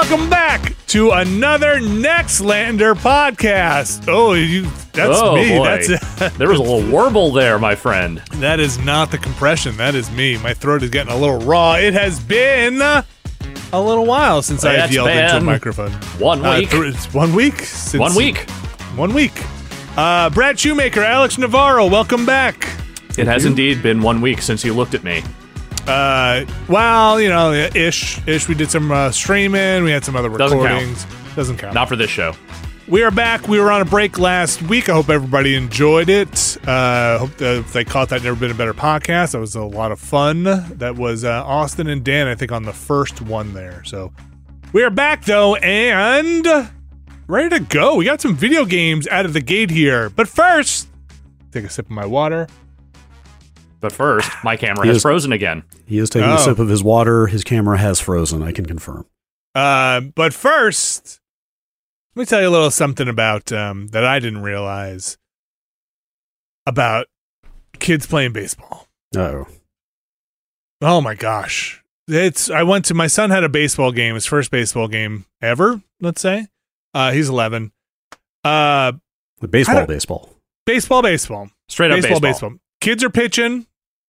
[0.00, 4.04] welcome back to another Nextlander podcast.
[4.06, 5.48] Oh, you, that's oh me.
[5.58, 8.18] boy, That's there was a little warble there, my friend.
[8.34, 9.76] That is not the compression.
[9.76, 10.38] That is me.
[10.38, 11.74] My throat is getting a little raw.
[11.74, 13.04] It has been a
[13.72, 15.90] little while since I've yelled into a microphone.
[16.20, 16.70] One Uh, week.
[16.70, 17.58] th- it's one week.
[17.58, 18.48] Since One week.
[18.94, 19.32] One week.
[19.96, 22.68] Uh, Brad Shoemaker, Alex Navarro, welcome back.
[23.18, 25.24] It has indeed been one week since you looked at me.
[25.88, 28.46] Uh, well, you know, ish, ish.
[28.48, 29.84] We did some uh, streaming.
[29.84, 30.70] We had some other Doesn't count.
[30.70, 31.34] recordings.
[31.34, 31.74] Doesn't count.
[31.74, 32.34] Not for this show.
[32.86, 33.48] We are back.
[33.48, 34.88] We were on a break last week.
[34.88, 36.56] I hope everybody enjoyed it.
[36.66, 39.32] Uh, hope that if they caught that, never been a better podcast.
[39.32, 40.44] That was a lot of fun.
[40.44, 43.82] That was uh, Austin and Dan, I think, on the first one there.
[43.84, 44.12] So
[44.72, 46.46] we are back though, and
[47.26, 47.96] ready to go.
[47.96, 50.08] We got some video games out of the gate here.
[50.08, 50.88] But first,
[51.52, 52.46] take a sip of my water.
[53.80, 55.62] But first, my camera He has is- frozen again.
[55.86, 56.34] He is taking Oh.
[56.34, 57.26] a sip of his water.
[57.28, 58.42] His camera has frozen.
[58.42, 59.06] I can confirm.
[59.54, 61.20] Uh, but first,
[62.14, 65.16] let me tell you a little something about um, that I didn't realize
[66.66, 67.06] about
[67.78, 68.86] kids playing baseball.
[69.16, 69.46] Oh,
[70.80, 71.82] Oh my gosh.
[72.06, 75.82] It's I went to my son had a baseball game, his first baseball game ever,
[76.00, 76.46] let's say.
[76.94, 77.72] Uh he's 11.
[78.44, 78.92] Uh
[79.40, 80.30] the baseball, baseball.
[80.66, 81.50] baseball baseball.
[81.68, 82.50] Straight up baseball baseball.
[82.50, 82.64] baseball.
[82.80, 83.66] Kids are pitching,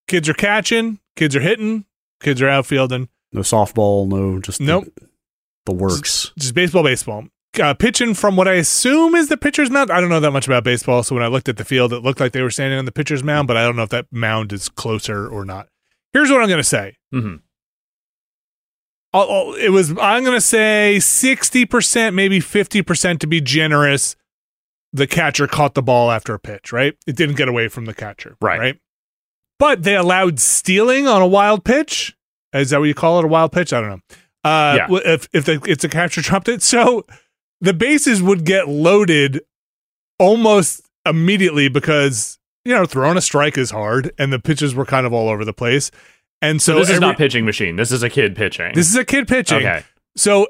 [0.10, 1.86] kids are catching, kids are hitting,
[2.22, 3.08] kids are outfielding.
[3.32, 4.08] No softball.
[4.08, 4.86] No, just the- Nope.
[5.66, 6.32] The, works.
[6.38, 7.26] Just baseball baseball.
[7.62, 9.92] Uh, pitching from what I assume is the pitcher's mound.
[9.92, 12.00] I don't know that much about baseball, so when I looked at the field, it
[12.00, 14.06] looked like they were standing on the pitcher's mound, but I don't know if that
[14.12, 15.68] mound is closer or not.
[16.14, 16.98] Here's what I'm going to say.
[17.12, 17.36] hmm
[19.14, 24.16] I'll- I'll- it was I'm gonna say sixty percent, maybe fifty percent to be generous.
[24.94, 26.96] The catcher caught the ball after a pitch, right?
[27.08, 28.60] It didn't get away from the catcher, Right.
[28.60, 28.80] Right.
[29.60, 32.16] But they allowed stealing on a wild pitch.
[32.54, 33.26] Is that what you call it?
[33.26, 33.74] A wild pitch?
[33.74, 34.02] I don't know.
[34.44, 34.98] Uh, Yeah.
[35.14, 37.06] If if the, it's a catcher trumped it, so
[37.62, 39.42] the bases would get loaded
[40.18, 45.06] almost immediately because you know throwing a strike is hard, and the pitches were kind
[45.06, 45.92] of all over the place.
[46.42, 47.76] And so, So, this is not pitching machine.
[47.76, 48.72] This is a kid pitching.
[48.74, 49.58] this is a kid pitching.
[49.58, 49.84] okay.
[50.16, 50.48] So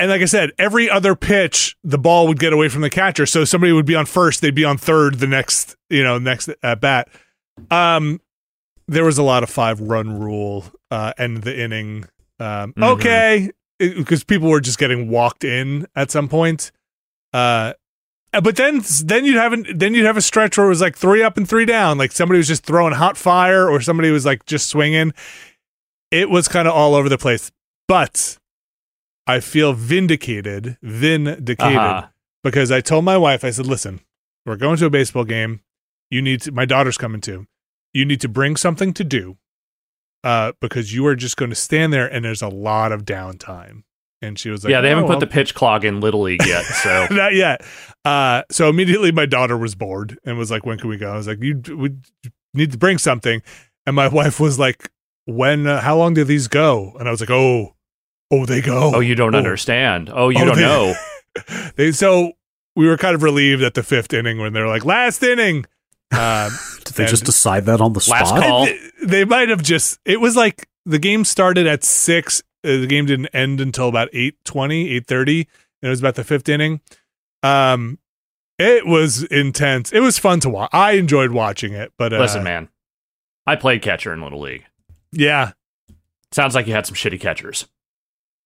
[0.00, 3.26] and like I said, every other pitch, the ball would get away from the catcher.
[3.26, 6.48] So somebody would be on first, they'd be on third the next, you know, next
[6.62, 7.08] at bat.
[7.70, 8.20] Um,
[8.90, 12.04] there was a lot of five run rule, uh, end the inning.
[12.38, 12.82] Um, Mhm.
[12.94, 16.70] okay, because people were just getting walked in at some point.
[17.32, 17.74] Uh,
[18.42, 20.96] but then then you'd have an, then you'd have a stretch where it was like
[20.96, 24.24] three up and three down, like somebody was just throwing hot fire or somebody was
[24.26, 25.12] like just swinging.
[26.10, 27.50] It was kind of all over the place,
[27.88, 28.38] but
[29.26, 32.08] I feel vindicated, vindicated Uh-huh.
[32.42, 34.00] because I told my wife, I said, listen,
[34.46, 35.60] we're going to a baseball game.
[36.10, 37.46] You need to, my daughter's coming too.
[37.92, 39.36] You need to bring something to do
[40.24, 43.82] uh, because you are just going to stand there and there's a lot of downtime.
[44.22, 46.20] And she was like, yeah, they haven't "Oh, put well." the pitch clock in Little
[46.22, 47.62] League yet, so Not yet.
[48.04, 51.10] Uh, so immediately my daughter was bored and was like, when can we go?
[51.10, 51.94] I was like, you we
[52.52, 53.40] need to bring something.
[53.86, 54.90] And my wife was like,
[55.24, 56.92] when, uh, how long do these go?
[56.98, 57.74] And I was like, oh,
[58.30, 58.92] oh, they go.
[58.94, 59.38] oh, you don't Oh.
[59.38, 60.10] understand.
[60.12, 60.94] Oh, you Oh, don't they- know.
[61.76, 62.32] they so
[62.76, 65.64] we were kind of relieved at the fifth inning when they're like last inning.
[66.12, 66.50] Um,
[66.84, 68.42] Did they just decide that on the Last spot?
[68.42, 68.64] call.
[68.66, 70.00] they, they might have just.
[70.04, 72.42] It was like the game started at six.
[72.64, 75.38] Uh, the game didn't end until about 8.20, 8.30.
[75.38, 75.46] And
[75.82, 76.80] it was about the fifth inning.
[77.42, 77.98] Um,
[78.58, 79.92] it was intense.
[79.92, 80.70] It was fun to watch.
[80.72, 81.92] I enjoyed watching it.
[81.96, 82.68] But uh, Listen, man,
[83.46, 84.66] I played catcher in Little League.
[85.12, 85.52] yeah,
[86.32, 87.66] Sounds like you had some shitty catchers.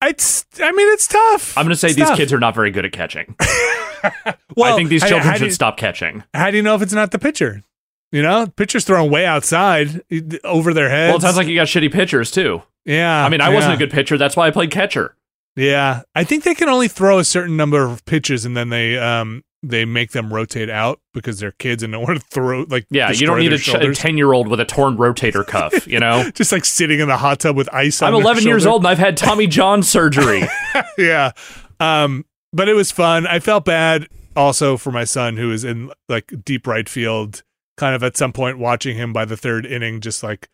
[0.09, 0.45] It's.
[0.61, 1.57] I mean, it's tough.
[1.57, 2.17] I'm going to say It's these tough.
[2.17, 3.35] kids are not very good at catching.
[4.57, 6.25] well, I think these children how do should you- stop catching.
[6.35, 7.63] How do you know if it's not the pitcher?
[8.13, 10.03] You know, pitcher's thrown way outside
[10.45, 11.11] over their heads.
[11.11, 12.63] Well, it sounds like you got shitty pitchers too.
[12.85, 13.25] yeah.
[13.25, 14.17] I mean, I wasn't a good pitcher.
[14.17, 15.17] That's why I played catcher.
[15.57, 18.99] Yeah, I think they can only throw a certain number of pitches, and then they
[18.99, 22.87] um they make them rotate out because they're kids and don't want to throw like
[22.91, 23.99] Yeah, you destroy don't need a ch- shoulders.
[23.99, 25.87] ten year old with a torn rotator cuff.
[25.87, 28.01] You know, just like sitting in the hot tub with ice.
[28.03, 30.43] on I'm their 11 years old and I've had Tommy John surgery.
[30.99, 31.33] yeah,
[31.81, 33.27] um, but it was fun.
[33.27, 37.43] I felt bad also for my son who is in like deep right field.
[37.77, 40.49] Kind of at some point watching him by the third inning, just like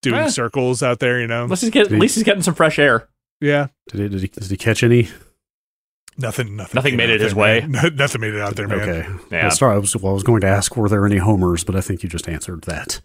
[0.00, 0.28] doing Eh.
[0.28, 1.20] circles out there.
[1.20, 3.08] You know, Let's just get, at least he's getting some fresh air.
[3.42, 3.66] yeah.
[3.90, 5.08] Did, he, did, he, did he catch any?
[6.18, 7.66] Nothing, nothing, Nothing made it his there, way.
[7.66, 7.94] man.
[7.96, 8.80] nothing made it out there, man.
[8.80, 9.08] Okay.
[9.30, 9.42] Yeah.
[9.42, 11.76] Well, sorry, I was, well, I was going to ask, were there any homers, but
[11.76, 13.00] I think you just answered that.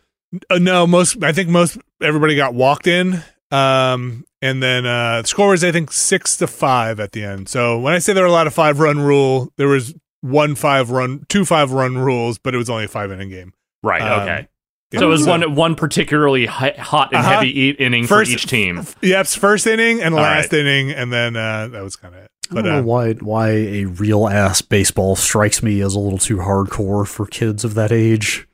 [0.50, 3.22] Uh, no, most I think most everybody got walked in.
[3.52, 7.50] Um, and then uh, the score was I think six to five at the end.
[7.50, 10.56] So when I say there were a lot of five run rule, there was one
[10.56, 13.54] five run, two five run rules, but it was only a five inning game.
[13.84, 14.02] Right.
[14.02, 14.48] Um, okay.
[14.92, 15.00] Yeah.
[15.02, 16.76] So it was one one particularly hot
[17.12, 17.22] and Uh-huh.
[17.22, 18.86] heavy eat inning First- for each team.
[19.02, 20.62] Yep, first inning and All last right.
[20.62, 22.31] inning, and then uh, that was kind of it.
[22.52, 26.00] I But don't know uh, why why a real ass baseball strikes me as a
[26.00, 28.48] little too hardcore for kids of that age.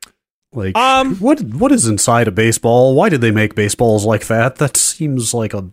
[0.54, 2.96] Like, Um, what what is inside a baseball?
[2.96, 4.58] Why did they make baseballs like that?
[4.58, 5.68] That seems like a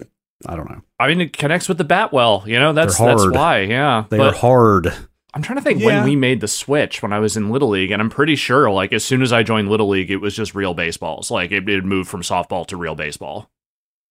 [0.47, 0.83] I don't know.
[0.99, 2.45] I mean, it connects with the bat well.
[2.47, 3.61] You know, that's They're that's why.
[3.61, 4.05] Yeah.
[4.11, 4.93] They but are hard.
[5.33, 5.87] I'm trying to think Yeah.
[5.87, 8.71] when we made the switch when I was in Little League, and I'm pretty sure
[8.71, 11.31] like as soon as I joined Little League, it was just real baseballs.
[11.31, 13.51] Like it, it moved from softball to real baseball.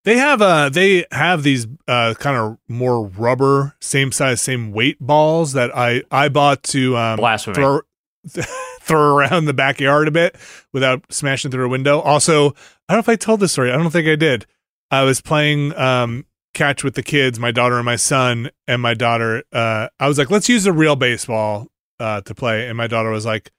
[0.03, 4.97] They have uh they have these uh kind of more rubber, same size, same weight
[5.00, 7.55] balls that I I bought to um Blasphemy.
[7.55, 7.81] throw
[8.81, 10.35] throw around the backyard a bit
[10.71, 12.00] without smashing through a window.
[12.00, 13.71] Also, I don't know if I told this story.
[13.71, 14.45] I don't think I did.
[14.91, 18.94] I was playing um, catch with the kids, my daughter and my son, and my
[18.94, 19.44] daughter.
[19.51, 21.67] Uh, I was like, "Let's use a real baseball
[22.00, 23.51] uh, to play," and my daughter was like,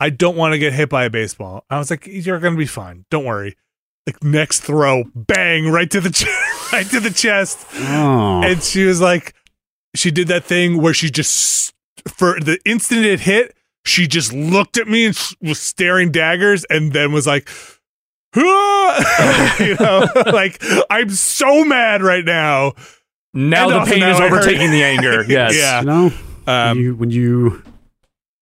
[0.00, 2.66] "I don't want to get hit by a baseball." I was like, "You're gonna be
[2.66, 3.04] fine.
[3.10, 3.56] Don't worry."
[4.08, 6.24] Like next throw, bang right to the ch-
[6.72, 8.42] right to the chest Oh.
[8.42, 9.34] and she was like
[9.94, 11.74] she did that thing where she just
[12.06, 16.92] for the instant it hit she just looked at me and was staring daggers and
[16.94, 17.50] then was like
[18.36, 18.42] you
[19.80, 22.72] know like i'm so mad right now
[23.34, 25.24] Now And the also pain now is overtaking the anger.
[25.28, 25.54] Yes.
[25.54, 25.80] Yeah.
[25.80, 26.08] you know,
[26.44, 27.62] when um you when you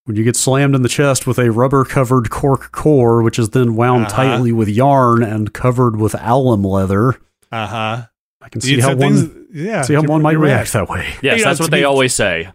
[0.06, 3.50] when you get slammed in the chest with a rubber covered cork core, which is
[3.50, 4.16] then wound Uh-huh.
[4.16, 7.16] tightly with yarn and covered with alum leather,
[7.52, 8.06] uh-huh
[8.42, 10.88] I can see You how said one things- yeah see how one might react that
[10.88, 11.06] way.
[11.22, 12.48] Yes, You know, that's to what they be- always say.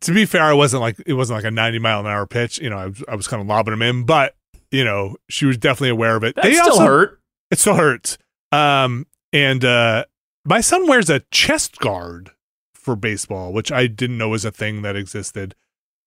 [0.00, 2.58] to be fair, I wasn't like it wasn't like a 90 mile an hour pitch.
[2.58, 4.34] You know, I was, I was kind of lobbing him in, but
[4.70, 6.34] you know, she was definitely aware of it.
[6.36, 7.20] That They still also- hurt.
[7.50, 8.18] It still hurts.
[8.52, 10.06] Um, and uh,
[10.44, 12.30] my son wears a chest guard
[12.74, 15.54] for baseball, which I didn't know was a thing that existed.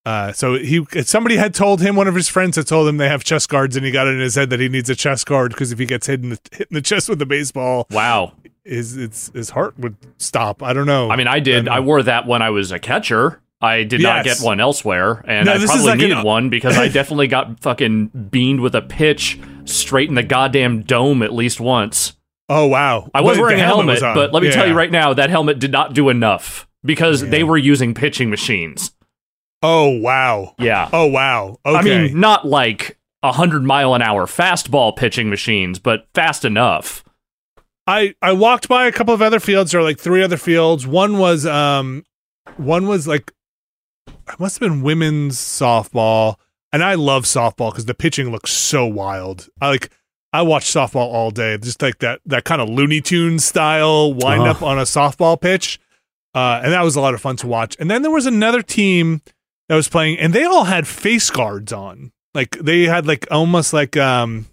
[0.06, 3.10] Uh, so he somebody had told him one of his friends had told him they
[3.10, 5.26] have chest guards, and he got it in his head that he needs a chest
[5.26, 7.86] guard because if he gets hit in the hit in the chest with the baseball,
[7.92, 8.34] Wow.
[8.64, 10.64] his it's his heart would stop.
[10.64, 11.10] I don't know.
[11.12, 11.68] I mean, I did.
[11.68, 13.42] I I wore that when I was a catcher.
[13.62, 16.78] I did not get one elsewhere, and No, I probably like an- needed one because
[16.78, 21.60] I definitely got fucking beamed with a pitch straight in the goddamn dome at least
[21.60, 22.14] once.
[22.48, 24.16] oh wow, I was But wearing a helmet, on.
[24.16, 26.68] but let me tell you right now, that helmet did not do enough.
[26.86, 28.94] because they were using pitching machines.
[29.62, 30.56] Oh wow.
[30.58, 30.90] Yeah.
[30.94, 31.58] Oh wow.
[31.66, 31.78] Okay.
[31.78, 37.04] I mean, not like a hundred mile an hour fastball pitching machines, but fast enough.
[37.86, 39.74] I I walked by a couple of other fields.
[39.74, 40.88] or like three other fields.
[40.88, 42.06] One was um,
[42.58, 43.34] one was like,
[44.08, 46.36] it must have been women's softball,
[46.72, 49.50] and I love softball because the pitching looks so wild.
[49.62, 49.90] I like.
[50.32, 54.44] I watch softball all day, just like that that kind of Looney Tunes style wind
[54.44, 55.80] up on a softball pitch,
[56.36, 57.76] uh, and that was a lot of fun to watch.
[57.80, 59.22] And then there was another team
[59.70, 63.72] that was playing, and they all had face guards on, like they had like almost
[63.72, 64.48] like um,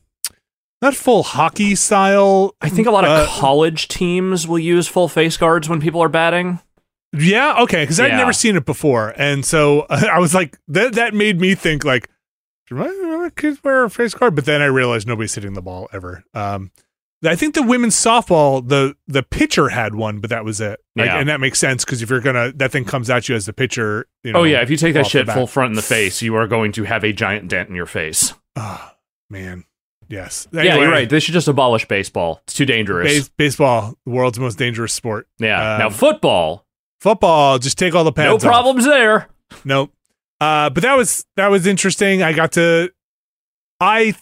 [0.82, 2.54] not full hockey style.
[2.60, 6.02] I think a lot of uh, college teams will use full face guards when people
[6.02, 6.60] are batting.
[7.12, 11.14] Yeah, okay, because I'd never seen it before, and so I was like, that that
[11.14, 12.10] made me think like,
[12.68, 14.34] do remember kids wear a face guard?
[14.34, 16.24] But then I realized nobody's hitting the ball ever.
[16.34, 16.70] Um,
[17.24, 20.80] I think the women's softball, the the pitcher had one, but that was it.
[20.94, 21.18] Like, Yeah.
[21.18, 23.52] and that makes sense because if you're gonna, that thing comes at you as the
[23.52, 24.06] pitcher.
[24.22, 26.34] You know, oh yeah, if you take that shit full front in the face, you
[26.36, 28.34] are going to have a giant dent in your face.
[28.54, 28.96] Ah,
[29.30, 29.64] man,
[30.08, 30.46] yes.
[30.52, 31.08] yeah, you're right.
[31.08, 32.40] They should just abolish baseball.
[32.44, 33.10] It's too dangerous.
[33.12, 35.26] Base, baseball, the world's most dangerous sport.
[35.38, 35.74] yeah.
[35.74, 36.66] um, now football,
[37.00, 38.28] Football, just take all the pads.
[38.28, 38.54] no off.
[38.54, 39.28] problems there.
[39.64, 39.92] Nope.
[40.40, 42.22] Uh, but that was that was interesting.
[42.22, 42.90] I got to.
[43.80, 44.14] I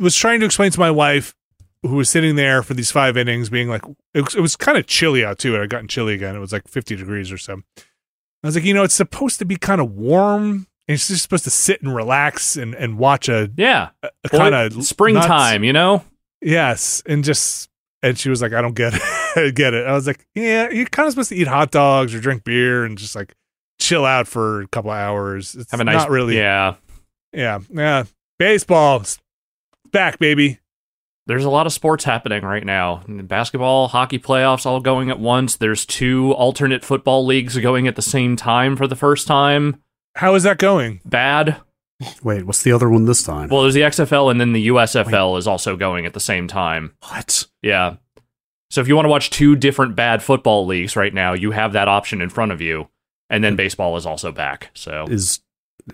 [0.00, 1.34] was trying to explain to my wife,
[1.82, 3.82] who was sitting there for these five innings, being like,
[4.14, 5.54] it was, it was kind of chilly out too.
[5.56, 6.36] It had gotten chilly again.
[6.36, 7.62] It was like fifty degrees or so.
[7.78, 10.66] I was like, you know, it's supposed to be kind of warm.
[10.88, 14.54] And it's just supposed to sit and relax and, and watch a, Yeah, a kind
[14.54, 15.62] of springtime.
[15.64, 16.04] You know.
[16.40, 17.68] Yes, and just
[18.02, 18.94] and she was like, I don't get
[19.36, 19.86] it, get it.
[19.86, 22.84] I was like, yeah, you're kind of supposed to eat hot dogs or drink beer
[22.84, 23.34] and just like
[23.80, 25.54] chill out for a couple of hours.
[25.54, 25.94] It's Have a nice.
[25.94, 26.74] not really Yeah.
[27.32, 28.04] yeah, yeah.
[28.40, 29.20] Baseball it's
[29.92, 30.58] back, baby.
[31.26, 33.02] There's a lot of sports happening right now.
[33.06, 35.56] Basketball, hockey playoffs all going at once.
[35.56, 39.80] There's two alternate football leagues going at the same time for the first time.
[40.16, 41.00] How is that going?
[41.04, 41.60] Bad.
[42.22, 43.48] Wait, what's the other one this time?
[43.48, 46.94] Well, there's the XFL and then the USFL is also going at the same time.
[47.08, 47.46] what?
[47.62, 47.96] Yeah.
[48.70, 51.74] So if you want to watch two different bad football leagues right now, you have
[51.74, 52.88] that option in front of you.
[53.30, 53.58] And then hmm.
[53.58, 54.70] baseball is also back.
[54.74, 55.40] So Is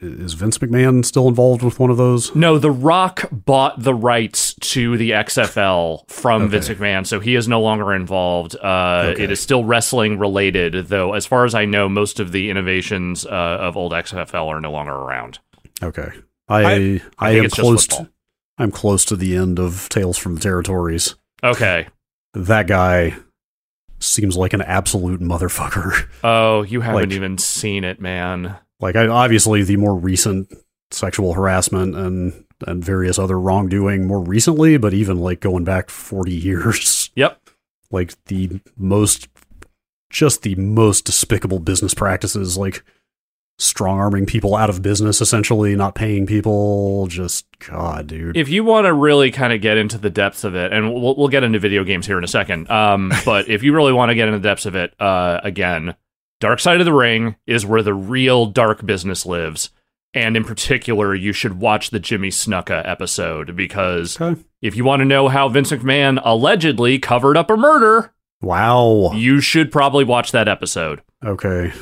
[0.02, 2.34] is Vince McMahon still involved with one of those?
[2.34, 6.50] No, The Rock bought the rights to the XFL from Okay.
[6.52, 8.54] Vince McMahon, so he is no longer involved.
[8.56, 9.24] Uh, Okay.
[9.24, 11.14] It is still wrestling related, though.
[11.14, 14.70] As far as I know, most of the innovations uh, of old XFL are no
[14.72, 15.38] longer around.
[15.82, 16.10] Okay.
[16.48, 18.10] I I, I- I am close to
[18.58, 21.14] I'm close to the end of Tales from the Territories.
[21.44, 21.86] Okay.
[22.34, 23.14] That guy
[24.00, 26.08] seems like an absolute motherfucker.
[26.24, 28.56] Oh, you haven't Like- even seen it, man.
[28.80, 30.52] Like I obviously the more recent
[30.90, 36.32] sexual harassment and and various other wrongdoing more recently, but even like going back 40
[36.32, 37.40] years, Yep.
[37.90, 39.28] like the most
[40.10, 42.82] just the most despicable business practices like
[43.60, 48.36] strong arming people out of business essentially, not paying people, just god, dude.
[48.36, 51.16] If you want to really kind of get into the depths of it, and we'll,
[51.16, 54.10] we'll get into video games here in a second, um, but if you really want
[54.10, 55.94] to get into the depths of it, uh, again,
[56.40, 59.70] Dark Side of the Ring is where the real dark business lives.
[60.14, 64.40] And in particular, you should watch the Jimmy Snuka episode because Okay.
[64.62, 69.12] if you want to know how Vince McMahon allegedly covered up a murder, Wow.
[69.14, 71.02] you should probably watch that episode.
[71.24, 71.72] Okay.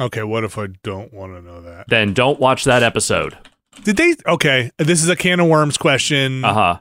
[0.00, 1.86] Okay, what if I don't want to know that?
[1.88, 3.36] Then don't watch that episode.
[3.84, 4.14] Did they?
[4.26, 6.44] Okay, this is a can of worms question.
[6.44, 6.78] Uh huh.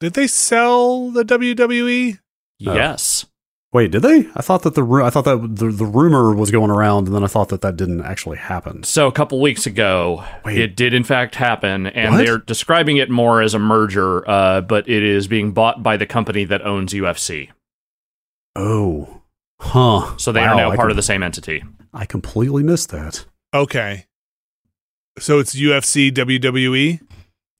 [0.00, 1.24] Did they sell the?
[1.24, 2.18] WWE?
[2.66, 2.74] Oh.
[3.72, 3.74] Yes.
[3.74, 4.28] Wait, did they?
[4.34, 7.24] I thought that the I thought that the, the rumor was going around, and then
[7.24, 8.82] I thought that that didn't actually happen.
[8.82, 10.58] So a couple weeks ago, Wait.
[10.58, 12.24] it did in fact happen, and What?
[12.24, 16.04] they're describing it more as a merger, uh, but it is being bought by the
[16.06, 17.48] company that owns UFC.
[18.54, 19.22] Oh,
[19.60, 20.16] huh.
[20.18, 21.64] So they Wow, are now part com- of the same entity.
[21.94, 23.24] I completely missed that.
[23.54, 24.04] Okay,
[25.18, 27.00] so it's UFC WWE.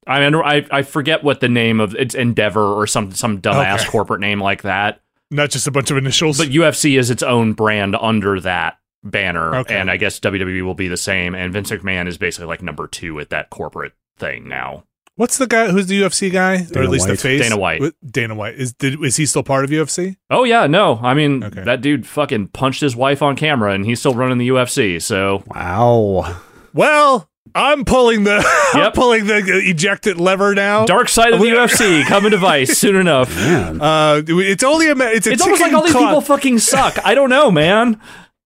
[0.07, 3.81] I mean, I I forget what the name of it's Endeavor or some some dumbass
[3.81, 3.88] Okay.
[3.90, 5.00] corporate name like that.
[5.32, 6.38] Not just a bunch of initials.
[6.38, 9.74] But UFC is its own brand under that banner, Okay.
[9.76, 11.34] and I guess WWE will be the same.
[11.34, 14.84] And Vince McMahon is basically like number two at that corporate thing now.
[15.16, 15.68] What's the guy?
[15.68, 17.42] Who's the UFC guy, or at least the face?
[17.42, 17.82] Dana White.
[18.08, 18.72] Dana White is.
[18.72, 20.16] Did, is he still part of UFC?
[20.30, 21.64] Oh yeah, no, I mean Okay.
[21.64, 25.00] that dude fucking punched his wife on camera, and he's still running the UFC.
[25.02, 26.40] So Wow.
[26.72, 28.42] Well, I'm pulling the.
[28.75, 30.85] I'm pulling the ejected lever now.
[30.87, 33.35] Dark side of the UFC coming to Vice soon enough.
[33.37, 33.80] Man.
[33.80, 34.94] Uh, it's only a.
[34.94, 35.32] ma- It's a.
[35.32, 36.04] It's almost like all these clock.
[36.09, 36.99] people fucking suck.
[37.04, 38.00] I don't know, man.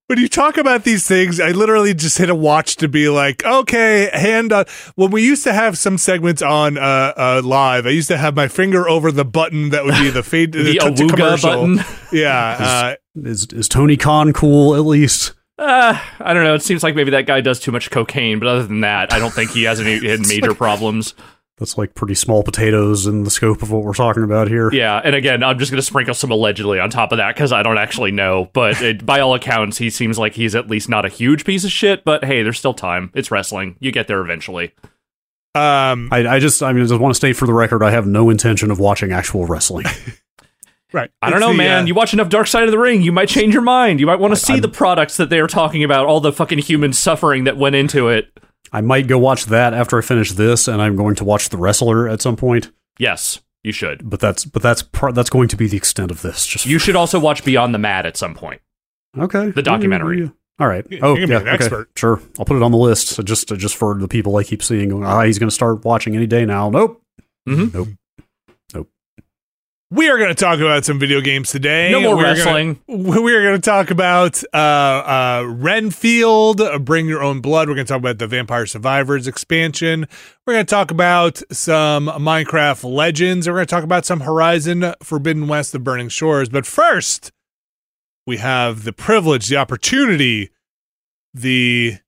[0.08, 3.44] when you talk about these things, I literally just hit a watch to be like,
[3.44, 4.64] okay, hand on.
[4.94, 8.34] When we used to have some segments on uh, uh, live, I used to have
[8.36, 11.50] my finger over the button that would be the fade The the, to Awooga commercial.
[11.50, 11.84] button.
[12.12, 12.94] Yeah, uh,
[13.28, 15.32] Is is Tony Khan cool at least?
[15.58, 16.54] Uh, I don't know.
[16.54, 19.18] It seems like maybe that guy does too much cocaine, but other than that, I
[19.18, 21.14] don't think he has any any major problems.
[21.58, 24.70] That's like pretty small potatoes in the scope of what we're talking about here.
[24.74, 27.50] Yeah, and again, I'm just going to sprinkle some allegedly on top of that because
[27.50, 28.50] I don't actually know.
[28.52, 31.64] But it, by all accounts, he seems like he's at least not a huge piece
[31.64, 32.04] of shit.
[32.04, 33.10] But hey, there's still time.
[33.14, 33.76] It's wrestling.
[33.80, 34.74] You get there eventually.
[35.54, 37.90] um, I, I just I mean I just want to state for the record I
[37.90, 39.86] have no intention of watching actual wrestling.
[40.92, 41.10] right.
[41.22, 41.84] I don't It's know, the, man.
[41.84, 44.00] uh, you watch enough Dark Side of the Ring, you might change your mind.
[44.00, 46.32] You might want to see I'm- the products that they are talking about, all the
[46.32, 48.30] fucking human suffering that went into it.
[48.72, 51.56] I might go watch that after I finish this, and I'm going to watch the
[51.56, 52.72] wrestler at some point.
[52.98, 54.08] Yes, you should.
[54.08, 56.44] But that's but that's par- that's going to be the extent of this.
[56.46, 58.60] Just You should also watch Beyond the Mat at some point.
[59.16, 60.16] okay the documentary.
[60.18, 60.64] Yeah, yeah, yeah.
[60.64, 60.86] All right.
[60.90, 61.40] You- Oh, you can be yeah.
[61.42, 61.54] an okay.
[61.54, 61.90] expert.
[61.96, 62.20] Sure.
[62.38, 63.08] I'll put it on the list.
[63.08, 65.84] So just just for the people I keep seeing going, ah, he's going to start
[65.84, 66.68] watching any day now.
[66.70, 67.02] Nope.
[67.48, 67.72] Mhm.
[67.72, 67.88] Nope.
[69.90, 71.92] We are going to talk about some video games today.
[71.92, 72.80] No more We're gonna- wrestling.
[72.88, 77.68] we are going to talk about uh, uh, Renfield, uh, Bring Your Own Blood.
[77.68, 80.08] We're going to talk about the Vampire Survivors expansion.
[80.44, 83.46] We're going to talk about some Minecraft Legends.
[83.46, 86.48] We're going to talk about some Horizon Forbidden West, The Burning Shores.
[86.48, 87.30] But first,
[88.26, 90.50] we have the privilege, the opportunity,
[91.32, 91.98] the.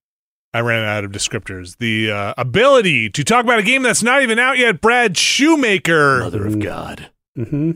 [0.54, 1.76] I ran out of descriptors.
[1.76, 4.80] The uh, ability to talk about a game that's not even out yet.
[4.80, 7.10] Brad Shoemaker, Mother of God.
[7.38, 7.70] Mm-hmm.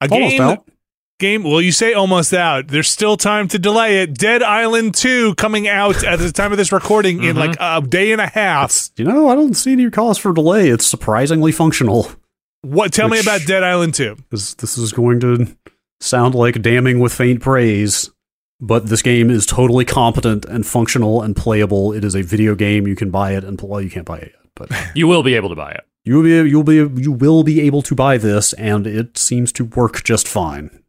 [0.00, 0.68] a Almost game out.
[1.20, 5.36] game well you say almost out there's still time to delay it dead island 2
[5.36, 7.38] coming out at the time of this recording in Mhm.
[7.38, 10.32] like a day and a half It's, you know, I don't see any cause for
[10.32, 10.68] delay.
[10.68, 12.10] It's surprisingly functional.
[12.62, 15.46] what tell me about dead island 2 This this is going to
[16.00, 18.10] sound like damning with faint praise,
[18.60, 21.92] but this game is totally competent and functional and playable.
[21.92, 22.86] It is a video game.
[22.88, 25.34] You can buy it and well, you can't buy it yet, but You will be
[25.34, 25.84] able to buy it.
[26.04, 29.52] You will be you'll be you will be able to buy this, and it seems
[29.52, 30.82] to work just fine.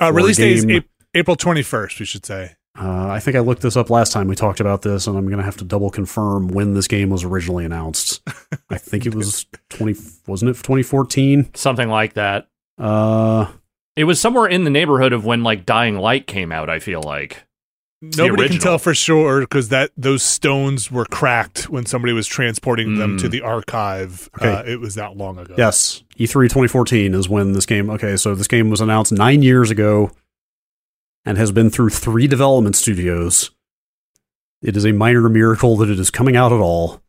[0.00, 3.60] uh, release date is game- april 21st we should say Uh, I think I looked
[3.62, 5.90] this up last time we talked about this, and I'm going to have to double
[5.90, 8.22] confirm when this game was originally announced.
[8.70, 9.94] I think it was 20,
[10.26, 11.50] wasn't it 2014?
[11.54, 12.48] Something like that.
[12.78, 13.48] Uh,
[13.94, 17.02] It was somewhere in the neighborhood of when like Dying Light came out, I feel
[17.02, 17.44] like.
[18.02, 22.96] Nobody can tell for sure because that those stones were cracked when somebody was transporting
[22.98, 23.20] them Mm.
[23.20, 24.52] to the archive Okay.
[24.52, 27.88] uh, it was that long ago yes, E E3 2014 is when this game.
[27.88, 30.10] Okay, so this game was announced nine years ago,
[31.24, 33.50] and has been through three development studios.
[34.60, 37.00] It is a minor miracle that it is coming out at all.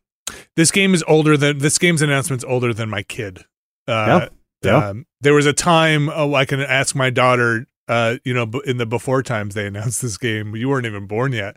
[0.56, 3.44] this game is older than this game's announcement's older than my kid.
[3.88, 4.28] Uh,
[4.64, 4.88] Yeah.
[4.90, 7.66] Um, there was a time oh, I can ask my daughter.
[7.88, 10.56] Uh, you know, in the before times they announced this game.
[10.56, 11.56] You weren't even born yet.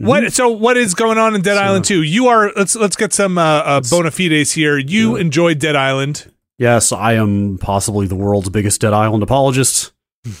[0.00, 0.06] Mhm.
[0.06, 0.32] What?
[0.32, 2.02] So what is going on in Dead So- Island Two?
[2.02, 2.52] You are.
[2.56, 4.78] Let's let's get some uh, uh, bona fides here.
[4.78, 5.20] You Yeah.
[5.20, 6.32] enjoyed Dead Island.
[6.58, 9.92] Yes, I am possibly the world's biggest Dead Island apologist.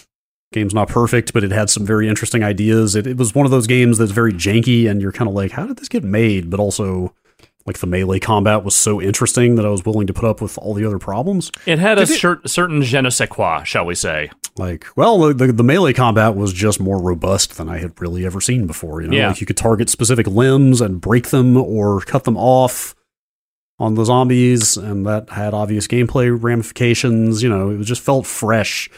[0.52, 2.94] Game's not perfect, but it had some very interesting ideas.
[2.96, 5.50] It, it was one of those games that's very janky, and you're kind of like,
[5.52, 6.48] how did this get made?
[6.48, 7.14] But also,
[7.66, 10.56] like, the melee combat was so interesting that I was willing to put up with
[10.56, 11.50] all the other problems.
[11.66, 14.30] It had a it- cer- certain je ne sais quoi, shall we say.
[14.58, 18.24] Like, well, the, the, the melee combat was just more robust than I had really
[18.24, 19.02] ever seen before.
[19.02, 19.28] You know, Yeah.
[19.28, 22.94] like you could target specific limbs and break them or cut them off
[23.78, 27.42] on the zombies, and that had obvious gameplay ramifications.
[27.42, 28.88] You know, it just felt fresh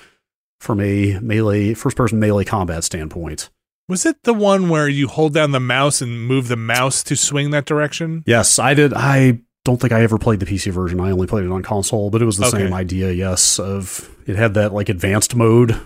[0.61, 3.51] from a melee first person melee combat standpoint.
[3.89, 7.17] Was it the one where you hold down the mouse and move the mouse to
[7.17, 8.23] swing that direction?
[8.27, 8.93] Yes, I did.
[8.95, 10.99] I don't think I ever played the PC version.
[10.99, 12.57] I only played it on console, but it was the Okay.
[12.65, 13.13] same idea.
[13.13, 15.79] Yes, of it had that like advanced mode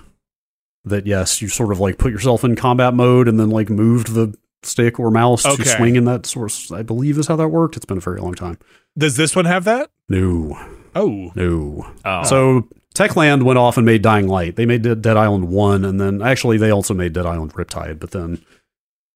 [0.85, 4.15] that yes, you sort of like put yourself in combat mode and then like moved
[4.15, 5.65] the stick or mouse Okay.
[5.65, 6.71] to swing in that source.
[6.71, 7.77] I believe is how that worked.
[7.77, 8.57] It's been a very long time.
[8.97, 9.91] Does this one have that?
[10.09, 10.57] No,
[10.95, 11.87] Oh, no.
[12.05, 12.23] Oh.
[12.23, 14.55] So Techland went off and made Dying Light.
[14.57, 18.11] They made Dead Island 1, and then actually they also made Dead Island Riptide, but
[18.13, 18.41] then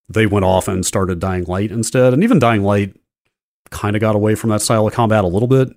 [0.08, 2.12] they went off and started Dying Light instead.
[2.14, 2.96] And even Dying Light
[3.70, 5.68] kind of got away from that style of combat a little bit.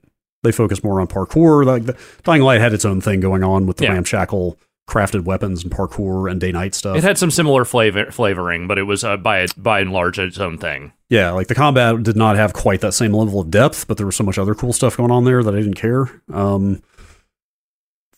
[0.43, 1.65] They focused more on parkour.
[1.65, 3.93] Like the, Dying Light had its own thing going on with the Yeah.
[3.93, 4.57] ramshackle
[4.89, 6.97] crafted weapons and parkour and day night stuff.
[6.97, 10.39] it had some similar flavor flavoring, but it was uh, by by and large its
[10.39, 10.93] own thing.
[11.09, 14.05] yeah, like the combat did not have quite that same level of depth, but there
[14.07, 16.09] was so much other cool stuff going on there that I didn't care.
[16.33, 16.81] Um,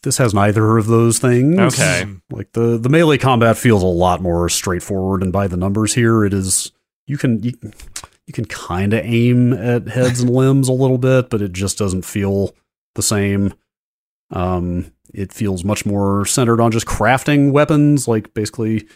[0.04, 1.60] this has neither of those things.
[1.60, 2.06] Okay.
[2.32, 6.24] Like the the melee combat feels a lot more straightforward and by the numbers here
[6.24, 6.72] it is
[7.06, 7.54] you can you,
[8.28, 11.78] you can kind of aim at heads and limbs a little bit but it just
[11.78, 12.56] doesn't feel
[12.96, 13.54] the same
[14.32, 18.88] um it feels much more centered on just crafting weapons like basically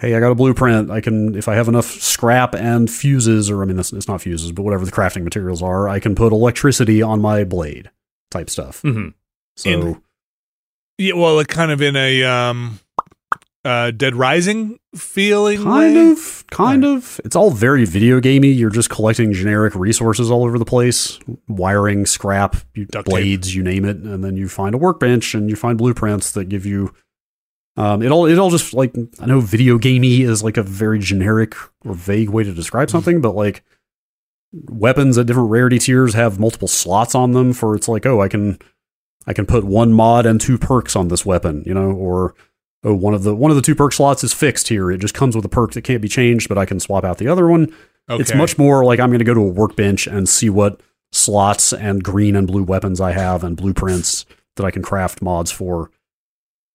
[0.00, 0.90] hey, I got a blueprint.
[0.90, 4.22] I can, if I have enough scrap and fuses, or I mean, it's, it's not
[4.22, 7.90] fuses, but whatever the crafting materials are, I can put electricity on my blade
[8.30, 8.80] type stuff.
[8.80, 9.08] hmm
[9.58, 10.02] So, In-
[10.96, 12.80] Yeah, well, like kind of in a um,
[13.64, 15.62] uh, Dead Rising feeling.
[15.62, 16.10] kind way?
[16.12, 17.20] of, kind of.
[17.24, 18.48] It's all very video gamey.
[18.48, 21.18] You're just collecting generic resources all over the place,
[21.48, 23.12] wiring, scrap, you, Duct tape.
[23.12, 26.46] blades, you name it, and then you find a workbench and you find blueprints that
[26.46, 26.94] give you.
[27.76, 30.98] Um, it all it all just like I know video gamey is like a very
[30.98, 32.96] generic or vague way to describe Mm-hmm.
[32.96, 33.62] something, but like
[34.52, 38.28] weapons at different rarity tiers have multiple slots on them for it's like oh I
[38.28, 38.58] can
[39.26, 42.34] I can put one mod and two perks on this weapon, you know, or
[42.84, 44.90] oh one of the one of the two perk slots is fixed here.
[44.90, 47.18] It just comes with a perk that can't be changed, but I can swap out
[47.18, 47.74] the other one.
[48.08, 48.20] Okay.
[48.22, 50.80] It's much more like I'm going to go to a workbench and see what
[51.12, 55.50] slots and green and blue weapons I have and blueprints that I can craft mods
[55.50, 55.90] for.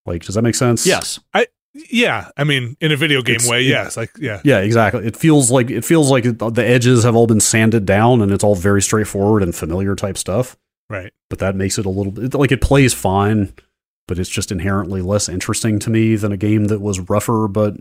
[0.05, 0.85] Like, does that make sense?
[0.85, 1.19] Yes.
[1.33, 1.47] I
[1.91, 3.97] yeah, I mean, in a video game It's- way, it- yes.
[3.97, 4.39] Like, yeah.
[4.45, 5.05] Yeah, exactly.
[5.05, 8.43] It feels like it feels like the edges have all been sanded down and it's
[8.45, 10.55] all very straightforward and familiar type stuff.
[10.89, 11.11] Right.
[11.29, 13.51] But that makes it a little bit like it plays fine,
[14.07, 17.75] but it's just inherently less interesting to me than a game that was rougher but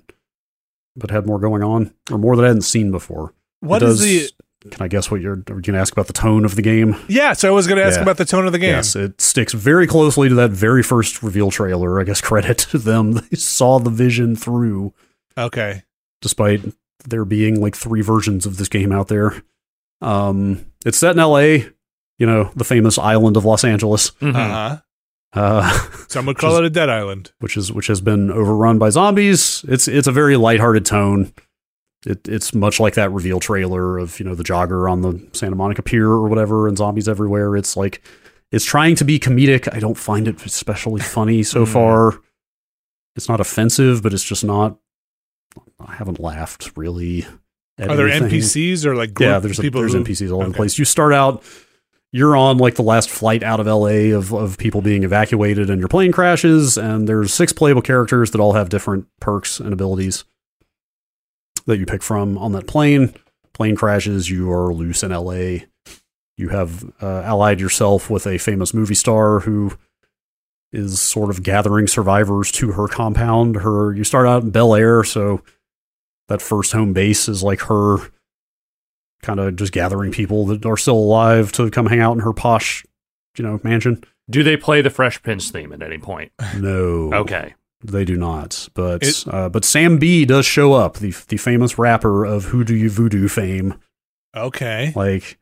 [0.96, 3.34] but had more going on or more that I hadn't seen before.
[3.60, 4.70] What It is does- the?
[4.70, 5.34] Can I guess what you're?
[5.34, 6.96] Are you going to ask about the tone of the game?
[7.06, 7.34] Yeah.
[7.34, 8.02] So I was going to ask Yeah.
[8.02, 8.70] about the tone of the game.
[8.70, 12.00] Yes, it sticks very closely to that very first reveal trailer.
[12.00, 14.94] I guess credit to them; they saw the vision through,
[15.36, 15.82] Okay.
[16.22, 16.62] despite
[17.06, 19.42] there being like three versions of this game out there.
[20.00, 21.68] Um, it's set in L.A.,
[22.18, 24.34] you know, the famous island of Los Angeles, Mhm.
[24.34, 24.76] Uh huh.
[25.34, 25.70] Uh,
[26.08, 27.32] Some would call it a dead island.
[27.40, 29.64] which is which has been overrun by zombies.
[29.68, 31.32] It's it's a very lighthearted tone.
[32.06, 35.56] It, it's much like that reveal trailer of you know the jogger on the Santa
[35.56, 37.56] Monica Pier or whatever, and zombies everywhere.
[37.56, 38.02] It's like
[38.52, 39.74] it's trying to be comedic.
[39.74, 41.72] I don't find it especially funny so Mm.
[41.72, 42.20] far.
[43.16, 44.76] It's not offensive, but it's just not.
[45.80, 47.26] I haven't laughed really.
[47.78, 48.40] at Are there anything.
[48.40, 50.78] NPCs or like Yeah, there's a, there's who- NPCs all over the place.
[50.78, 51.42] You start out,
[52.14, 55.80] you're on like the last flight out of LA of of people being evacuated, and
[55.80, 56.78] your plane crashes.
[56.78, 60.24] And there's six playable characters that all have different perks and abilities
[61.66, 63.12] that you pick from on that plane.
[63.52, 65.64] Plane crashes, you are loose in LA.
[66.36, 69.76] You have uh, allied yourself with a famous movie star who
[70.72, 73.56] is sort of gathering survivors to her compound.
[73.56, 75.42] Her you start out in Bel Air, so
[76.28, 77.96] that first home base is like her
[79.24, 82.32] kind of just gathering people that are still alive to come hang out in her
[82.32, 82.84] posh,
[83.36, 84.02] you know, mansion.
[84.30, 86.32] Do they play the Fresh Prince theme at any point?
[86.58, 87.54] No, Okay.
[87.82, 88.68] they do not.
[88.74, 92.64] But It- uh, but Sam B does show up, the the famous rapper of Who
[92.64, 93.74] Do You Voodoo fame.
[94.36, 94.92] Okay.
[94.96, 95.38] Like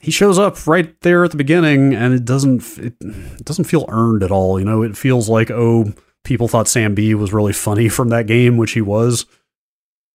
[0.00, 3.84] he shows up right there at the beginning, and it doesn't it, it doesn't feel
[3.88, 4.58] earned at all.
[4.58, 5.92] You know, it feels like oh,
[6.24, 9.26] people thought Sam B was really funny from that game, which he was,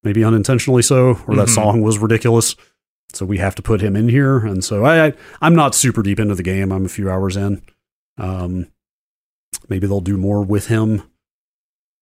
[0.03, 1.55] maybe unintentionally so, or that Mhm.
[1.55, 2.55] song was ridiculous.
[3.13, 6.01] So we have to put him in here, and so I, I I'm not super
[6.01, 6.71] deep into the game.
[6.71, 7.61] I'm a few hours in.
[8.17, 8.71] Um,
[9.69, 11.03] maybe they'll do more with him,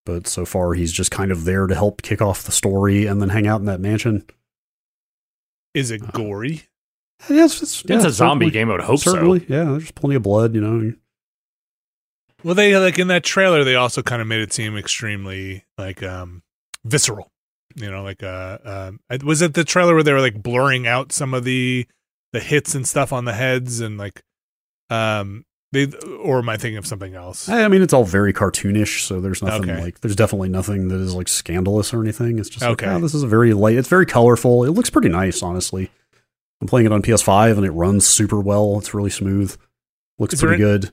[0.05, 3.21] but so far he's just kind of there to help kick off the story and
[3.21, 4.25] then hang out in that mansion.
[5.73, 6.63] Is it Uh, gory?
[7.29, 8.69] Yes, it's, it's a zombie game.
[8.69, 9.45] I would hope certainly, so.
[9.49, 9.63] yeah.
[9.65, 10.93] There's plenty of blood, you know.
[12.43, 13.63] Well, they like in that trailer.
[13.65, 16.43] They also kind of made it seem extremely like um
[16.85, 17.31] visceral.
[17.75, 20.87] You know, like uh, um, uh, was it the trailer where they were like blurring
[20.87, 21.85] out some of the
[22.33, 24.21] the hits and stuff on the heads and like
[24.89, 25.85] um they
[26.21, 27.47] or am I thinking of something else?
[27.47, 29.81] I, mean, it's all very cartoonish, so there's nothing Okay.
[29.83, 32.39] like there's definitely nothing that is like scandalous or anything.
[32.39, 32.87] It's just like, Okay.
[32.91, 33.75] oh, this is a very light.
[33.77, 34.63] It's very colorful.
[34.63, 35.91] It looks pretty nice, honestly.
[36.61, 38.79] I'm playing it on PS5 and it runs super well.
[38.79, 39.55] It's really smooth.
[40.17, 40.91] Looks Is pretty an- good.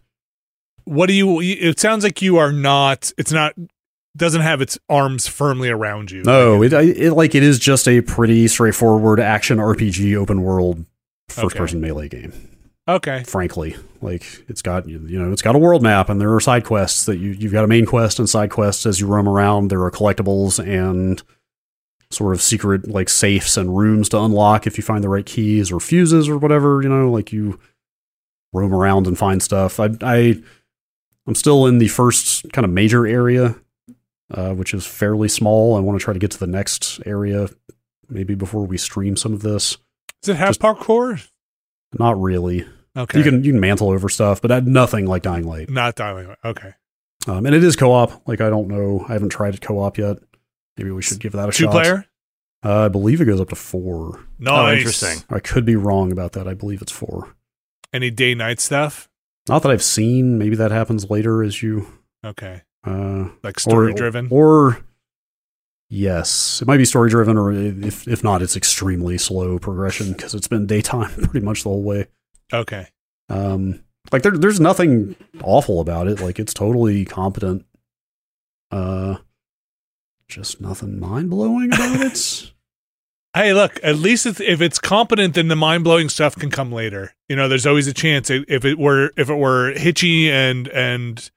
[0.85, 1.41] What do you?
[1.41, 3.13] It sounds like you are not.
[3.19, 3.55] It's not.
[4.17, 6.23] Doesn't have its arms firmly around you.
[6.23, 10.85] No, it, it like it is just a pretty straightforward action RPG open world
[11.29, 12.33] first person melee game.
[12.89, 13.25] Okay.
[13.25, 16.65] frankly like it's got you know it's got a world map and there are side
[16.65, 19.73] quests that you you've got a main quest and side quests as you roam around
[19.73, 21.25] there are collectibles and
[22.13, 25.73] sort of secret like safes and rooms to unlock if you find the right keys
[25.73, 27.59] or fuses or whatever you know like you
[28.53, 30.41] roam around and find stuff i i
[31.27, 33.57] i'm still in the first kind of major area
[34.33, 37.49] uh, which is fairly small i want to try to get to the next area
[38.09, 39.77] maybe before we stream some of this
[40.23, 41.29] Does it have Just- parkour?
[41.99, 43.19] not really Okay.
[43.19, 46.35] you can you can mantle over stuff but nothing like dying light not dialing.
[46.45, 46.73] Okay.
[47.29, 48.27] Um, and it is co-op.
[48.29, 50.19] Like I don't know, I haven't tried it co-op yet.
[50.79, 51.73] Maybe we should give that a Two shot.
[51.73, 52.07] player.
[52.65, 54.21] Uh, I believe it goes up to four.
[54.39, 54.53] Nice.
[54.53, 55.25] Oh, interesting.
[55.29, 56.47] I could be wrong about that.
[56.49, 57.35] I believe it's four.
[57.93, 59.09] Any day night stuff?
[59.49, 60.39] Not that I've seen.
[60.39, 61.87] Maybe that happens later as you
[62.25, 62.63] Okay.
[62.87, 64.29] Uh, Like or story driven.
[64.31, 64.79] or
[65.89, 70.35] Yes, it might be story driven, or if if not, it's extremely slow progression because
[70.35, 72.07] it's been daytime pretty much the whole way.
[72.53, 72.89] Okay.
[73.29, 76.21] Um, like there, there's nothing awful about it.
[76.21, 77.65] Like it's totally competent.
[78.73, 79.19] Uh,
[80.29, 82.53] just nothing mind blowing about it.
[83.35, 86.73] Hey, look, at least it's, if it's competent, then the mind blowing stuff can come
[86.73, 87.13] later.
[87.29, 91.31] You know, there's always a chance if it were if it were hitchy and and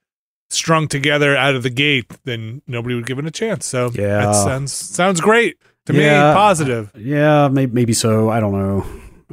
[0.49, 3.65] strung together out of the gate, then nobody would give it a chance.
[3.65, 4.25] So Yeah.
[4.25, 6.05] that sounds sounds great to me.
[6.07, 6.91] Positive.
[6.95, 8.29] Yeah, maybe maybe so.
[8.29, 8.85] I don't know.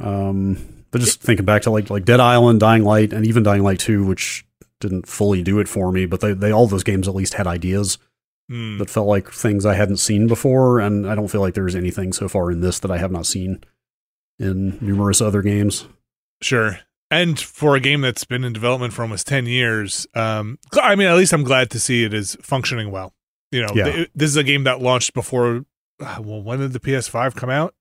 [0.03, 0.57] Um,
[0.91, 3.79] but just thinking back to like like Dead Island, Dying Light, and even Dying Light
[3.79, 4.45] Two, which
[4.79, 7.47] didn't fully do it for me, but they they all those games at least had
[7.47, 7.97] ideas
[8.49, 8.77] Hmm.
[8.77, 12.13] that felt like things I hadn't seen before, and I don't feel like there's anything
[12.13, 13.61] so far in this that I have not seen
[14.39, 15.85] in numerous other games.
[16.41, 16.79] Sure.
[17.09, 21.07] And for a game that's been in development for almost 10 years, um, I mean,
[21.07, 23.13] at least I'm glad to see it is functioning well.
[23.51, 23.83] You know, Yeah.
[23.91, 25.63] th- this is a game that launched before,
[26.01, 27.73] uh, well, when did the PS5 come out?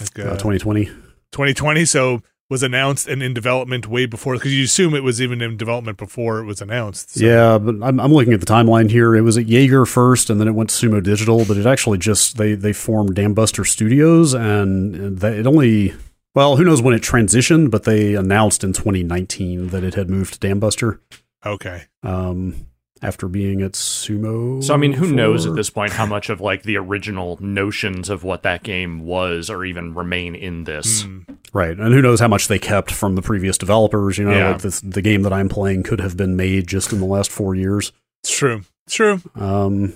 [0.00, 0.86] Like Uh, uh, 2020.
[1.32, 1.84] 2020.
[1.84, 5.56] So was announced and in development way before, because you assume it was even in
[5.56, 7.14] development before it was announced.
[7.14, 9.14] So- Yeah, but I'm, I'm looking at the timeline here.
[9.14, 11.44] It was at Yager first, and then it went to Sumo Digital.
[11.44, 15.94] But it actually just they they formed Dambuster Studios, and they, it only
[16.34, 20.40] well, who knows when it transitioned, but they announced in 2019 that it had moved
[20.40, 20.98] to Dambuster
[21.44, 21.84] Okay.
[22.02, 22.66] um,
[23.02, 24.62] after being at Sumo.
[24.62, 28.10] So I mean, who knows at this point how much of like the original notions
[28.10, 31.02] of what that game was or even remain in this?
[31.02, 31.20] Hmm.
[31.52, 31.76] right?
[31.78, 34.18] And who knows how much they kept from the previous developers?
[34.18, 34.52] You know, Yeah.
[34.52, 37.30] like this, the game that I'm playing could have been made just in the last
[37.30, 37.90] four years.
[38.22, 38.62] It's true.
[38.86, 39.20] It's true.
[39.34, 39.94] Um,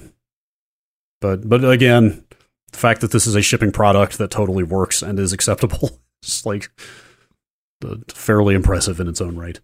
[1.21, 2.25] but but again,
[2.73, 6.47] the fact that this is a shipping product that totally works and is acceptable is
[6.47, 6.71] like
[7.85, 9.61] uh, fairly impressive in its own right.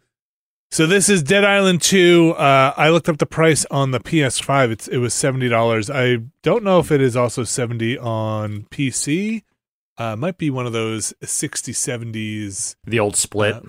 [0.73, 2.35] So this is Dead Island 2.
[2.39, 4.71] Uh, I looked up the price on the PS5.
[4.71, 5.91] It's it was seventy dollars.
[5.91, 9.43] I don't know if it is also seventy on PC.
[9.99, 12.75] Uh, might be one of those 60 70s.
[12.85, 13.57] The old split.
[13.57, 13.63] Uh,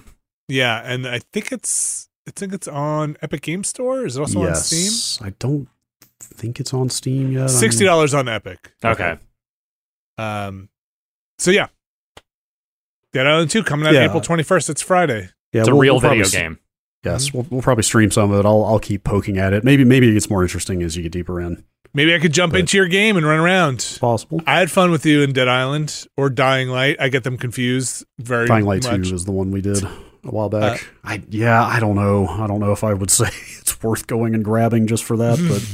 [0.47, 4.06] Yeah, and I think it's I think it's on Epic Game Store.
[4.06, 5.25] Is it also on Steam?
[5.27, 5.67] I don't
[6.21, 7.39] think it's on Steam yet.
[7.39, 8.71] I'm- Sixty dollars on Epic.
[8.86, 9.17] okay.
[10.19, 10.69] Um,
[11.39, 11.67] so yeah,
[13.13, 14.06] Dead Island 2 coming out Yeah.
[14.06, 14.69] April twenty first.
[14.69, 15.30] It's Friday.
[15.54, 16.60] Yeah, It's a we'll- real we'll video s- game.
[17.04, 17.38] Yes, mm-hmm.
[17.39, 18.45] we'll, we'll probably stream some of it.
[18.45, 19.63] I'll I'll keep poking at it.
[19.63, 21.63] Maybe maybe it gets more interesting as you get deeper in.
[21.93, 23.97] Maybe I could jump But- into your game and run around.
[24.00, 24.39] Possible.
[24.47, 26.95] I had fun with you in Dead Island or Dying Light.
[27.02, 29.10] I get them confused very Dying Light much.
[29.10, 29.88] Two is the one we did a
[30.24, 30.88] while uh, back.
[31.04, 32.28] I yeah, I don't know.
[32.28, 33.28] I don't know if I would say
[33.60, 35.67] it's worth going and grabbing just for that, but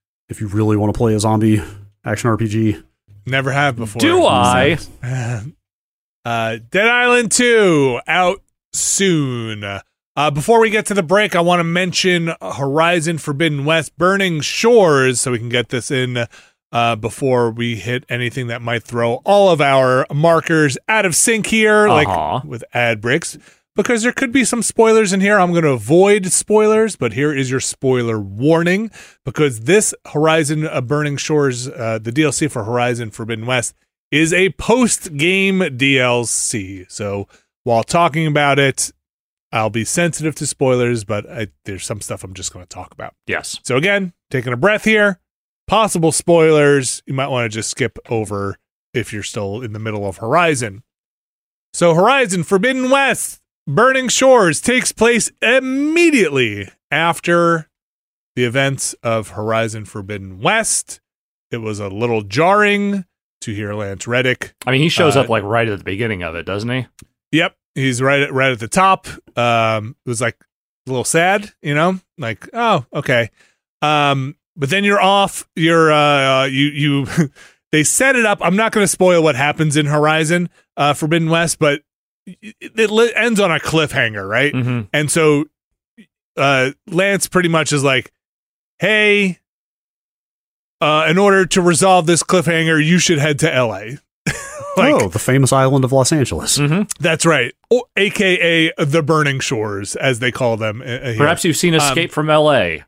[0.30, 1.62] if you really want to play a zombie
[2.04, 2.82] action RPG,
[3.26, 4.00] Never have before.
[4.00, 4.78] Do I?
[6.26, 9.62] Uh, Dead Island 2 out soon.
[9.62, 14.40] Uh, before we get to the break, I want to mention Horizon Forbidden West Burning
[14.40, 16.26] Shores so we can get this in
[16.72, 21.46] uh, before we hit anything that might throw all of our markers out of sync
[21.46, 22.34] here, Uh-huh.
[22.40, 23.38] like with ad breaks.
[23.76, 25.38] Because there could be some spoilers in here.
[25.38, 28.90] I'm going to avoid spoilers, but here is your spoiler warning.
[29.24, 33.74] Because this Horizon uh, Burning Shores, uh, the DLC for Horizon Forbidden West,
[34.10, 36.90] is a post game DLC.
[36.90, 37.28] So
[37.64, 38.92] while talking about it,
[39.52, 42.92] I'll be sensitive to spoilers, but I, there's some stuff I'm just going to talk
[42.92, 43.14] about.
[43.26, 43.58] Yes.
[43.64, 45.20] So again, taking a breath here,
[45.66, 48.58] possible spoilers you might want to just skip over
[48.92, 50.82] if you're still in the middle of Horizon.
[51.72, 57.68] So Horizon Forbidden West Burning Shores takes place immediately after
[58.36, 61.00] the events of Horizon Forbidden West.
[61.50, 63.04] It was a little jarring
[63.46, 66.22] to hear Lance Reddick I mean, he shows Uh, up like right at the beginning
[66.22, 66.86] of it, doesn't he?
[67.32, 69.06] Yep, he's right at right at the top.
[69.36, 70.36] Um, it was like
[70.86, 73.30] a little sad, you know, like oh okay.
[73.82, 75.48] Um, but then you're off.
[75.54, 77.06] You're uh, uh you you.
[77.72, 78.38] they set it up.
[78.40, 81.82] I'm not going to spoil what happens in Horizon uh, Forbidden West, but
[82.26, 84.52] it, ends on a cliffhanger, right?
[84.52, 84.82] Mm-hmm.
[84.92, 85.44] And so
[86.36, 88.12] uh, Lance pretty much is like,
[88.78, 89.38] hey.
[90.80, 93.96] Uh, in order to resolve this cliffhanger, you should head to LA.
[94.76, 96.58] like, oh, the famous island of Los Angeles.
[96.58, 96.82] Mm-hmm.
[97.00, 97.54] that's right.
[97.70, 100.82] O- AKA the Burning Shores, as they call them.
[100.82, 101.14] uh, uh.
[101.16, 102.84] Perhaps you've seen Escape from L.A.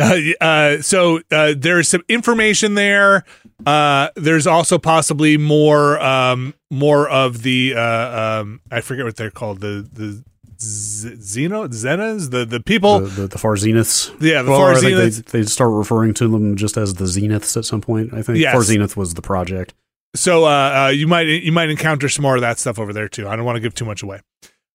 [0.00, 3.24] Uh, uh, so uh, there's some information there.
[3.66, 9.30] Uh, there's also possibly more, um, more of the uh, um, I forget what they're
[9.30, 9.60] called.
[9.60, 10.24] The the
[10.62, 13.00] Z- Xeno Zenas, the the people.
[13.00, 14.10] the, the, the Far Zeniths.
[14.20, 15.24] yeah, the Well, Far I think Zeniths.
[15.30, 18.12] they, they start referring to them just as the Zeniths at some point.
[18.12, 18.52] I think Yes.
[18.52, 19.74] Far Zenith was the project.
[20.14, 23.08] so uh, uh, you might you might encounter some more of that stuff over there
[23.08, 23.26] too.
[23.28, 24.20] I don't want to give too much away.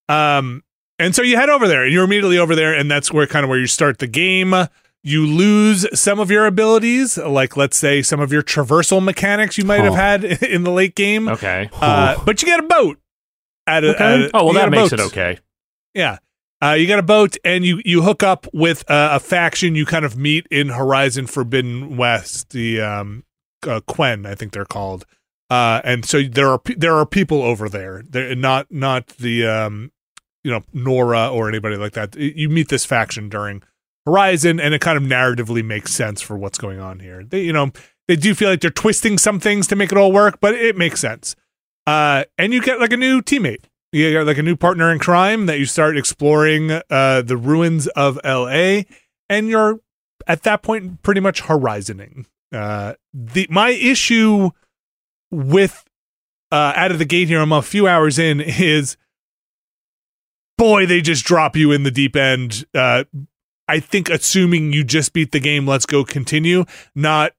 [0.10, 0.63] Um,
[0.98, 3.43] and so you head over there, and you're immediately over there, and that's where kind
[3.43, 4.54] of where you start the game.
[5.04, 9.65] you lose some of your abilities, like let's say some of your traversal mechanics you
[9.65, 11.28] might have had in the late game.
[11.28, 11.69] Okay.
[11.74, 12.98] Uh, but you get a boat.
[13.67, 14.04] At a, Okay.
[14.04, 15.00] at a- Oh well, that makes boat.
[15.00, 15.38] it okay.
[15.95, 16.17] Yeah.
[16.62, 20.05] Uh, you got a boat and you, you hook up with a faction you kind
[20.05, 23.23] of meet in Horizon Forbidden West, the um,
[23.67, 25.05] uh, Quen, I think they're called.
[25.49, 28.03] Uh, and so there are there are people over there.
[28.10, 29.91] They're not not the um,
[30.43, 32.15] you know Nora or anybody like that.
[32.15, 33.62] You meet this faction during
[34.08, 37.23] Horizon, and it kind of narratively makes sense for what's going on here.
[37.23, 37.71] They you know
[38.08, 40.77] they do feel like they're twisting some things to make it all work, but it
[40.77, 41.36] makes sense.
[41.86, 44.99] Uh, and you get like a new teammate you got like a new partner in
[44.99, 48.81] crime that you start exploring uh, the ruins of LA,
[49.29, 49.79] and you're
[50.27, 52.25] at that point pretty much horizoning.
[52.53, 54.49] Uh, the my issue
[55.31, 55.86] with
[56.51, 58.97] uh, out of the gate here, I'm a few hours in, is
[60.58, 62.65] boy, they just drop you in the deep end.
[62.73, 63.05] Uh,
[63.67, 66.65] I think assuming you just beat the game, let's go continue.
[66.93, 67.31] Not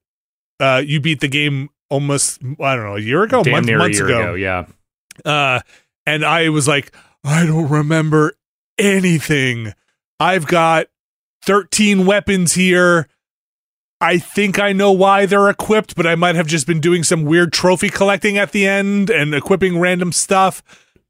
[0.59, 3.99] uh, you beat the game almost I don't know a year ago, Damn month, months
[3.99, 4.19] ago.
[4.19, 4.33] ago.
[4.33, 4.65] Yeah.
[5.23, 5.61] Uh,
[6.07, 8.33] and I was like, I don't remember
[8.79, 9.73] anything.
[10.19, 10.87] I've got
[11.43, 13.09] 13 weapons here.
[13.99, 17.25] I think I know why they're equipped, but I might have just been doing some
[17.25, 20.63] weird trophy collecting at the end and equipping random stuff.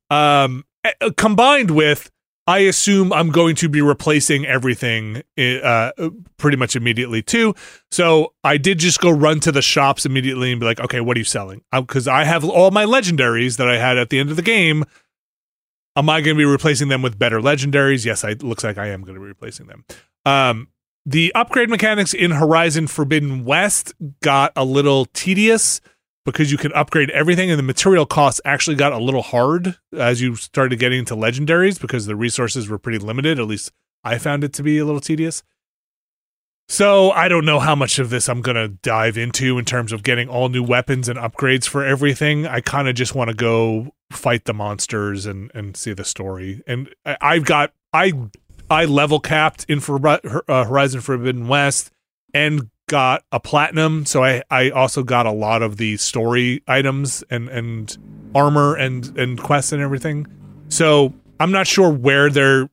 [0.09, 2.09] Um, eh, combined with,
[2.47, 5.91] I assume I'm going to be replacing everything uh,
[6.37, 7.53] pretty much immediately too.
[7.91, 11.17] So I did just go run to the shops immediately and be like, okay, what
[11.17, 11.61] are you selling?
[11.73, 14.85] Because I have all my legendaries that I had at the end of the game.
[15.97, 18.05] Am I going to be replacing them with better legendaries?
[18.05, 19.83] Yes, I looks like I am going to be replacing them.
[20.25, 20.69] Um,
[21.05, 25.81] the upgrade mechanics in Horizon Forbidden West got a little tedious
[26.27, 30.21] because you can upgrade everything, and the material costs actually got a little hard as
[30.21, 33.39] you started getting into legendaries because the resources were pretty limited.
[33.39, 33.71] At least
[34.03, 35.41] I found it to be a little tedious.
[36.67, 40.03] So I don't know how much of this I'm gonna dive into in terms of
[40.03, 42.45] getting all new weapons and upgrades for everything.
[42.45, 46.61] I kind of just want to go fight the monsters and and see the story.
[46.67, 48.11] And I, I've got I
[48.69, 51.89] I level capped in for uh, Horizon Forbidden West
[52.33, 54.05] and got a platinum.
[54.05, 57.95] So I I also got a lot of the story items and and
[58.33, 60.27] armor and and quests and everything.
[60.69, 62.69] So I'm not sure where they're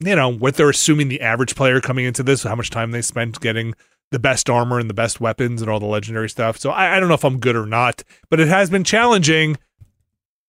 [0.00, 3.02] you know what they're assuming the average player coming into this, how much time they
[3.02, 3.74] spent getting
[4.10, 6.56] the best armor and the best weapons and all the legendary stuff.
[6.58, 9.58] So I, I don't know if I'm good or not, but it has been challenging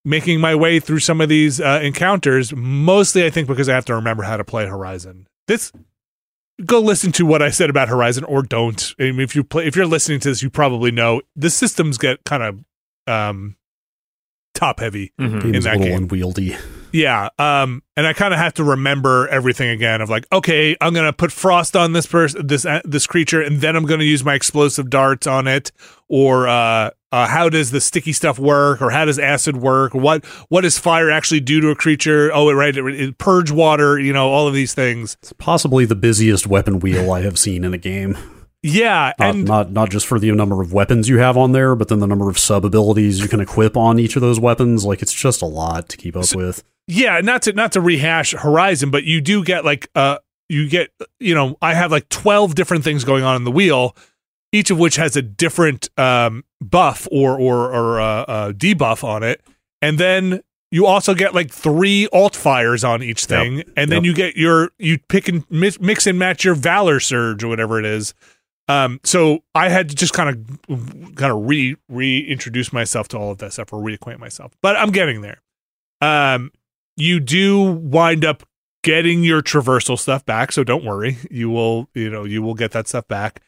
[0.05, 2.53] making my way through some of these uh, encounters.
[2.55, 5.27] Mostly, I think because I have to remember how to play Horizon.
[5.47, 5.71] This
[6.65, 8.93] go listen to what I said about Horizon or don't.
[8.99, 11.97] I mean, if you play, if you're listening to this, you probably know the systems
[11.97, 12.63] get kind of
[13.07, 13.55] um,
[14.53, 15.51] top heavy Mhm.
[15.51, 15.95] Game's that game.
[16.03, 16.55] unwieldy.
[16.91, 20.01] Yeah, um, and I kind of have to remember everything again.
[20.01, 23.61] Of like, okay, I'm gonna put frost on this person, this uh, this creature, and
[23.61, 25.71] then I'm gonna use my explosive darts on it.
[26.07, 28.81] Or uh, uh, how does the sticky stuff work?
[28.81, 29.93] Or how does acid work?
[29.93, 32.31] What what does fire actually do to a creature?
[32.33, 33.99] Oh, right, it, it purge water.
[33.99, 35.17] You know, all of these things.
[35.21, 38.17] It's possibly the busiest weapon wheel I have seen in a game.
[38.61, 41.75] Yeah, Not, and not not just for the number of weapons you have on there,
[41.75, 44.83] but then the number of sub abilities you can equip on each of those weapons.
[44.85, 46.63] Like it's just a lot to keep up with.
[46.87, 50.17] yeah not to not to rehash horizon but you do get like uh
[50.49, 53.95] you get you know i have like 12 different things going on in the wheel
[54.51, 59.21] each of which has a different um buff or or or uh, uh debuff on
[59.21, 59.39] it
[59.83, 60.41] and then
[60.71, 64.05] you also get like three alt fires on each thing and then Yep.
[64.05, 67.77] you get your you pick and mix, mix and match your valor surge or whatever
[67.79, 68.15] it is
[68.69, 73.31] um so i had to just kind of kind of re reintroduce myself to all
[73.31, 75.41] of that stuff or reacquaint myself but i'm getting there.
[76.01, 76.51] Um
[76.95, 78.43] you do wind up
[78.83, 81.17] getting your traversal stuff back so don't worry.
[81.29, 83.41] You will you know you will get that stuff back.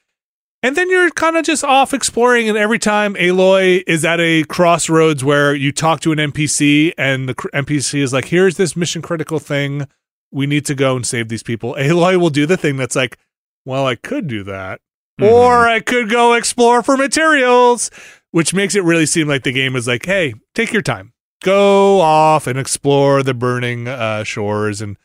[0.64, 4.44] And then you're kind of just off exploring and every time aloy is at a
[4.44, 9.02] crossroads where you talk to an npc and the npc is like here's this mission
[9.02, 9.88] critical thing.
[10.32, 11.76] We need to go and save these people.
[11.78, 13.18] Aloy will do the thing that's like
[13.66, 14.82] well i could do that
[15.22, 15.32] Mhm.
[15.32, 17.90] or I could go explore for materials,
[18.32, 22.02] which makes it really seem like the game is like, hey, take your time, go
[22.02, 24.98] off and explore the burning uh, shores and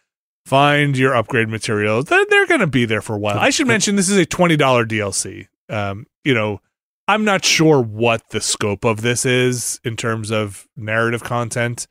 [0.45, 2.07] find your upgrade materials.
[2.07, 3.39] They're, they're going to be there for a while.
[3.39, 5.49] I should mention this is a twenty dollar DLC.
[5.69, 6.61] Um, you know,
[7.09, 11.87] I'm not sure what the scope of this is in terms of narrative content.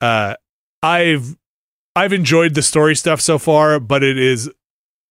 [0.00, 0.34] Uh,
[0.82, 1.36] I've
[1.96, 4.50] I've enjoyed the story stuff so far, but it is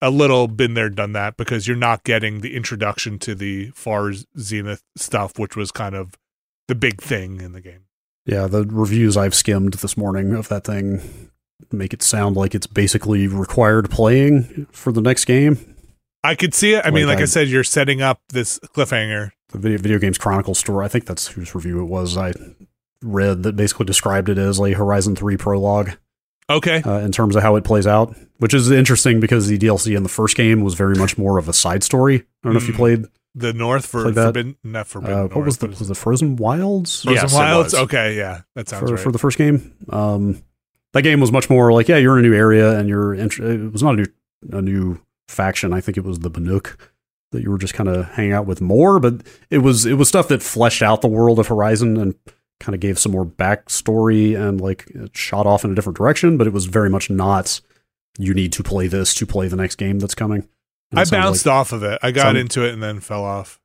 [0.02, 4.12] a little been there, done that because you're not getting the introduction to the far
[4.39, 6.14] zenith stuff, which was kind of
[6.68, 7.86] the big thing in the game.
[8.26, 11.32] Yeah, the reviews I've skimmed this morning of that thing
[11.72, 15.76] make it sound like it's basically required playing for the next game.
[16.24, 16.86] I could see it.
[16.86, 19.32] I mean, Like like I, I- said, you're setting up this cliffhanger.
[19.50, 22.34] the video, video games chronicle store i think that's whose review it was i
[23.02, 25.91] read that basically described it as a horizon 3 prologue
[26.50, 26.82] Okay.
[26.84, 30.04] uh, in terms of how it plays out which is interesting because the dlc in
[30.04, 32.68] the first game was very much more of a side story i don't know if
[32.68, 32.78] you Mm.
[32.78, 34.24] played The North for Played that.
[34.26, 35.16] Forbidden, not Forbidden.
[35.16, 37.74] uh, North, what was the was the frozen wilds Frozen Yes, Wilds?
[37.76, 39.04] Okay, yeah, that sounds for, right.
[39.04, 40.41] for the first game um
[40.93, 43.39] that game was much more like yeah you're in a new area and you're int-
[43.39, 44.06] it was not a new
[44.54, 46.78] a new faction i think it was the banuk
[47.34, 49.16] that you were just kind of hanging out with more but
[49.52, 52.16] it was it was stuff that fleshed out the world of horizon and
[52.60, 56.47] kind of gave some more backstory and like shot off in a different direction but
[56.47, 57.62] it was very much not
[58.20, 60.47] you need to play this to play the next game that's coming
[60.91, 61.99] And I bounced like- off of it.
[62.01, 63.60] I got into it and then fell off.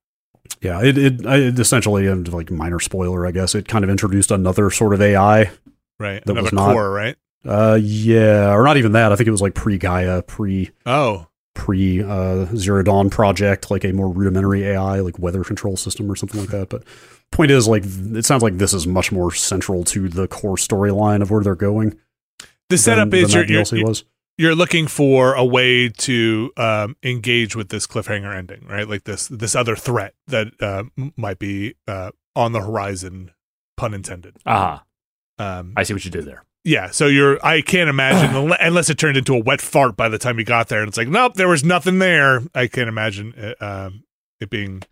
[0.60, 4.30] yeah it, it it essentially and like minor spoiler i guess it kind of introduced
[4.30, 5.50] another sort of ai
[5.98, 7.16] Right, That another was not- core, right?
[7.44, 9.12] Uh, yeah, or not even that.
[9.12, 13.84] I think it was like pre Gaia, pre Oh, pre uh, Zero Dawn project, like
[13.84, 16.68] a more rudimentary AI, like weather control system or something like that.
[16.68, 16.84] But
[17.30, 21.22] point is, like, it sounds like this is much more central to the core storyline
[21.22, 21.98] of where they're going.
[22.68, 24.04] the setup than- is than you're, that you're, was.
[24.38, 28.88] you're looking for a way to um, engage with this cliffhanger ending, right?
[28.88, 30.84] Like this this other threat that uh,
[31.16, 33.30] might be uh, on the horizon,
[33.76, 34.36] pun intended.
[34.46, 34.84] Aha.
[35.38, 36.44] Um, I see what you did there.
[36.64, 37.44] Yeah, so you're.
[37.44, 40.68] I can't imagine unless it turned into a wet fart by the time you got
[40.68, 42.42] there, and it's like, nope, there was nothing there.
[42.54, 44.04] I can't imagine it, um,
[44.40, 44.82] it being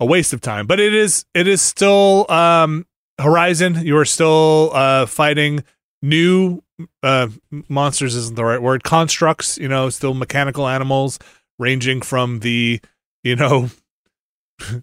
[0.00, 0.66] a waste of time.
[0.66, 1.24] But it is.
[1.34, 2.86] It is still um,
[3.18, 3.84] Horizon.
[3.86, 5.64] You are still uh, fighting
[6.02, 6.62] new
[7.02, 7.28] uh,
[7.68, 8.14] monsters.
[8.14, 8.84] Isn't the right word?
[8.84, 9.56] Constructs.
[9.56, 11.18] You know, still mechanical animals,
[11.58, 12.80] ranging from the
[13.22, 13.70] you know.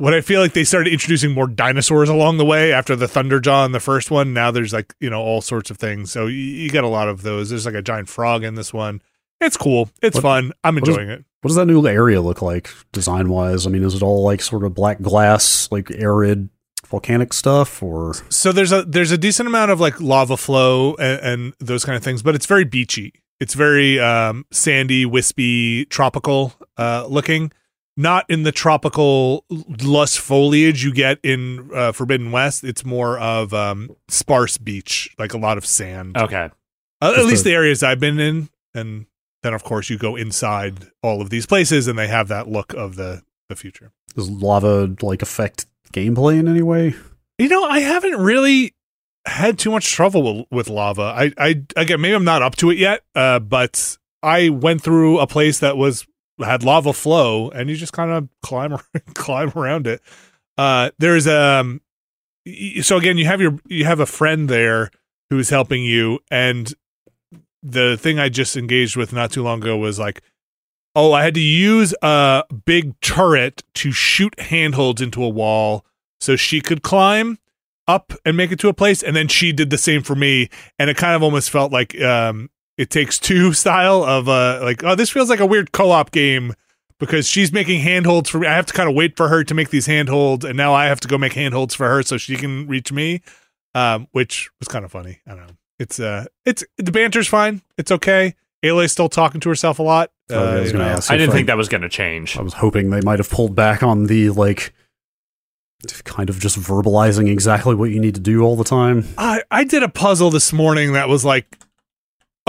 [0.00, 3.66] What I feel like they started introducing more dinosaurs along the way after the Thunderjaw
[3.66, 4.32] in the first one.
[4.32, 6.10] Now there's like you know all sorts of things.
[6.10, 7.50] So you, you get a lot of those.
[7.50, 9.02] There's like a giant frog in this one.
[9.40, 9.90] It's cool.
[10.02, 10.52] It's What- fun.
[10.64, 11.24] I'm what is- enjoying it.
[11.42, 13.66] What does that new area look like design wise?
[13.66, 16.50] I mean, is it all like sort of black glass, like arid
[16.86, 21.20] volcanic stuff, or So there's a there's a decent amount of like lava flow and,
[21.20, 23.14] and those kind of things, but it's very beachy.
[23.38, 27.52] It's very um, sandy, wispy, tropical uh, looking.
[27.96, 29.44] Not in the tropical
[29.82, 32.64] lush foliage you get in uh, Forbidden West.
[32.64, 36.16] It's more of um, sparse beach, like a lot of sand.
[36.16, 36.50] Okay.
[37.02, 39.06] Uh, at least the areas I've been in, and
[39.42, 42.72] then of course you go inside all of these places, and they have that look
[42.74, 43.92] of the the future.
[44.14, 46.94] does lava like affect gameplay in any way?
[47.38, 48.74] You know, I haven't really
[49.26, 51.02] had too much trouble with, with lava.
[51.02, 55.18] I, I again, maybe I'm not up to it yet, uh, but I went through
[55.18, 56.06] a place that was
[56.44, 58.76] had lava flow, and you just kind of climb
[59.14, 60.00] climb around it.
[60.58, 61.80] Uh, there's um,
[62.82, 64.90] so again, you have your you have a friend there
[65.30, 66.74] who's helping you, and
[67.62, 70.22] the thing I just engaged with not too long ago was like.
[70.96, 75.86] Oh, I had to use a big turret to shoot handholds into a wall
[76.20, 77.38] so she could climb
[77.86, 80.48] up and make it to a place and then she did the same for me
[80.78, 82.48] and it kind of almost felt like um
[82.80, 86.54] it takes two style of uh like oh this feels like a weird co-op game
[86.98, 89.54] because she's making handholds for me i have to kind of wait for her to
[89.54, 92.36] make these handholds and now i have to go make handholds for her so she
[92.36, 93.20] can reach me
[93.74, 97.62] um which was kind of funny i don't know it's uh it's the banter's fine
[97.78, 100.84] it's okay Aloy's still talking to herself a lot Oh, yeah, I Uh, you gonna
[100.84, 100.90] know.
[100.90, 102.36] ask I didn't think that was going to change.
[102.36, 104.72] I was hoping they might have pulled back on the like
[106.04, 109.08] kind of just verbalizing exactly what you need to do all the time.
[109.16, 111.58] I I did a puzzle this morning that was like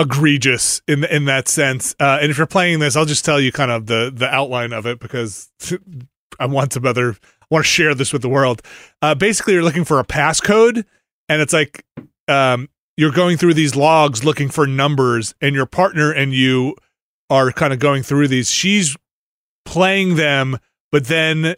[0.01, 1.95] egregious in in that sense.
[1.99, 4.73] Uh, and if you're playing this, I'll just tell you kind of the the outline
[4.73, 5.51] of it because
[6.39, 8.61] I want some other I want to share this with the world.
[9.01, 10.83] Uh, basically, you're looking for a passcode,
[11.29, 11.85] and it's like
[12.27, 16.75] um, you're going through these logs looking for numbers, and your partner and you
[17.29, 18.49] are kind of going through these.
[18.51, 18.95] She's
[19.65, 20.57] playing them,
[20.91, 21.55] but then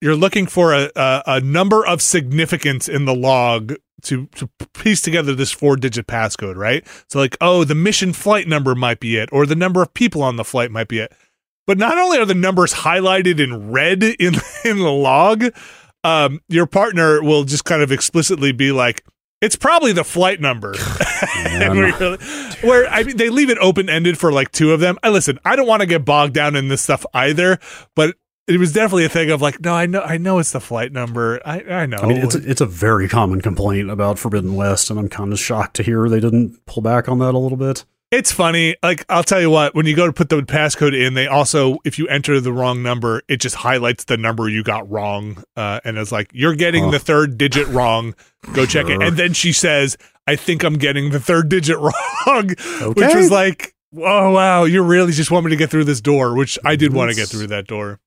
[0.00, 5.00] you're looking for a, a, a number of significance in the log to to piece
[5.02, 6.86] together this four digit passcode, right?
[7.08, 10.22] So like, oh, the mission flight number might be it, or the number of people
[10.22, 11.12] on the flight might be it.
[11.66, 14.34] But not only are the numbers highlighted in red in
[14.64, 15.44] in the log,
[16.04, 19.04] um, your partner will just kind of explicitly be like,
[19.40, 20.74] "It's probably the flight number."
[21.60, 22.18] And
[22.62, 24.98] where I mean, they leave it open ended for like two of them.
[25.02, 25.38] I listen.
[25.44, 27.58] I don't want to get bogged down in this stuff either,
[27.94, 28.16] but
[28.48, 30.92] it was definitely a thing of like, no, I know, I know it's the flight
[30.92, 31.40] number.
[31.44, 31.98] I I know.
[31.98, 35.32] I mean, it's a, it's a very common complaint about Forbidden West, and I'm kind
[35.32, 37.84] of shocked to hear they didn't pull back on that a little bit.
[38.10, 38.74] It's funny.
[38.82, 41.76] Like I'll tell you what, when you go to put the passcode in, they also,
[41.84, 45.80] if you enter the wrong number, it just highlights the number you got wrong, uh,
[45.84, 46.92] and it's like you're getting Huh.
[46.92, 48.14] the third digit wrong.
[48.54, 49.02] Go check it.
[49.02, 51.76] And then she says, "I think I'm getting the third digit
[52.26, 53.14] wrong," which Okay.
[53.16, 56.58] was like, Oh wow, you really just want me to get through this door, which
[56.64, 58.00] I did want to get through that door.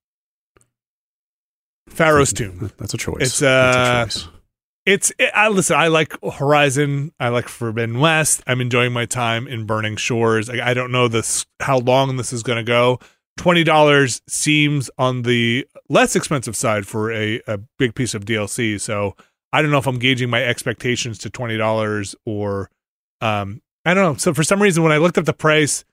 [1.92, 2.72] Pharaoh's Tomb.
[2.78, 3.22] That's a choice.
[3.22, 4.28] It's, uh, a choice.
[4.86, 5.78] It's it, I listen.
[5.78, 7.14] I like Horizon.
[7.20, 8.42] I like Forbidden West.
[8.48, 10.50] I'm enjoying my time in Burning Shores.
[10.50, 13.00] I, I don't know this how long this is going to go.
[13.38, 18.82] Twenty dollars seems on the less expensive side for a, a big piece of DLC.
[18.82, 19.16] So
[19.54, 22.72] I don't know if I'm gauging my expectations to twenty dollars or
[23.22, 24.18] um I don't know.
[24.18, 25.86] So for some reason, when I looked up the price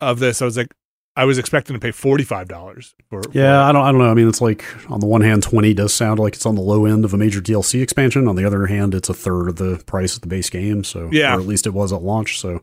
[0.00, 0.74] of this, I was like,
[1.16, 2.94] I was expecting to pay forty five dollars
[3.32, 3.82] Yeah, I don't.
[3.82, 4.10] I don't know.
[4.10, 6.60] I mean, it's like on the one hand, twenty does sound like it's on the
[6.60, 8.28] low end of a major DLC expansion.
[8.28, 10.84] On the other hand, it's a third of the price of the base game.
[10.84, 11.34] So Yeah.
[11.36, 12.38] or at least it was at launch.
[12.40, 12.60] So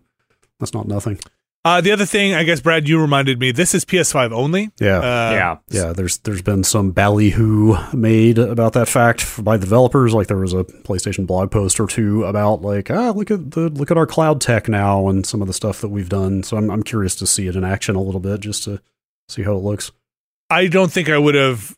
[0.60, 1.20] that's not nothing.
[1.66, 3.54] Uh, the other thing, I guess, Brad, you reminded me.
[3.54, 4.72] This is PS5 only.
[4.82, 4.98] Yeah.
[4.98, 5.58] Uh, yeah.
[5.70, 10.14] yeah, there's there's been some ballyhoo made about that fact by the developers.
[10.14, 13.70] Like there was a PlayStation blog post or two about like ah look at the
[13.70, 16.44] look at our cloud tech now and some of the stuff that we've done.
[16.44, 18.82] So I'm I'm curious to see it in action a little bit just to
[19.30, 19.92] see how it looks.
[20.50, 21.78] I don't think I would have.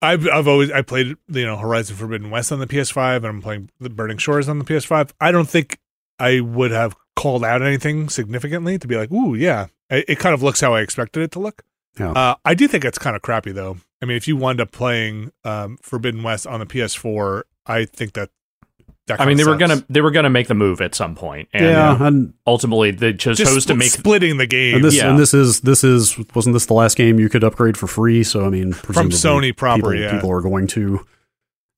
[0.00, 3.42] I've I've always I played you know Horizon Forbidden West on the PS5 and I'm
[3.42, 5.12] playing the Burning Shores on the PS5.
[5.20, 5.78] I don't think
[6.18, 10.34] I would have called out anything significantly to be like, ooh, yeah, it, it kind
[10.34, 11.62] of looks how I expected it to look.
[11.98, 12.10] Yeah.
[12.10, 13.76] Uh, I do think it's kind of crappy though.
[14.02, 18.14] I mean, if you wound up playing um, Forbidden West on the PS4, I think
[18.14, 18.30] that.
[19.06, 21.14] that I mean, they kinda were gonna they were gonna make the move at some
[21.14, 24.84] point, and yeah, and ultimately they chose, just chose to make splitting the game and
[24.84, 25.10] this Yeah.
[25.10, 28.24] and this is this is wasn't this the last game you could upgrade for free?
[28.24, 29.76] So I mean, from Sony proper.
[29.76, 31.06] people, yeah, people are going to.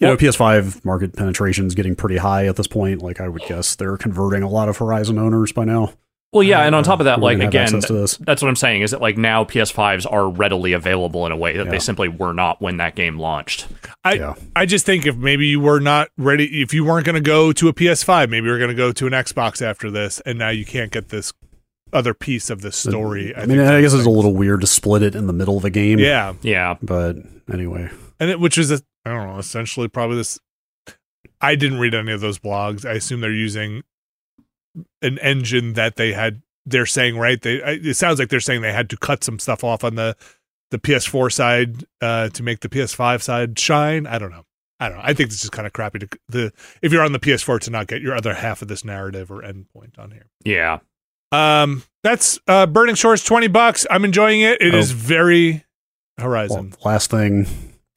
[0.05, 3.03] You know, PS5 market penetration is getting pretty high at this point.
[3.03, 5.95] Like I would guess they're converting a lot of Horizon owners by now.
[6.33, 8.17] Well, yeah, and on uh, top of that, like gonna again, access to this.
[8.17, 11.57] that's what I'm saying is that like now PS5s are readily available in a way
[11.57, 11.71] that Yeah.
[11.71, 13.69] they simply were not when that game launched.
[14.03, 14.35] I yeah.
[14.57, 17.53] I just think if maybe you were not ready, if you weren't going to go
[17.53, 20.49] to a PS5, maybe you're going to go to an Xbox after this, and now
[20.49, 21.33] you can't get this
[21.93, 23.33] other piece of the story.
[23.37, 25.33] I, mean, think I guess that's it's a little weird to split it in the
[25.33, 26.01] middle of a game.
[26.01, 27.17] yeah, Yeah, But
[27.53, 30.39] anyway, and it, which is a, I don't know, essentially probably this.
[31.41, 32.85] I didn't read any of those blogs.
[32.89, 33.83] I assume they're using
[35.03, 36.43] an engine that they had.
[36.67, 37.41] They're saying right.
[37.41, 40.17] They it sounds like they're saying they had to cut some stuff off on the
[40.71, 44.07] the PS4 side uh, to make the PS5 side shine.
[44.07, 44.45] I don't know.
[44.81, 45.05] I don't know.
[45.05, 47.71] I think this is kind of crappy to the if you're on the PS4 to
[47.71, 50.27] not get your other half of this narrative or endpoint on here.
[50.45, 50.79] yeah.
[51.33, 53.87] Um, that's uh, Burning Shores, twenty bucks.
[53.91, 54.61] I'm enjoying it.
[54.63, 54.95] It is Oh.
[54.95, 55.65] very
[56.17, 56.75] well, Horizon.
[56.85, 57.47] last thing,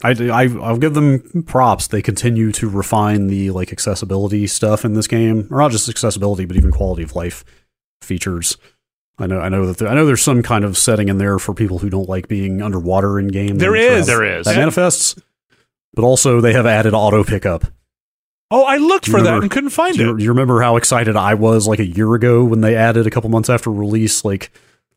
[0.03, 1.87] I, I I'll give them props.
[1.87, 6.45] They continue to refine the like accessibility stuff in this game, or not just accessibility,
[6.45, 7.43] but even quality of life
[8.01, 8.57] features.
[9.19, 11.39] I know, I know that there, I know there's some kind of setting in there
[11.39, 13.57] for people who don't like being underwater in game.
[13.57, 14.05] There and is.
[14.05, 14.45] for how There is.
[14.45, 15.15] that manifests,
[15.95, 17.63] but also they have added auto pickup.
[18.51, 20.17] oh, I looked Do you for that and couldn't find Do you, it.
[20.19, 23.09] do you remember how excited I was like a year ago when they added a
[23.09, 24.23] couple months after release?
[24.23, 24.51] Like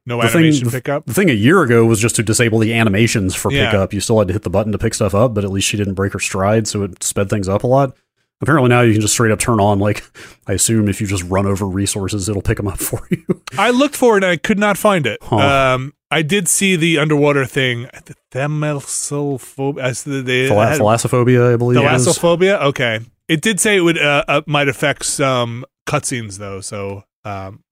[0.06, 1.06] No the thing- animation the- pickup.
[1.06, 3.66] the thing a year ago was just to disable the animations for Yeah.
[3.70, 3.92] pickup.
[3.92, 5.76] You still had to hit the button to pick stuff up, but at least she
[5.76, 7.94] didn't break her stride, so it sped things up a lot.
[8.42, 10.02] Apparently now you can just straight up turn on like
[10.46, 13.24] I assume if you just run over resources, it'll pick them up for you.
[13.58, 15.18] I looked for it and I could not find it.
[15.22, 15.36] Huh.
[15.74, 17.82] Um, I did see the underwater thing.
[18.06, 19.78] The thalassophobia.
[19.82, 21.78] as the- They Thalassophobia, I believe.
[21.78, 22.60] Thalassophobia.
[22.62, 26.60] Okay, it did say it would uh, uh, might affect some cutscenes though.
[26.60, 27.62] So um,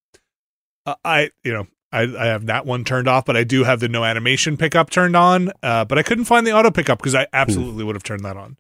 [0.87, 3.81] uh, I you know I I have that one turned off, but I do have
[3.81, 5.53] the no animation pickup turned on.
[5.63, 8.37] Uh, but I couldn't find the auto pickup because I absolutely would have turned that
[8.37, 8.57] on.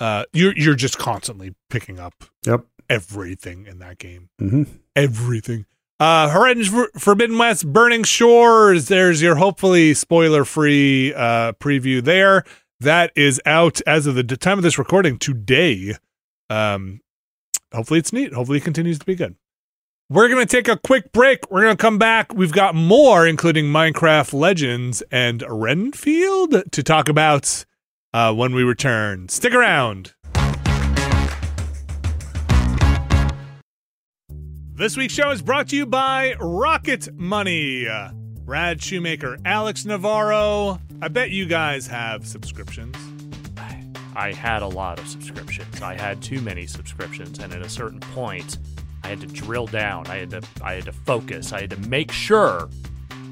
[0.00, 2.64] Uh, you're you're just constantly picking up Yep.
[2.90, 4.62] everything in that game hmm
[4.96, 5.66] everything.
[6.00, 6.28] Uh,
[6.64, 8.88] For- Forbidden West, Burning Shores.
[8.88, 12.44] There's your hopefully spoiler free uh, preview there.
[12.80, 15.94] That is out as of the time of this recording today.
[16.50, 17.00] Um,
[17.72, 18.32] hopefully it's neat.
[18.34, 19.36] Hopefully it continues to be good.
[20.10, 21.50] We're going to take a quick break.
[21.50, 22.34] We're going to come back.
[22.34, 27.64] We've got more, including Minecraft Legends and Renfield, to talk about
[28.12, 29.30] uh, when we return.
[29.30, 30.12] Stick around.
[34.74, 37.88] This week's show is brought to you by Rocket Money.
[38.44, 40.80] Brad Shoemaker, Alex Navarro.
[41.00, 42.94] I bet you guys have subscriptions.
[44.14, 45.80] I had a lot of subscriptions.
[45.80, 48.58] I had too many subscriptions, and at a certain point,
[49.04, 50.06] I had to drill down.
[50.08, 51.52] I had to I had to focus.
[51.52, 52.68] I had to make sure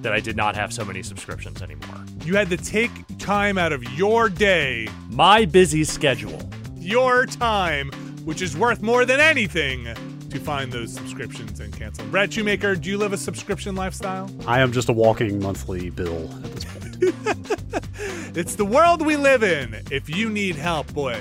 [0.03, 2.05] that I did not have so many subscriptions anymore.
[2.25, 6.41] You had to take time out of your day, My busy schedule.
[6.77, 7.91] your time,
[8.25, 9.85] which is worth more than anything,
[10.31, 12.03] to find those subscriptions and cancel.
[12.05, 12.11] them.
[12.11, 14.29] Brad Shoemaker, do you live a subscription lifestyle?
[14.47, 17.49] I am just a walking monthly bill at this point.
[18.35, 19.83] It's the world we live in.
[19.91, 21.21] If you need help, boy,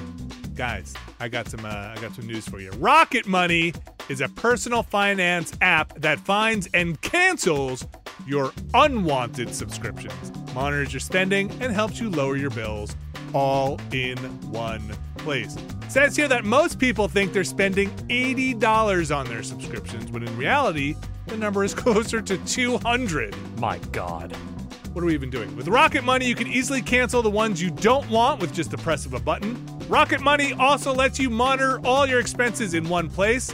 [0.55, 2.71] guys, I got some uh, I got some news for you.
[2.71, 3.73] Rocket Money
[4.09, 7.87] is a personal finance app that finds and cancels
[8.27, 12.95] your unwanted subscriptions, monitors your spending, and helps you lower your bills
[13.33, 14.17] all in
[14.51, 14.81] one
[15.17, 15.55] place.
[15.55, 20.37] It says here that most people think they're spending $80 on their subscriptions, when in
[20.37, 20.95] reality,
[21.27, 23.35] the number is closer to 200.
[23.59, 24.35] My God.
[24.93, 25.55] What are we even doing?
[25.55, 28.77] With Rocket Money, you can easily cancel the ones you don't want with just the
[28.77, 29.55] press of a button.
[29.91, 33.53] Rocket Money also lets you monitor all your expenses in one place,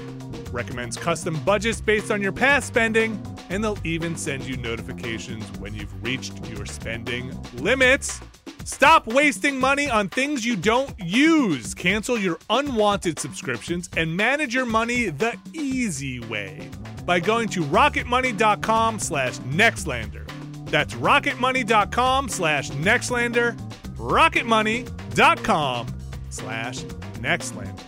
[0.51, 3.19] recommends custom budgets based on your past spending,
[3.49, 8.21] and they'll even send you notifications when you've reached your spending limits.
[8.65, 11.73] Stop wasting money on things you don't use.
[11.73, 16.69] Cancel your unwanted subscriptions and manage your money the easy way
[17.03, 20.29] by going to rocketmoney.com slash nextlander.
[20.69, 23.57] That's rocketmoney.com slash nextlander,
[23.95, 25.96] rocketmoney.com
[26.37, 26.79] slash
[27.19, 27.79] nextlander.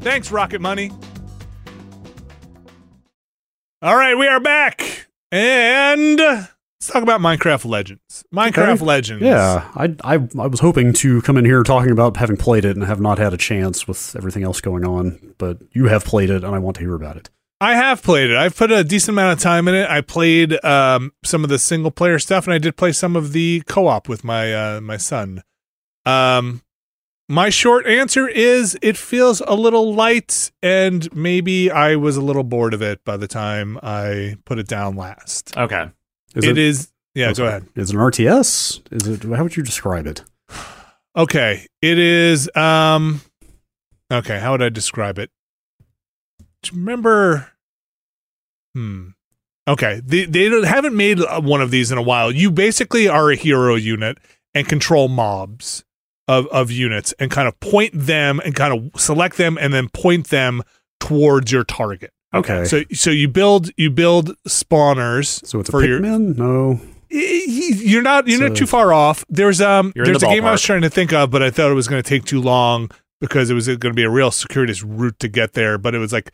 [0.00, 0.90] Thanks, Rocket Money.
[3.82, 5.06] All right, we are back.
[5.30, 8.24] And let's talk about Minecraft Legends.
[8.34, 8.84] Minecraft Okay.
[8.84, 9.22] Legends.
[9.22, 12.76] Yeah, I, I I was hoping to come in here talking about having played it
[12.76, 16.30] and have not had a chance with everything else going on, but you have played
[16.30, 17.30] it and I want to hear about it.
[17.60, 18.36] I have played it.
[18.36, 19.90] I've put a decent amount of time in it.
[19.90, 23.32] I played um, some of the single player stuff, and I did play some of
[23.32, 25.42] the co op with my uh, my son.
[26.06, 26.62] Um,
[27.28, 32.44] my short answer is it feels a little light, and maybe I was a little
[32.44, 35.56] bored of it by the time I put it down last.
[35.56, 35.90] Okay.
[36.34, 36.92] Is it is.
[37.14, 37.34] Yeah, okay.
[37.34, 37.66] go ahead.
[37.74, 38.92] Is it an RTS?
[38.92, 39.24] Is it?
[39.24, 40.24] How would you describe it?
[41.16, 42.48] Okay, it is.
[42.54, 43.22] Um,
[44.12, 45.30] okay, how would I describe it?
[46.62, 47.50] Do you remember?
[48.74, 49.08] Hmm.
[49.66, 52.30] Okay, they they haven't made uh, one of these in a while.
[52.30, 54.18] You basically are a hero unit
[54.54, 55.84] and control mobs
[56.28, 59.88] of of units and kind of point them and kind of select them and then
[59.88, 60.62] point them
[61.00, 62.12] towards your target.
[62.34, 65.44] Okay, So so you build you build spawners.
[65.46, 66.36] so it's a for your- Pikmin?
[66.36, 69.24] No, Y- y- You're not you're So- not too far off.
[69.30, 71.70] There's um there's the a game I was trying to think of, but I thought
[71.70, 74.30] it was going to take too long because it was going to be a real
[74.30, 75.78] circuitous route to get there.
[75.78, 76.32] But it was like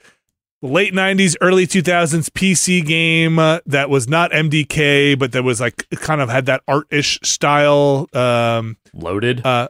[0.62, 5.88] late '90s, early 2000s PC game uh, that was not MDK, but that was like
[5.90, 8.09] kind of had that art-ish style.
[8.12, 9.47] Um, Loaded.
[9.47, 9.68] uh,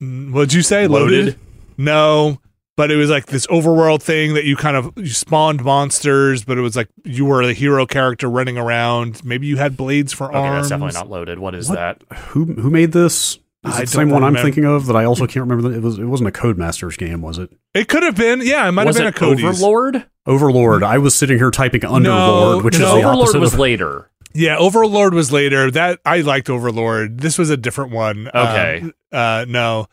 [0.00, 0.86] what'd you say?
[0.86, 1.38] Loaded?
[1.76, 2.40] No.
[2.76, 6.58] But it was like this overworld thing that you kind of you spawned monsters, but
[6.58, 9.24] it was like you were a hero character running around.
[9.24, 10.68] Maybe you had blades for okay, arms.
[10.68, 11.38] that's definitely not loaded.
[11.38, 11.76] What is What?
[11.76, 12.02] that?
[12.18, 13.38] who who made this?
[13.66, 15.70] Is it the same don't one I'm thinking of that I also can't remember.
[15.70, 17.50] That it was it wasn't a Codemasters game, was it?
[17.72, 18.42] It could have been.
[18.42, 19.44] Yeah, it might was have been it a Codies.
[19.62, 20.04] Overlord?
[20.26, 20.82] Overlord.
[20.82, 24.10] I was sitting here typing Underlord, which no, is the Overlord opposite was of later.
[24.36, 25.70] Yeah, Overlord was later.
[25.70, 27.18] That I liked Overlord.
[27.20, 28.28] This was a different one.
[28.28, 28.80] Okay.
[28.82, 29.86] Um, uh, no.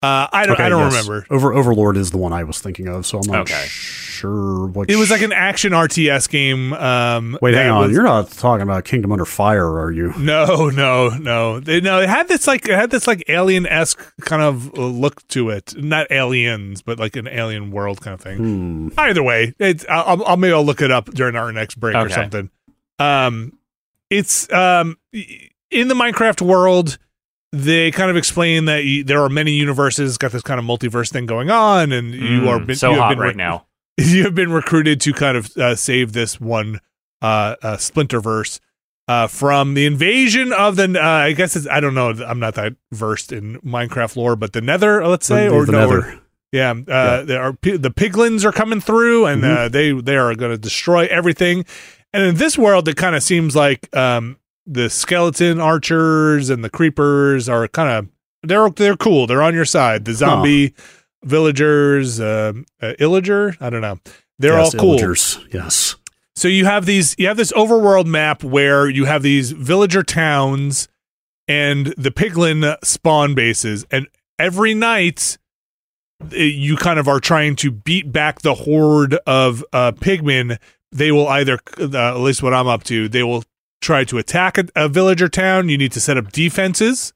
[0.00, 0.54] Uh, I don't.
[0.54, 0.92] Okay, I don't yes.
[1.08, 1.26] remember.
[1.28, 3.64] Over Overlord is the one I was thinking of, so I'm not Okay.
[3.66, 4.88] sure what.
[4.88, 6.72] It was like an action RTS game.
[6.74, 7.82] Um, Wait, hang on.
[7.88, 10.12] was- You're not talking about Kingdom Under Fire, are you?
[10.18, 11.58] No, no, no.
[11.58, 14.82] They, no, it had this like it had this like alien esque kind of uh,
[14.86, 15.74] look to it.
[15.76, 18.36] Not aliens, but like an alien world kind of thing.
[18.38, 18.88] Hmm.
[18.96, 22.08] Either way, it's I'll, I'll maybe I'll look it up during our next break or
[22.08, 22.50] something.
[23.00, 23.57] Um,
[24.10, 24.96] it's um
[25.70, 26.98] in the Minecraft world.
[27.50, 31.10] They kind of explain that you, there are many universes, got this kind of multiverse
[31.10, 33.36] thing going on, and you Mm, are been, so you have hot been right rec-
[33.36, 33.66] now.
[33.96, 36.78] you have been recruited to kind of uh, save this one
[37.22, 38.60] uh, uh, Splinterverse
[39.08, 40.94] uh, from the invasion of the.
[41.02, 42.10] Uh, I guess it's I don't know.
[42.10, 45.72] I'm not that versed in Minecraft lore, but the Nether, let's say, The- or the
[45.72, 46.20] no, or- Nether.
[46.52, 49.56] yeah, uh, there are the piglins are coming through, and Mm-hmm.
[49.56, 51.64] uh, they they are going to destroy everything.
[52.12, 56.70] And in this world, it kind of seems like um, the skeleton archers and the
[56.70, 58.08] creepers are kind of
[58.42, 59.26] they're they're cool.
[59.26, 60.04] They're on your side.
[60.04, 60.74] The zombie
[61.24, 63.98] villagers, um uh, illager, I don't know.
[64.38, 64.96] They're Yes, all cool.
[64.98, 65.96] Illagers, Yes.
[66.36, 70.86] So you have these you have this overworld map where you have these villager towns
[71.48, 74.06] and the piglin spawn bases and
[74.38, 75.36] every night
[76.22, 80.58] uh, you kind of are trying to beat back the horde of uh pigmen
[80.92, 83.44] they will either uh, at least what I'm up to they will
[83.80, 85.68] try to attack a, a villager town.
[85.68, 87.12] You need to set up defenses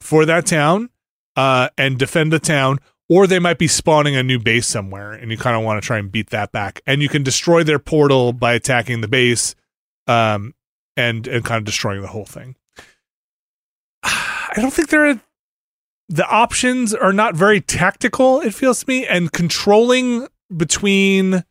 [0.00, 0.90] for that town
[1.36, 5.30] uh and defend the town or they might be spawning a new base somewhere and
[5.30, 6.80] you kind of want to try and beat that back.
[6.86, 9.54] And you can destroy their portal by attacking the base
[10.06, 10.54] um
[10.96, 12.56] and and kind of destroying the whole thing.
[14.02, 15.20] I don't think there are
[16.08, 21.44] the options are not very tactical it feels to me and controlling between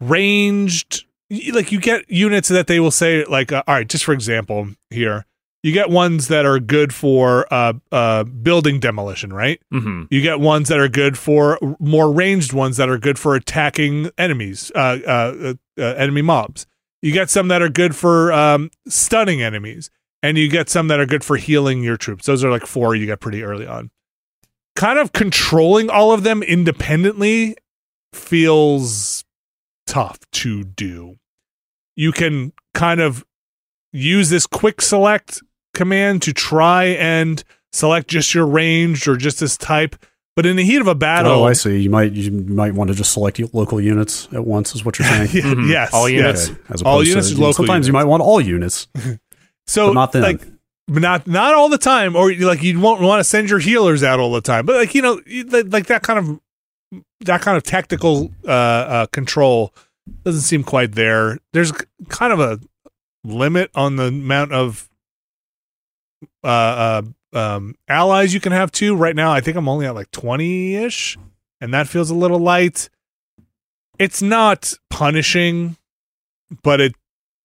[0.00, 1.04] ranged
[1.52, 4.68] like you get units that they will say like uh, all right just for example
[4.90, 5.26] here
[5.64, 9.60] you get ones that are good for uh, uh, building demolition, right?
[9.72, 13.34] hmm You get ones that are good for more ranged ones that are good for
[13.34, 16.64] attacking enemies, uh, uh, uh, enemy mobs.
[17.02, 19.90] You get some that are good for um, stunning enemies,
[20.22, 22.26] and you get some that are good for healing your troops.
[22.26, 23.90] Those are like four you get pretty early on.
[24.76, 27.56] Kind of controlling all of them independently
[28.12, 29.24] feels
[29.88, 31.16] tough to do.
[31.96, 33.24] You can kind of
[33.92, 35.42] use this quick select
[35.74, 39.96] command to try and select just your range or just this type.
[40.36, 41.78] But in the heat of a battle, Oh, I see.
[41.80, 45.08] You might you might want to just select local units at once, is what you're
[45.08, 45.30] saying.
[45.32, 45.68] Yeah, Mhm.
[45.68, 46.18] yes, All yes.
[46.18, 46.50] units.
[46.50, 46.60] Okay.
[46.74, 48.86] As All opposed units to, local Sometimes you might want all units,
[49.66, 50.22] So but not then.
[50.22, 50.40] like
[50.86, 54.02] but not not all the time, or like you won't want to send your healers
[54.04, 54.64] out all the time.
[54.64, 55.20] But like you know,
[55.50, 56.40] like like that kind of
[57.20, 59.74] that kind of tactical uh, uh, control
[60.24, 61.38] doesn't seem quite there.
[61.52, 61.72] There's
[62.08, 62.60] kind of a
[63.24, 64.88] limit on the amount of
[66.42, 67.02] uh, uh,
[67.32, 68.96] um, allies you can have too.
[68.96, 71.18] Right now, I think I'm only at like twenty ish,
[71.60, 72.88] and that feels a little light.
[73.98, 75.76] It's not punishing,
[76.62, 76.94] but it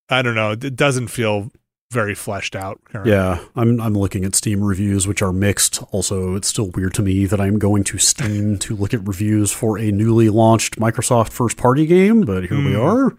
[0.09, 0.51] I don't know.
[0.51, 1.51] It doesn't feel
[1.93, 2.81] very fleshed out.
[2.85, 3.13] currently.
[3.13, 5.81] yeah, I'm I'm looking at Steam reviews, which are mixed.
[5.91, 9.51] Also, it's still weird to me that I'm going to Steam to look at reviews
[9.51, 12.81] for a newly launched Microsoft first party game, but here we Hmm.
[12.81, 13.17] are.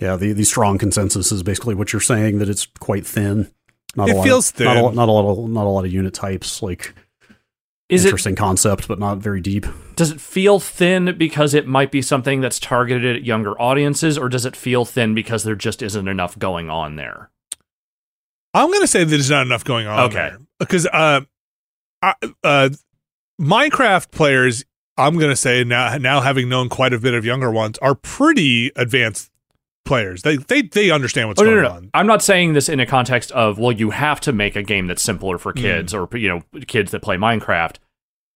[0.00, 3.48] Yeah, the the strong consensus is basically what you're saying that it's quite thin.
[3.96, 4.94] Not It a lot feels of, Not a, thin.
[4.94, 6.62] not a lot of not a lot of unit types.
[6.62, 6.94] Like
[7.88, 9.64] Is it interesting concept, but not very deep.
[9.94, 14.28] does it feel thin because it might be something that's targeted at younger audiences, or
[14.28, 17.30] does it feel thin because there just isn't enough going on there?
[18.56, 20.30] I'm gonna say that there's not enough going on Okay.
[20.58, 21.20] because uh,
[22.02, 22.70] I, uh,
[23.40, 24.64] Minecraft players,
[24.96, 28.72] I'm gonna say now now having known quite a bit of younger ones are pretty
[28.76, 29.30] advanced
[29.84, 30.22] players.
[30.22, 31.74] They they they understand what's Oh, no, going no, no.
[31.74, 31.90] on.
[31.94, 34.86] I'm not saying this in a context of well, you have to make a game
[34.86, 37.76] that's simpler for kids or you know kids that play Minecraft.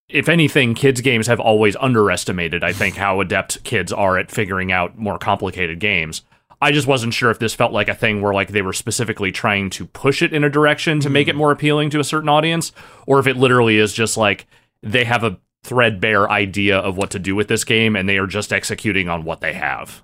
[0.09, 2.63] If anything, kids games have always underestimated.
[2.65, 6.23] I think how adept kids are at figuring out more complicated games.
[6.61, 9.33] I just wasn't sure if this felt like a thing where like they were specifically
[9.33, 12.29] trying to push it in a direction to make it more appealing to a certain
[12.29, 12.73] audience,
[13.07, 14.47] or if it literally is just like
[14.83, 18.27] they have a threadbare idea of what to do with this game and they are
[18.27, 20.03] just executing on what they have.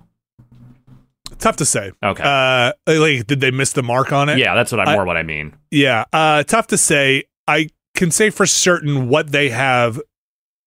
[1.39, 1.91] Tough to say.
[2.01, 2.23] Okay.
[2.25, 4.37] Uh, like did they miss the mark on it?
[4.39, 5.53] yeah, that's what I'm I- more what I mean.
[5.71, 6.05] Yeah.
[6.13, 7.23] Uh, tough to say.
[7.47, 10.01] I can say for certain what they have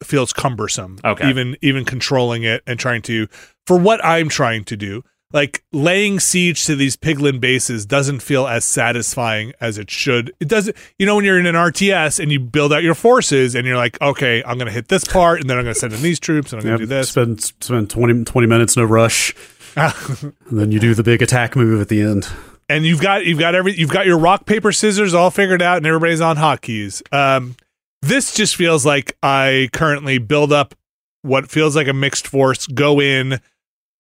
[0.03, 0.99] feels cumbersome.
[1.05, 1.29] Okay.
[1.29, 3.27] Even even controlling it and trying to
[3.67, 5.03] for what I'm trying to do.
[5.33, 10.33] Like laying siege to these piglin bases doesn't feel as satisfying as it should.
[10.41, 13.55] It doesn't you know when you're in an RTS and you build out your forces
[13.55, 16.03] and you're like, okay, I'm gonna hit this part and then I'm gonna send in
[16.03, 17.11] these troops and I'm gonna do this.
[17.11, 19.35] Spend spend 20, 20 minutes, no rush,
[19.77, 22.27] and then you do the big attack move at the end.
[22.69, 25.77] and you've got you've got every you've got your rock paper scissors all figured out
[25.77, 27.55] and everybody's on hotkeys um
[28.03, 30.75] this just feels like i currently build up
[31.23, 33.41] what feels like a mixed force go in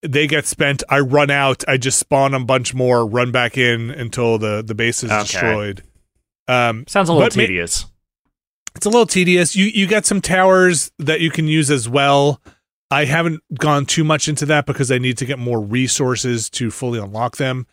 [0.03, 3.91] they get spent i run out i just spawn a bunch more run back in
[3.91, 5.23] until the the base is Okay.
[5.23, 5.83] destroyed
[6.49, 7.87] um Sounds a little But ma- tedious.
[8.75, 9.55] it's a little tedious.
[9.55, 12.41] You you get some towers that you can use as well.
[12.91, 16.71] I haven't gone too much into that because I need to get more resources to
[16.73, 17.67] fully unlock them.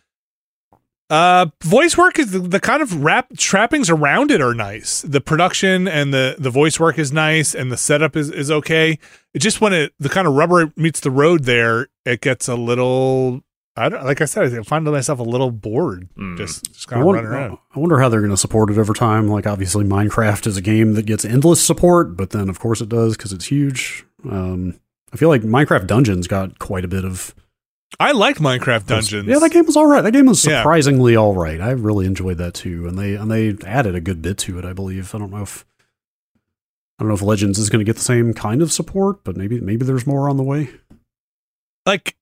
[1.10, 5.00] Uh, voice work is the, the kind of wrap trappings around it are nice.
[5.02, 8.98] The production and the the voice work is nice, and the setup is is okay.
[9.32, 12.54] It just when it the kind of rubber meets the road there, it gets a
[12.56, 13.42] little.
[13.74, 14.52] I don't like I said.
[14.52, 16.36] I find myself a little bored, Mm.
[16.36, 17.58] just just kind of running around.
[17.74, 19.28] I wonder how they're going to support it over time.
[19.28, 22.88] Like, obviously, Minecraft is a game that gets endless support, but then, of course, it
[22.88, 24.04] does because it's huge.
[24.28, 24.80] Um,
[25.12, 27.34] I feel like Minecraft Dungeons got quite a bit of
[27.98, 29.26] I like Minecraft Dungeons.
[29.28, 30.02] Yeah, that game was all right.
[30.02, 30.60] That game was Yeah.
[30.60, 31.60] surprisingly all right.
[31.60, 34.64] I really enjoyed that too, and they and they added a good bit to it.
[34.64, 35.14] I believe.
[35.14, 35.64] I don't know if
[36.98, 39.36] I don't know if Legends is going to get the same kind of support, but
[39.36, 40.70] maybe maybe there's more on the way.
[41.86, 42.14] like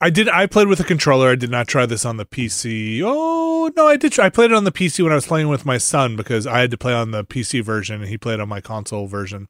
[0.00, 1.30] I did I played with a controller.
[1.30, 3.02] I did not try this on the PC.
[3.04, 5.48] Oh no, I did try I played it on the PC when I was playing
[5.48, 8.38] with my son because I had to play on the PC version and he played
[8.38, 9.48] on my console version.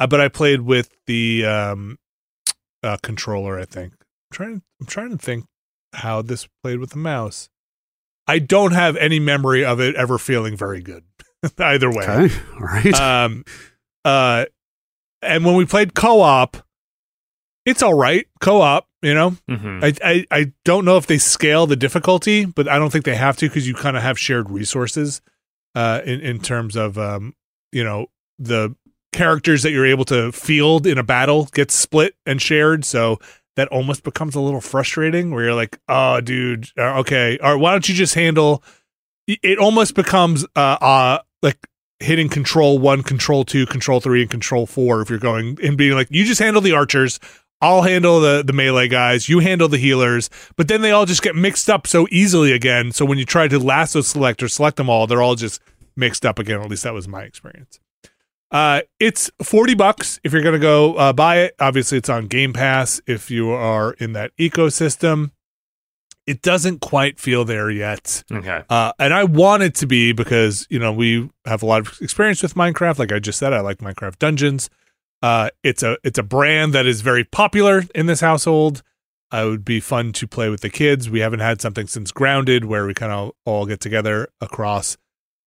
[0.00, 1.98] Uh, but I played with the um
[2.82, 3.92] uh controller, I think.
[4.30, 5.44] I'm trying I'm trying to think
[5.94, 7.48] how this played with the mouse.
[8.26, 11.04] I don't have any memory of it ever feeling very good.
[11.58, 12.94] Either way Okay, all right.
[13.00, 13.44] um
[14.04, 14.44] uh
[15.22, 16.56] and when we played co-op
[17.66, 21.66] it's all right co-op you know hmm I, I i don't know if they scale
[21.66, 24.50] the difficulty but i don't think they have to because you kind of have shared
[24.50, 25.20] resources
[25.74, 27.34] uh in in terms of um
[27.72, 28.06] you know
[28.38, 28.74] the
[29.12, 33.18] characters that you're able to field in a battle gets split and shared so
[33.56, 37.72] that almost becomes a little frustrating where you're like oh dude uh, okay right why
[37.72, 38.62] don't you just handle
[39.26, 41.66] it almost becomes uh, uh like
[42.00, 45.02] hitting control one, control two, control three, and control four.
[45.02, 47.20] If you're going and being like, you just handle the archers,
[47.60, 51.22] I'll handle the the melee guys, you handle the healers, but then they all just
[51.22, 52.90] get mixed up so easily again.
[52.92, 55.60] So when you try to lasso select or select them all, they're all just
[55.94, 56.60] mixed up again.
[56.60, 57.78] At least that was my experience.
[58.50, 61.54] Uh, it's 40 bucks if you're going to go uh, buy it.
[61.60, 65.30] Obviously, it's on Game Pass if you are in that ecosystem.
[66.26, 68.22] It doesn't quite feel there yet.
[68.30, 68.62] Okay.
[68.68, 71.98] Uh, and I want it to be because, you know, we have a lot of
[72.00, 72.98] experience with Minecraft.
[72.98, 74.70] Like I just said, I like Minecraft Dungeons.
[75.22, 78.82] Uh, it's a it's a brand that is very popular in this household.
[79.32, 81.08] Uh, it would be fun to play with the kids.
[81.08, 84.96] We haven't had something since Grounded where we kind of all get together across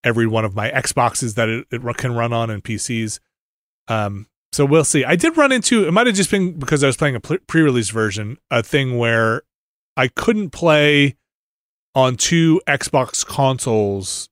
[0.04, 3.20] every one of my Xboxes that it, it can run on and PCs.
[3.88, 5.04] Um, so we'll see.
[5.04, 7.90] I did run into it might have just been because I was playing a pre-release
[7.90, 9.42] version, a thing where
[9.98, 11.16] I couldn't play
[11.96, 14.30] on two Xbox consoles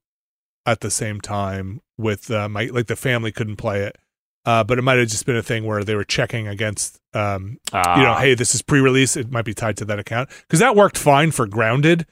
[0.65, 3.97] at the same time with uh, my like the family couldn't play it.
[4.43, 7.59] Uh, but it might have just been a thing where they were checking against, um,
[7.73, 7.97] Ah.
[7.97, 9.15] you know, hey, this is pre-release.
[9.15, 12.07] It might be tied to that account because that worked fine for Grounded,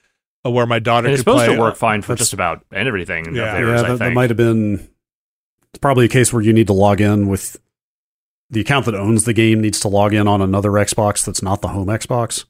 [0.51, 1.55] where my daughter it's could supposed play.
[1.55, 3.27] to work fine for just about everything.
[3.27, 3.53] of Yeah.
[3.53, 4.87] theirs, yeah, I that, that might have been.
[5.71, 7.57] It's probably a case where you need to log in with
[8.49, 11.61] the account that owns the game needs to log in on another Xbox that's not
[11.61, 12.45] the home Xbox.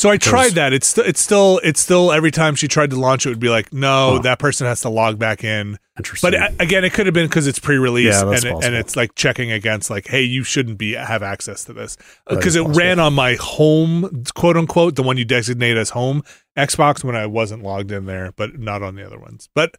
[0.00, 0.72] So I tried that.
[0.72, 3.38] It's st- it's still it's still every time she tried to launch it, it would
[3.38, 5.78] be like, no, that person has to log back in.
[5.98, 6.30] Interesting.
[6.30, 9.14] But again, it could have been because it's pre-release Yeah, and it, and it's like
[9.14, 12.78] checking against like, hey, you shouldn't be have access to this because it possible.
[12.78, 16.22] ran on my home quote unquote the one you designate as home
[16.56, 19.50] Xbox when I wasn't logged in there, but not on the other ones.
[19.54, 19.76] But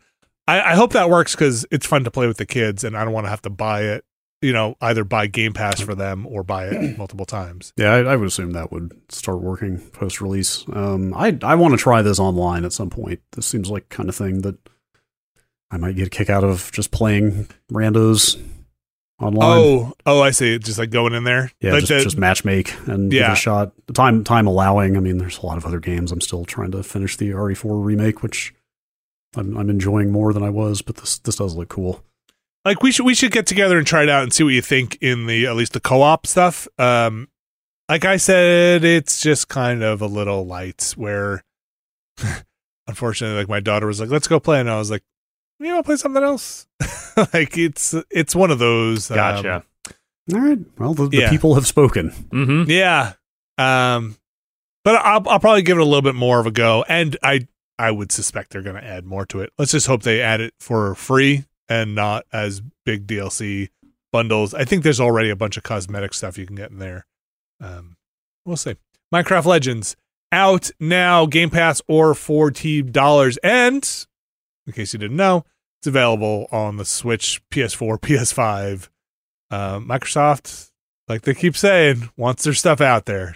[0.48, 3.04] I, I hope that works because it's fun to play with the kids, and I
[3.04, 4.06] don't want to have to buy it.
[4.42, 7.74] You know, either buy Game Pass for them or buy it multiple times.
[7.78, 10.66] yeah, I, I would assume that would start working post release.
[10.74, 13.20] Um, I I want to try this online at some point.
[13.34, 14.56] This seems like kind of thing that
[15.70, 18.42] I might get a kick out of just playing randos
[19.20, 19.48] online.
[19.60, 20.58] Oh, oh, I see.
[20.58, 21.52] Just like going in there.
[21.62, 23.34] yeah, Like just, the- just match make and give it Yeah.
[23.34, 23.74] a shot.
[23.94, 24.98] Time time allowing.
[24.98, 26.12] I mean, there's a lot of other games.
[26.12, 28.56] I'm still trying to finish the RE4 remake, which
[29.36, 30.82] I'm I'm enjoying more than I was.
[30.82, 32.04] But this this does look cool.
[32.66, 34.62] Like we should we should get together and try it out and see what you
[34.62, 37.28] think in the at least the co-op stuff um
[37.90, 41.44] like i said it's just kind of a little light where
[42.88, 45.04] unfortunately like my daughter was like let's go play and i was like
[45.60, 46.66] you want to play something else
[47.34, 49.64] like it's it's one of those um, Gotcha.
[50.34, 50.60] All right.
[50.78, 51.30] Well, the, the Yeah.
[51.30, 52.10] people have spoken.
[52.32, 52.70] mm-hmm.
[52.70, 53.14] yeah
[53.58, 54.16] um
[54.84, 57.48] but I'll, I'll probably give it a little bit more of a go and i
[57.78, 60.42] i would suspect they're going to add more to it let's just hope they add
[60.42, 63.70] it for free and not as big dlc
[64.12, 64.54] bundles.
[64.54, 67.06] I think there's already a bunch of cosmetic stuff you can get in there.
[67.62, 67.96] Um
[68.46, 68.76] we'll see.
[69.14, 69.96] Minecraft legends
[70.34, 73.38] out now game pass or 40 dollars.
[73.38, 74.06] And
[74.68, 75.46] in case you didn't know
[75.80, 78.90] it's available on the switch ps4 ps5
[79.50, 80.72] uh, microsoft
[81.08, 83.36] like they keep saying wants their stuff out there.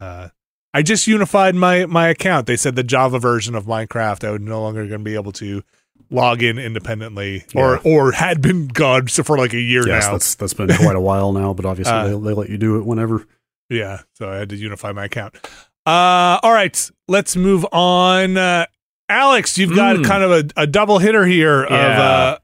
[0.00, 0.28] Uh,
[0.74, 2.46] I just unified my my account.
[2.46, 5.32] They said the Java version of Minecraft I would no longer going to be able
[5.32, 5.62] to
[6.10, 7.92] log in independently, or Yeah.
[7.92, 10.12] or had been gone so for like a year Yes, now.
[10.12, 11.52] that's that's been quite a while now.
[11.54, 13.26] But obviously, Uh, they, they let you do it whenever.
[13.70, 15.34] Yeah, so I had to unify my account.
[15.86, 18.36] Uh, all right, let's move on.
[18.36, 18.66] Uh,
[19.08, 20.04] Alex, you've got Mm.
[20.04, 22.02] kind of a, a double hitter here of Yeah.
[22.02, 22.38] uh,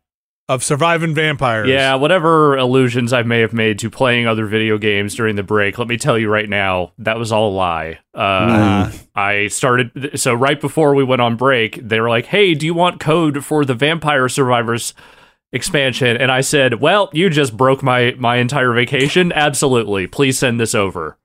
[0.51, 1.68] of surviving vampires.
[1.68, 5.78] Yeah, whatever illusions I may have made to playing other video games during the break,
[5.78, 7.98] let me tell you right now, that was all a lie.
[8.14, 12.55] Uh, Uh, I started, so right before we went on break, they were like, hey,
[12.55, 14.92] do you want code for the Vampire Survivors
[15.53, 16.16] expansion?
[16.16, 19.32] And I said, well, you just broke my, my entire vacation.
[19.34, 20.07] Absolutely.
[20.07, 21.16] Please send this over.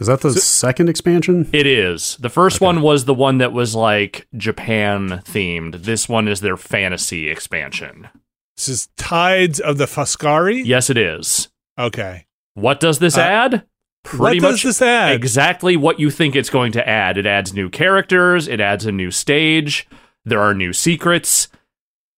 [0.00, 1.48] Is that the second expansion?
[1.52, 2.16] It is.
[2.20, 2.66] The first Okay.
[2.66, 5.84] one was the one that was like Japan themed.
[5.84, 8.08] This one is their fantasy expansion.
[8.56, 10.62] This is Tides of the Foscari.
[10.64, 11.48] Yes, it is.
[11.78, 12.26] Okay.
[12.54, 13.62] What does this Uh, add?
[14.02, 15.12] Pretty what does much this add?
[15.12, 17.18] exactly what you think it's going to add.
[17.18, 19.86] It adds new characters, it adds a new stage,
[20.24, 21.48] there are new secrets,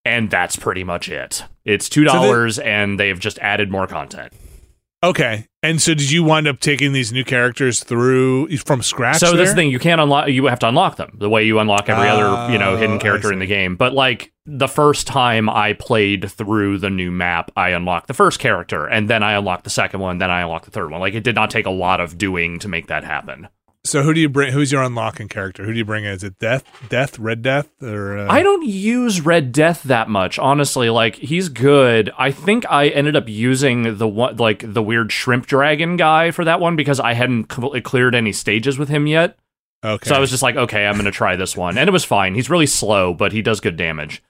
[0.05, 1.45] and that's pretty much it.
[1.65, 4.33] It's $2 and they've just added more content.
[5.03, 5.47] Okay.
[5.63, 9.19] And so did you wind up taking these new characters through from scratch?
[9.19, 9.57] so this there?
[9.57, 12.53] thing you can't unlock you have to unlock them the way you unlock every other
[12.53, 16.31] you know Oh, hidden character in the game but like the first time i played
[16.31, 20.01] through the new map i unlocked the first character and then i unlocked the second
[20.01, 22.17] one then i unlocked the third one like it did not take a lot of
[22.19, 23.49] doing to make that happen
[23.89, 24.53] So who do you bring?
[24.53, 25.65] Who's your unlocking character?
[25.65, 26.05] Who do you bring?
[26.05, 26.11] in?
[26.11, 30.39] Is it Death, Death, Red Death, or uh, I don't use Red Death that much,
[30.39, 30.91] honestly.
[30.91, 32.13] Like he's good.
[32.19, 36.45] I think I ended up using the one, like the weird shrimp dragon guy for
[36.45, 39.39] that one because I hadn't completely cleared any stages with him yet.
[39.83, 40.09] Okay.
[40.09, 41.79] So I was just like, okay, I'm going to try this one.
[41.79, 42.35] And it was fine.
[42.35, 44.23] He's really slow, but he does good damage.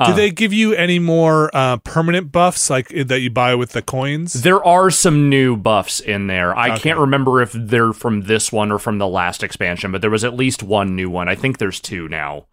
[0.00, 3.72] Do Uh, they give you any more uh, permanent buffs like that you buy with
[3.72, 4.32] the coins?
[4.42, 6.56] There are some new buffs in there.
[6.58, 6.78] I Okay.
[6.80, 10.24] can't remember if they're from this one or from the last expansion, but there was
[10.24, 11.28] at least one new one.
[11.28, 12.46] I think there's two now.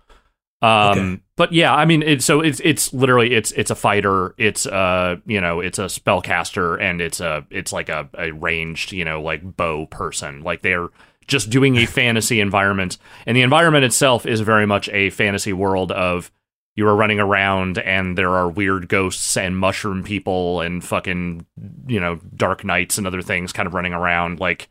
[0.61, 1.17] Um, Okay.
[1.37, 5.17] but yeah, I mean, it's so it's it's literally it's it's a fighter, it's uh
[5.25, 9.21] you know it's a spellcaster, and it's a it's like a, a ranged you know
[9.21, 10.41] like bow person.
[10.41, 10.87] Like they're
[11.27, 15.91] just doing a fantasy environment, and the environment itself is very much a fantasy world
[15.91, 16.31] of
[16.77, 21.45] you are running around and there are weird ghosts and mushroom people and fucking
[21.87, 24.39] you know dark knights and other things kind of running around.
[24.39, 24.69] Like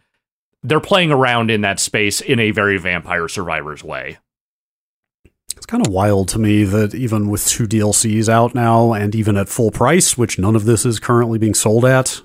[0.63, 4.19] they're playing around in that space in a very vampire survivors way.
[5.57, 9.37] It's kind of wild to me that even with two DLCs out now and even
[9.37, 12.21] at full price, which none of this is currently being sold at,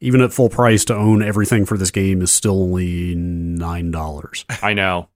[0.00, 4.44] even at full price to own everything for this game is still only $9.
[4.62, 5.08] i know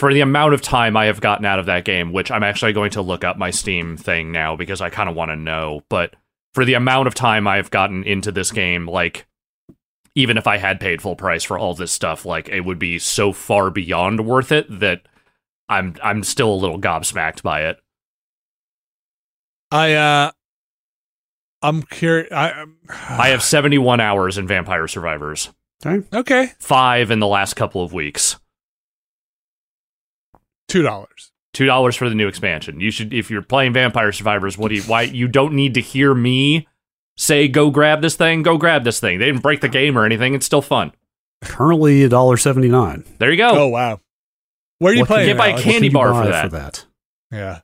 [0.00, 2.72] for the amount of time i have gotten out of that game which i'm actually
[2.72, 5.82] going to look up my steam thing now because i kind of want to know
[5.88, 6.14] but
[6.54, 9.26] for the amount of time i've gotten into this game like
[10.14, 12.98] even if i had paid full price for all this stuff like it would be
[12.98, 15.02] so far beyond worth it that
[15.68, 17.78] i'm i'm still a little gobsmacked by it
[19.72, 20.32] I uh,
[21.62, 22.32] I'm curious.
[22.32, 25.50] I I'm- have 71 hours in Vampire Survivors,
[25.86, 26.52] okay.
[26.58, 28.36] five in the last couple of weeks.
[30.70, 31.32] Two dollars.
[31.52, 32.80] Two dollars for the new expansion.
[32.80, 34.82] You should, if you're playing Vampire Survivors, what do you?
[34.82, 36.68] Why you don't need to hear me
[37.16, 38.42] say go grab this thing?
[38.42, 39.18] Go grab this thing.
[39.18, 40.34] They didn't break the game or anything.
[40.34, 40.92] It's still fun.
[41.42, 43.18] Currently $1.79.
[43.18, 43.50] There you go.
[43.50, 43.98] Oh wow.
[44.78, 45.28] Where are you What can playing?
[45.30, 45.64] you buy it, Alex?
[45.64, 46.42] Candy can bar for that.
[46.44, 46.84] For that?
[47.32, 47.60] Yeah.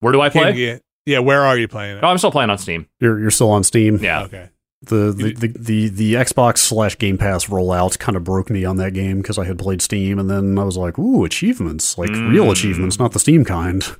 [0.00, 0.50] Where do I play?
[0.50, 1.18] you get- yeah.
[1.20, 2.04] Where are you playing it?
[2.04, 2.86] Oh, I'm still playing on Steam.
[3.00, 3.96] You're, you're still on Steam?
[3.98, 4.24] Yeah.
[4.24, 4.48] Okay.
[4.82, 8.76] The the, the, the the Xbox slash Game Pass rollout kind of broke me on
[8.78, 12.08] that game because I had played Steam and then I was like, ooh, achievements, like
[12.10, 12.52] real Mm.
[12.52, 13.84] achievements, not the Steam kind.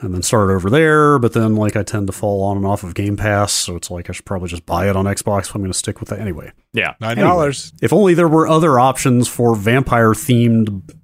[0.00, 2.84] And then started over there, but then like I tend to fall on and off
[2.84, 5.46] of Game Pass, so it's like I should probably just buy it on Xbox.
[5.46, 6.52] So I'm going to stick with that anyway.
[6.72, 6.94] Yeah.
[7.00, 7.72] Nine dollars.
[7.82, 10.94] If only there were other options for vampire themed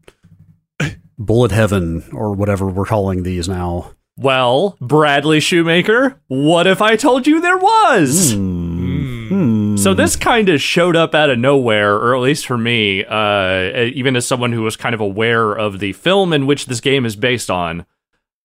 [1.18, 3.90] Bullet Heaven or whatever we're calling these now.
[4.16, 8.32] Well, Bradley Shoemaker, what if I told you there was?
[8.34, 9.28] Hmm.
[9.28, 9.76] Hmm.
[9.76, 13.82] So this kind of showed up out of nowhere, or at least for me, uh,
[13.92, 17.04] even as someone who was kind of aware of the film in which this game
[17.04, 17.84] is based on.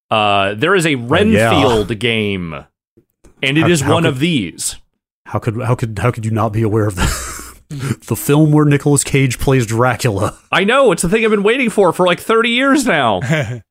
[0.10, 2.66] Uh, there is a Renfield game,
[3.44, 4.78] and it How- is how one could- of these.
[5.26, 7.60] How could how could how could you not be aware of that?
[8.08, 10.36] the film where Nicolas Cage plays Dracula.
[10.52, 13.20] I know it's the thing I've been waiting for for like thirty years now.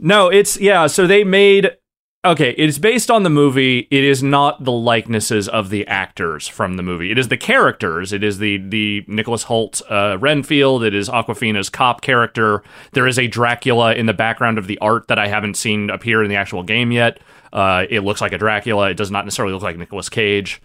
[0.00, 0.86] No, it's yeah.
[0.86, 1.76] So they made
[2.24, 2.52] okay.
[2.52, 3.86] It's based on the movie.
[3.90, 7.10] It is not the likenesses of the actors from the movie.
[7.10, 8.12] It is the characters.
[8.12, 10.82] It is the the Nicholas Hoult uh, Renfield.
[10.82, 12.62] It is Awkwafina's cop character.
[12.92, 16.22] There is a Dracula in the background of the art that I haven't seen appear
[16.22, 17.20] in the actual game yet.
[17.52, 18.90] Uh, it looks like a Dracula.
[18.90, 20.62] It does not necessarily look like Nicolas Cage.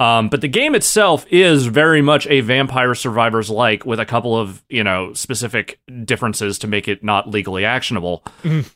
[0.00, 4.36] Um, but the game itself is very much a Vampire Survivors like, with a couple
[4.36, 8.24] of you know specific differences to make it not legally actionable.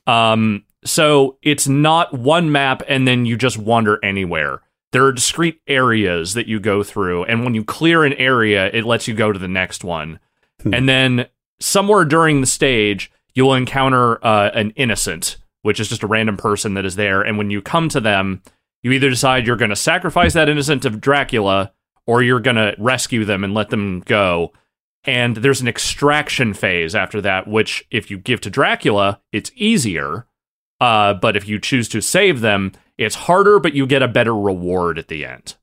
[0.06, 4.62] Um, so it's not one map and then you just wander anywhere.
[4.90, 8.84] There are discrete areas that you go through, and when you clear an area, it
[8.84, 10.18] lets you go to the next one.
[10.62, 10.74] Hmm.
[10.74, 11.26] And then
[11.60, 16.74] somewhere during the stage, you'll encounter uh, an innocent, which is just a random person
[16.74, 17.22] that is there.
[17.22, 18.42] And when you come to them,
[18.82, 21.72] you either decide you're going to sacrifice that innocent of Dracula
[22.06, 24.52] or you're going to rescue them and let them go.
[25.04, 30.26] And there's an extraction phase after that, which if you give to Dracula, it's easier.
[30.80, 34.36] Uh, but if you choose to save them, it's harder, but you get a better
[34.36, 35.54] reward at the end.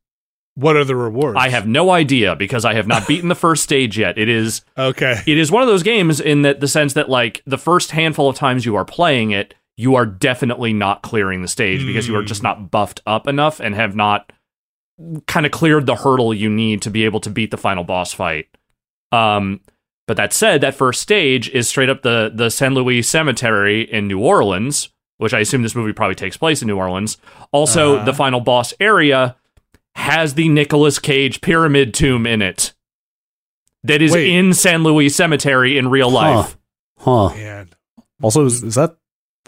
[0.55, 1.38] what are the rewards?
[1.39, 4.17] I have no idea because I have not beaten the first stage yet.
[4.17, 5.22] It is Okay.
[5.26, 8.28] it is one of those games in that the sense that like the first handful
[8.30, 12.13] of times you are playing it, you are definitely not clearing the stage because you
[12.17, 14.34] are just not buffed up enough and have not
[15.25, 18.11] kind of cleared the hurdle you need to be able to beat the final boss
[18.13, 18.47] fight.
[19.13, 19.61] Um,
[20.05, 22.73] but that said, that first stage is straight up the the St.
[22.73, 26.77] Louis Cemetery in New Orleans, which I assume this movie probably takes place in New
[26.77, 27.17] Orleans.
[27.53, 28.05] Also, Uh-huh.
[28.05, 29.38] the final boss area
[29.95, 32.73] has the Nicolas Cage pyramid tomb in it.
[33.86, 34.30] That is Wait.
[34.36, 34.82] in St.
[34.84, 36.57] Louis Cemetery in real life.
[36.97, 37.30] Huh.
[37.30, 37.69] Man.
[38.21, 38.97] Also, is, is that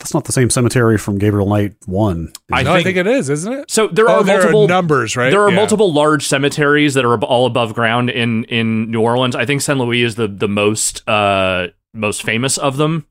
[0.02, 2.34] that's not the same cemetery from Gabriel Knight One?
[2.52, 3.72] I no, I think- think it is, isn't it?
[3.72, 5.30] So there oh, are there multiple are numbers, right?
[5.30, 5.56] There are Yeah.
[5.56, 9.36] multiple large cemeteries that are all above ground in in New Orleans.
[9.36, 9.78] I think St.
[9.80, 13.06] Louis is the the most uh most famous of them,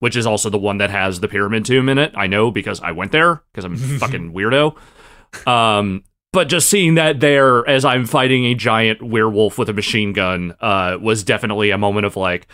[0.00, 2.12] which is also the one that has the pyramid tomb in it.
[2.14, 4.76] I know because I went there because I'm a fucking weirdo.
[5.46, 10.12] Um but just seeing that there as I'm fighting a giant werewolf with a machine
[10.12, 12.46] gun uh was definitely a moment of like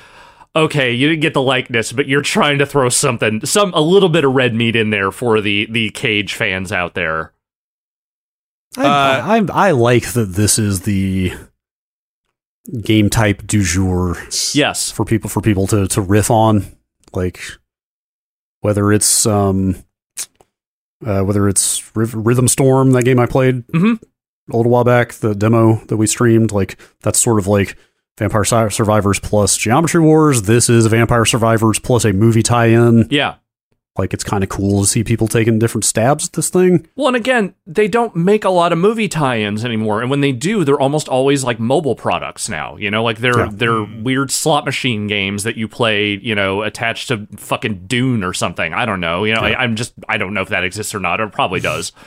[0.55, 4.09] okay, you didn't get the likeness, but you're trying to throw something, some a little
[4.09, 7.33] bit of red meat in there for the the cage fans out there.
[8.77, 11.33] I, I, I, I like that this is the
[12.81, 14.17] game type du jour
[14.55, 16.65] Yes, for people for people to to riff on,
[17.13, 17.41] like
[18.61, 19.77] whether it's um
[21.05, 24.01] uh, whether it's Ryth- Rhythm Storm, that game I played Mhm.
[24.53, 27.77] a little while back, the demo that we streamed, like that's sort of like
[28.19, 30.43] Vampire Survivors plus Geometry Wars.
[30.43, 33.09] This is Vampire Survivors plus a movie tie-in.
[33.11, 33.37] yeah.
[33.99, 36.89] Like it's kind of cool to see people taking different stabs at this thing.
[36.97, 40.33] Well, and again, they don't make a lot of movie tie-ins anymore, and when they
[40.33, 42.79] do, they're almost always like mobile products now.
[42.79, 43.51] You know, like they're Yeah.
[43.53, 48.33] they're weird slot machine games that you play, you know, attached to fucking Dune or
[48.33, 48.73] something.
[48.73, 49.25] I don't know.
[49.25, 51.21] You know, I, I'm just I don't know if that exists or not.
[51.21, 51.93] It probably does.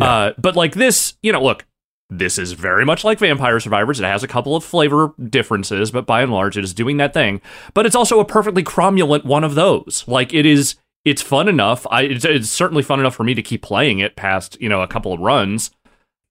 [0.00, 1.66] Uh, but like this, you know, look,
[2.10, 4.00] this is very much like Vampire Survivors.
[4.00, 7.14] It has a couple of flavor differences, but by and large, it is doing that
[7.14, 7.40] thing.
[7.72, 10.04] But it's also a perfectly cromulent one of those.
[10.08, 11.86] Like it is, it's fun enough.
[11.90, 14.82] I it's, it's certainly fun enough for me to keep playing it past you know
[14.82, 15.70] a couple of runs.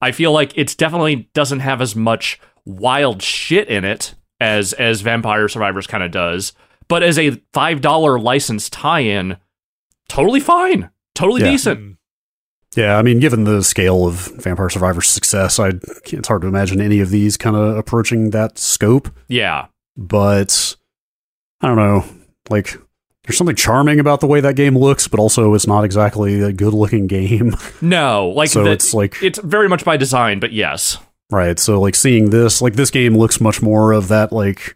[0.02, 5.02] I feel like it's definitely doesn't have as much wild shit in it as as
[5.02, 6.54] Vampire Survivors kind of does.
[6.88, 9.38] But as a five dollar license tie-in,
[10.08, 11.52] totally fine, totally Yeah.
[11.52, 11.80] decent.
[11.80, 11.92] Hmm.
[12.76, 15.72] Yeah, I mean, given the scale of Vampire Survivors' success, I
[16.06, 19.10] it's hard to imagine any of these kind of approaching that scope.
[19.28, 19.68] Yeah,
[19.98, 20.76] But
[21.62, 22.06] I don't know,
[22.50, 22.78] like
[23.24, 26.52] there's something charming about the way that game looks, but also it's not exactly a
[26.54, 30.98] good-looking game, no, like so the- it's like it's very much by design, but yes,
[31.32, 31.58] right.
[31.60, 34.76] So like seeing this, like this game looks much more of that like.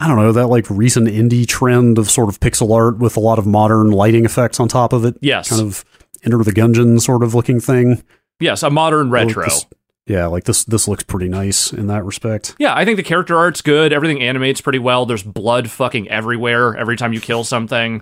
[0.00, 3.20] I don't know that like recent indie trend of sort of pixel art with a
[3.20, 5.16] lot of modern lighting effects on top of it.
[5.20, 5.84] yes, Kind of
[6.24, 8.02] Enter the Gungeon sort of looking thing.
[8.40, 9.44] yes, a modern retro.
[9.44, 9.66] This-
[10.06, 10.64] yeah, like this.
[10.64, 12.56] This looks pretty nice in that respect.
[12.58, 13.92] Yeah, I think the character art's good.
[13.92, 15.04] Everything animates pretty well.
[15.04, 18.00] There's blood fucking everywhere every time you kill something.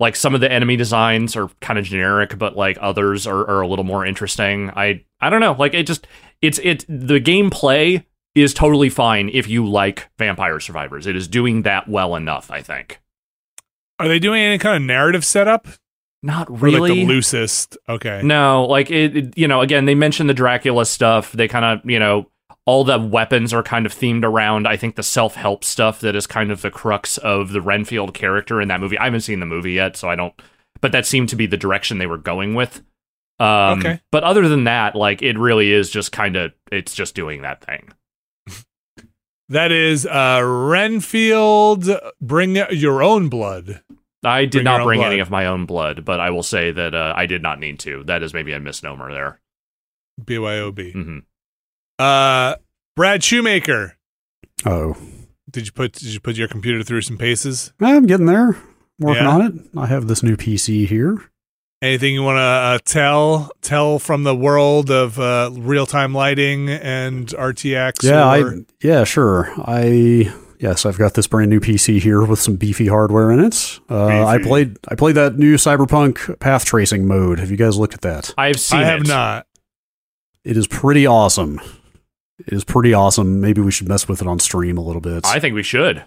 [0.00, 3.60] Like some of the enemy designs are kind of generic, but like others are, are
[3.60, 4.70] a little more interesting.
[4.70, 5.52] I I don't know.
[5.52, 6.06] Like it just
[6.40, 11.06] it's it the gameplay is totally fine if you like Vampire Survivors.
[11.06, 13.02] It is doing that well enough, I think.
[13.98, 15.68] Are they doing any kind of narrative setup?
[16.24, 16.80] Not really.
[16.80, 17.76] like the loosest.
[17.88, 18.22] Okay.
[18.24, 21.32] No, like it, it- you know, again, they mentioned the Dracula stuff.
[21.32, 22.30] They kind of, you know,
[22.66, 26.16] all the weapons are kind of themed around, I think, the self help stuff that
[26.16, 28.96] is kind of the crux of the Renfield character in that movie.
[28.96, 30.32] I haven't seen the movie yet, so I don't,
[30.80, 32.82] but that seemed to be the direction they were going with.
[33.38, 34.00] Um, Okay.
[34.10, 37.62] But other than that, like, it really is just kind of, it's just doing that
[37.62, 37.92] thing.
[39.50, 41.86] That is uh Renfield
[42.20, 43.82] bring your own blood.
[44.26, 45.12] I did Bring not bring blood.
[45.12, 47.78] any of my own blood, but I will say that uh, I did not need
[47.80, 48.02] to.
[48.04, 49.40] That is maybe a misnomer there.
[50.22, 50.92] BYOB.
[50.92, 51.18] hmm
[51.98, 52.54] Uh
[52.96, 53.96] Brad Shoemaker.
[54.64, 54.96] Oh,
[55.50, 57.72] Did you put did you put your computer through some paces?
[57.80, 58.56] I'm getting there.
[59.00, 59.30] Working Yeah?
[59.30, 59.52] on it.
[59.76, 61.30] I have this new PC here.
[61.82, 66.68] Anything you want to uh, tell tell from the world of uh, real time lighting
[66.70, 68.02] and RTX?
[68.04, 69.52] Yeah, or- I yeah, sure.
[69.58, 70.32] I
[70.64, 73.78] yes, I've got this brand new PC here with some beefy hardware in it.
[73.90, 77.38] Uh, I played I played that new Cyberpunk path tracing mode.
[77.38, 78.32] Have you guys looked at that?
[78.38, 79.08] I've seen I have it.
[79.08, 79.46] not.
[80.42, 81.60] It is pretty awesome.
[82.38, 83.40] It is pretty awesome.
[83.40, 85.24] Maybe we should mess with it on stream a little bit.
[85.26, 86.02] I think we should.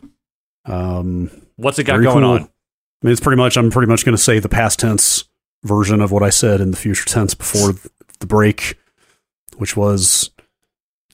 [0.66, 2.32] um, What's it got going cool.
[2.32, 2.42] on?
[2.42, 3.58] I mean, it's pretty much.
[3.58, 5.24] I'm pretty much going to say the past tense
[5.64, 7.74] version of what I said in the future tense before
[8.20, 8.76] the break,
[9.58, 10.32] which was,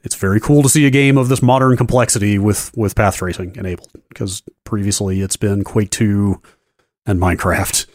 [0.04, 3.56] it's very cool to see a game of this modern complexity with with path tracing
[3.56, 3.90] enabled.
[4.10, 6.42] Because previously it's been Quake Two
[7.06, 7.88] and Minecraft.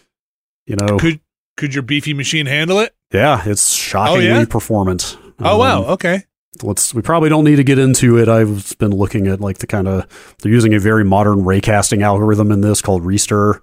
[0.67, 1.21] You know, Could
[1.57, 2.95] could your beefy machine handle it?
[3.13, 4.45] yeah, it's shockingly yeah?
[4.45, 5.17] performant.
[5.41, 5.85] Oh Um, wow.
[5.95, 6.25] Okay.
[6.63, 9.67] let's we probably don't need to get into it i've been looking at like the
[9.67, 13.61] kind of they're using a very modern raycasting algorithm in this called ReSTIR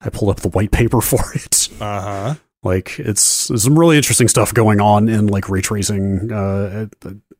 [0.00, 2.34] i pulled up the white paper for it Uh huh.
[2.64, 6.86] like it's there's some really interesting stuff going on in like ray tracing uh,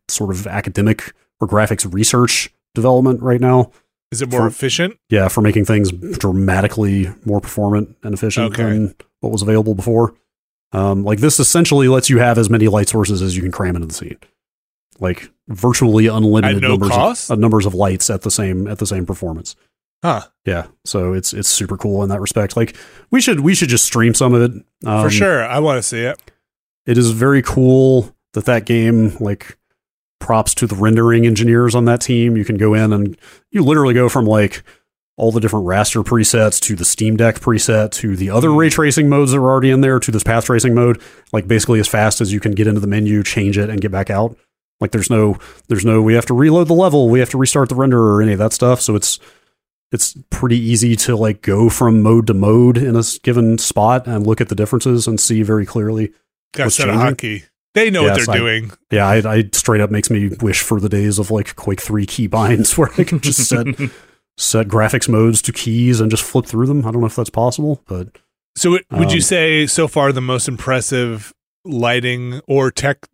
[0.09, 3.71] sort of academic or graphics research development right now
[4.11, 4.97] Is it more For- efficient?
[5.09, 8.63] yeah for making things dramatically more performant and efficient Okay.
[8.63, 10.15] than what was available before
[10.73, 13.77] um, like this essentially lets you have as many light sources as you can cram
[13.77, 14.17] into the scene
[15.01, 17.31] like virtually unlimited no numbers cost?
[17.31, 19.55] of, uh, numbers of lights at the same at the same performance
[20.05, 20.23] Huh.
[20.47, 22.77] yeah so it's it's super cool in that respect like
[23.13, 25.45] we should we should just stream some of it um, For sure.
[25.47, 26.21] I want to see it.
[26.87, 29.57] it is very cool that that game like
[30.23, 33.17] props to the rendering engineers on that team you can go in and
[33.51, 34.63] you literally go from like
[35.19, 38.57] all the different raster presets to the steam deck preset to the other Hmm.
[38.57, 41.01] ray tracing modes that are already in there to this path tracing mode
[41.33, 43.91] like basically as fast as you can get into the menu change it and get
[43.91, 44.37] back out
[44.81, 45.37] like there's no
[45.69, 48.23] there's no we have to reload the level we have to restart the renderer or
[48.23, 49.19] any of that stuff so it's
[49.93, 54.27] it's pretty easy to like go from mode to mode in a given spot and
[54.27, 56.15] look at the differences and see very clearly.
[56.55, 57.17] Got What's set of changing?
[57.17, 57.45] hotkey.
[57.75, 58.71] They know what they're I- doing.
[58.91, 62.07] Yeah, I, I straight up makes me wish for the days of like Quake Three
[62.07, 63.67] key binds where I can just set
[64.37, 66.81] set graphics modes to keys and just flip through them.
[66.87, 68.19] I don't know if that's possible, but
[68.57, 71.33] So, it, would you Um, say so far the most impressive
[71.65, 73.07] lighting or tech?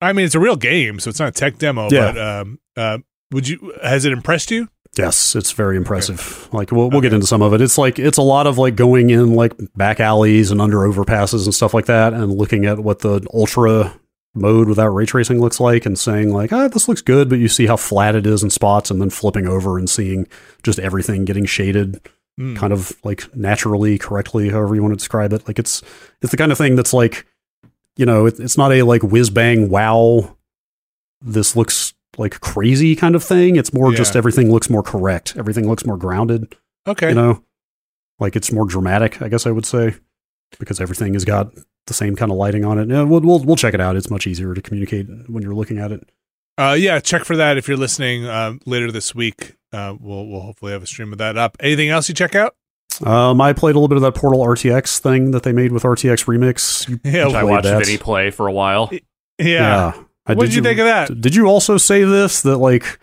[0.00, 1.88] I mean, it's a real game, so it's not a tech demo.
[1.90, 2.12] Yeah.
[2.12, 2.98] But um, uh,
[3.30, 3.72] would you?
[3.82, 4.68] Has it impressed you?
[4.98, 6.48] Yes, it's very impressive.
[6.52, 7.60] Like we'll we'll get into some of it.
[7.62, 11.44] It's like it's a lot of like going in like back alleys and under overpasses
[11.46, 13.94] and stuff like that, and looking at what the ultra
[14.34, 17.48] mode without ray tracing looks like, and saying like, ah, this looks good, but you
[17.48, 20.26] see how flat it is in spots, and then flipping over and seeing
[20.62, 22.00] just everything getting shaded,
[22.38, 22.54] Hmm.
[22.56, 25.46] kind of like naturally, correctly, however you want to describe it.
[25.46, 25.82] Like it's
[26.20, 27.26] it's the kind of thing that's like,
[27.96, 30.36] you know, it, it's not a like whiz bang wow.
[31.22, 33.56] This looks like crazy kind of thing.
[33.56, 35.34] It's more just everything looks more correct.
[35.36, 36.54] Everything looks more grounded.
[36.86, 37.10] Okay.
[37.10, 37.44] You know,
[38.18, 39.22] like it's more dramatic.
[39.22, 39.94] I guess I would say
[40.58, 41.52] because everything has got
[41.86, 42.88] the same kind of lighting on it.
[42.88, 43.96] Yeah, we'll we'll, we'll check it out.
[43.96, 46.08] It's much easier to communicate when you're looking at it.
[46.58, 49.56] Uh, yeah, check for that if you're listening uh, later this week.
[49.72, 51.56] Uh, we'll we'll hopefully have a stream of that up.
[51.60, 52.54] Anything else you check out?
[53.02, 55.82] Um, I played a little bit of that Portal RTX thing that they made with
[55.82, 56.86] RTX Remix.
[56.88, 57.26] You Yeah.
[57.28, 57.82] I watched that.
[57.84, 58.90] Vinny play for a while.
[59.38, 59.92] Yeah.
[59.96, 61.20] I- What did you think of that?
[61.20, 62.98] Did you also say this that like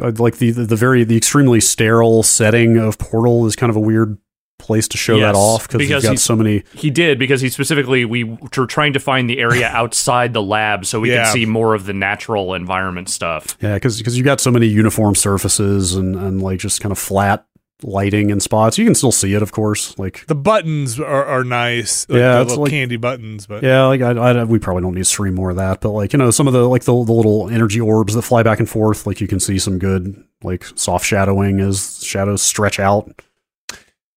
[0.00, 3.80] uh, like the the very the extremely sterile setting of Portal is kind of a
[3.80, 4.18] weird
[4.58, 7.40] place to show Yes, that off because you've got he's- so many He did because
[7.40, 11.24] he specifically we were trying to find the area outside the lab so we Yeah.
[11.26, 13.56] could see more of the natural environment stuff.
[13.60, 16.98] yeah because because you got so many uniform surfaces and and like just kind of
[16.98, 17.46] flat
[17.82, 18.76] lighting in spots.
[18.78, 19.96] You can still see it, of course.
[19.98, 22.08] Like The buttons are, are nice.
[22.08, 23.46] Like Yeah, it's little like- candy buttons.
[23.46, 25.90] But Yeah, like I, I, we probably don't need to stream more of that, but
[25.90, 28.58] like you know, some of the like the, the little energy orbs that fly back
[28.58, 33.22] and forth, like you can see some good like soft shadowing as shadows stretch out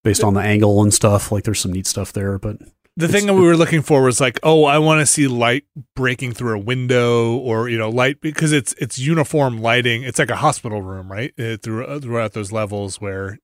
[0.04, 1.32] based on the angle and stuff.
[1.32, 2.58] Like there's some neat stuff there, but
[2.98, 5.64] the thing that we were looking for was like, oh, I want to see light
[5.96, 10.04] breaking through a window, or you know, light because it's it's uniform lighting.
[10.04, 11.32] It's like a hospital room, right?
[11.40, 13.40] Uh, through uh, throughout those levels where,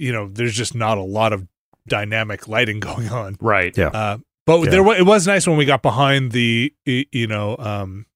[0.00, 1.46] you know, there's just not a lot of
[1.88, 3.36] dynamic lighting going on.
[3.40, 3.76] Right.
[3.76, 3.88] Yeah.
[3.88, 4.70] Uh, but Yeah.
[4.70, 8.06] there wa- it was nice when we got behind the you know um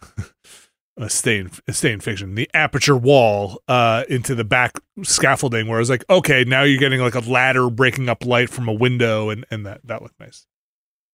[0.96, 5.66] a stay in, a stay in fiction the aperture wall uh into the back scaffolding
[5.66, 8.68] where I was like okay now you're getting like a ladder breaking up light from
[8.68, 10.46] a window and and that that looked nice.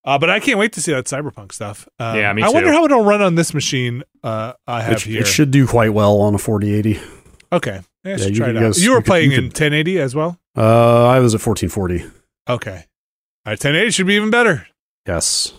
[0.04, 1.88] Uh, but I can't wait to see that cyberpunk stuff.
[1.98, 2.46] Um, Yeah, me too.
[2.48, 4.04] I wonder how it'll run on this machine.
[4.22, 5.20] Uh, I have it, sh- here.
[5.22, 7.00] it should do quite well on a 4080.
[7.52, 8.76] okay, yeah, I should you- try it out.
[8.78, 10.38] you were you could- playing you in could- 1080 as well.
[10.56, 12.04] Uh, I was at 1440.
[12.48, 14.66] Okay, all right, 1080 should be even better.
[15.06, 15.52] Yes.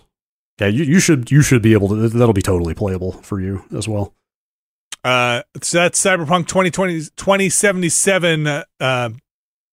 [0.60, 2.10] Yeah, you, you should you should be able to.
[2.10, 4.14] That'll be totally playable for you as well.
[5.04, 8.48] Uh, so that's Cyberpunk 2020, 2077.
[8.48, 9.10] Uh, uh,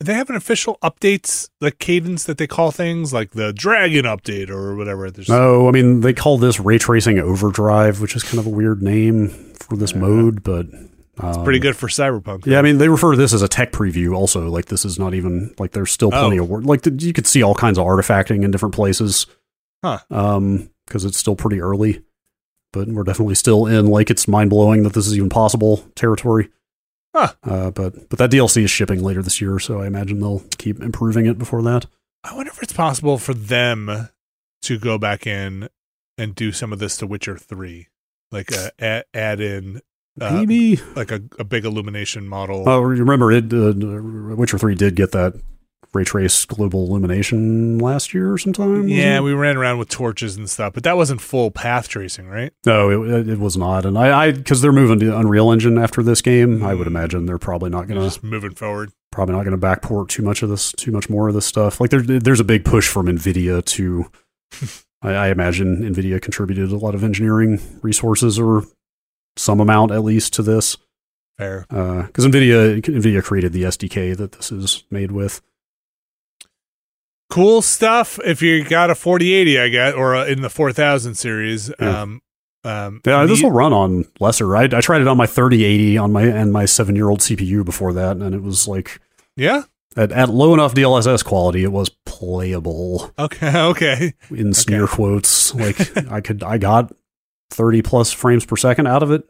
[0.00, 4.50] they have an official updates, the cadence that they call things, like the Dragon update
[4.50, 5.10] or whatever.
[5.10, 8.50] There's, No, I mean they call this ray tracing overdrive, which is kind of a
[8.50, 9.28] weird name
[9.58, 9.98] for this Yeah.
[10.00, 10.66] mode, but
[11.18, 12.46] um, pretty good for Cyberpunk.
[12.46, 14.14] Yeah, I mean they refer to this as a tech preview.
[14.14, 16.42] Also, like this is not even like there's still plenty Oh.
[16.44, 16.64] of work.
[16.64, 19.26] Like the, you could see all kinds of artifacting in different places.
[19.84, 19.98] Huh.
[20.10, 22.02] Um, because it's still pretty early,
[22.72, 26.50] but we're definitely still in like it's mind blowing that this is even possible territory.
[27.14, 27.32] Huh.
[27.44, 30.80] Uh, but but that DLC is shipping later this year, so I imagine they'll keep
[30.82, 31.86] improving it before that.
[32.24, 34.08] I wonder if it's possible for them
[34.62, 35.68] to go back in
[36.18, 37.88] and do some of this to Witcher 3,
[38.32, 39.80] like uh, add, add in
[40.20, 40.80] uh, Maybe.
[40.94, 42.64] like a, a big illumination model.
[42.68, 43.52] Oh, remember it?
[43.52, 43.72] Uh,
[44.36, 45.34] Witcher Three did get that
[45.92, 48.88] ray trace global illumination last year or sometime.
[48.88, 52.52] yeah, we ran around with torches and stuff, but that wasn't full path tracing, right?
[52.66, 56.02] No, it, it was not, and I, I, because they're moving to Unreal Engine after
[56.02, 56.90] this game, I would Mm.
[56.90, 58.90] imagine they're probably not gonna, just moving forward.
[59.12, 61.80] probably not gonna backport too much of this, too much more of this stuff.
[61.80, 64.06] Like there, there's a big push from Nvidia to,
[65.00, 68.64] I, I imagine Nvidia contributed a lot of engineering resources or
[69.36, 70.76] some amount at least to this,
[71.38, 71.64] Fair.
[71.68, 75.40] because Nvidia, Nvidia created the SDK that this is made with.
[77.30, 81.70] cool stuff if you got a 4080 i guess or uh, in the 4000 series
[81.80, 82.02] Yeah.
[82.02, 82.22] um
[82.64, 84.56] um Yeah, this will run on lesser.
[84.56, 87.62] I, I tried it on my 3080 on my and my seven year old CPU
[87.64, 89.00] before that, and it was like
[89.36, 89.62] yeah
[89.96, 95.54] at, at low enough DLSS quality, it was playable okay okay in smear quotes.
[95.54, 95.76] Like
[96.10, 96.90] I could, I got
[97.54, 99.28] 30 plus frames per second out of it,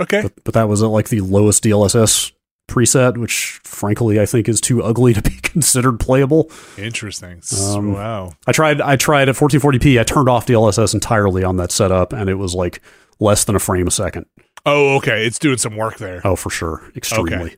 [0.00, 2.32] okay but, but that was at like the lowest DLSS
[2.68, 6.50] preset, which frankly I think is too ugly to be considered playable.
[6.76, 10.00] interesting Um, wow I tried, I tried at 1440p.
[10.00, 12.80] I turned off DLSS entirely on that setup, and it was like
[13.20, 14.26] less than a frame a second.
[14.64, 17.56] oh okay it's doing some work there Oh, for sure, extremely.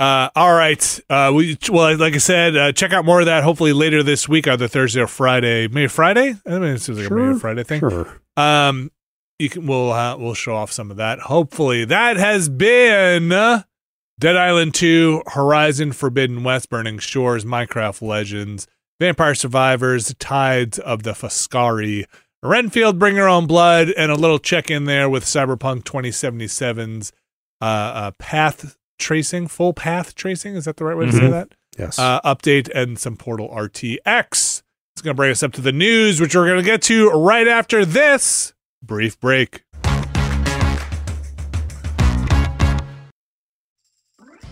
[0.00, 1.00] Uh, all right.
[1.10, 3.42] Uh, we well, like I said, uh, check out more of that.
[3.42, 5.66] Hopefully later this week, either Thursday or Friday.
[5.66, 6.36] Maybe Friday.
[6.46, 7.80] I mean, it seems like a maybe a Friday thing.
[7.80, 8.20] Sure.
[8.38, 8.90] Um,
[9.38, 11.18] you can we'll uh, we'll show off some of that.
[11.20, 18.66] Hopefully, that has been Dead Island Two, Horizon Forbidden West, Burning Shores, Minecraft Legends,
[19.00, 22.04] Vampire Survivors, Tides of the Foscari,
[22.42, 27.12] Renfield, Bring Your Own Blood, and a little check in there with Cyberpunk 2077's
[27.60, 30.54] uh, uh, path tracing, full path tracing.
[30.56, 31.30] Is that the right way to say Mhm.
[31.30, 31.48] that?
[31.78, 31.96] Yes.
[31.98, 34.57] uh, update and some Portal RTX.
[34.98, 37.10] It's going to bring us up to the news, which we're going to get to
[37.10, 38.52] right after this
[38.82, 39.62] brief break.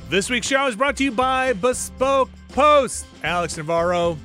[0.09, 3.07] This week's show is brought to you by Bespoke Post.
[3.25, 4.17] Alex Navarro,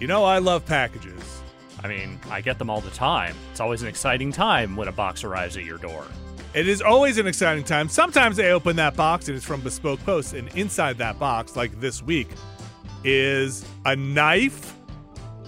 [0.00, 1.42] you know I love packages.
[1.82, 3.36] I mean, I get them all the time.
[3.50, 6.06] It's always an exciting time when a box arrives at your door.
[6.54, 7.90] It is always an exciting time.
[7.90, 11.78] Sometimes they open that box and it's from Bespoke Post, and inside that box, like
[11.78, 12.28] this week,
[13.04, 14.70] is a knife.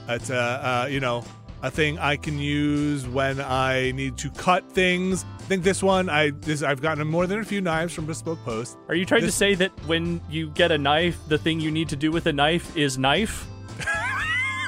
[0.08, 0.36] It's a
[0.84, 1.24] uh, you know
[1.62, 5.24] a thing I can use when I need to cut things.
[5.38, 8.42] I think this one I this I've gotten more than a few knives from Bespoke
[8.44, 8.76] Post.
[8.88, 11.70] Are you trying This- to say that when you get a knife, the thing you
[11.70, 13.46] need to do with a knife is knife?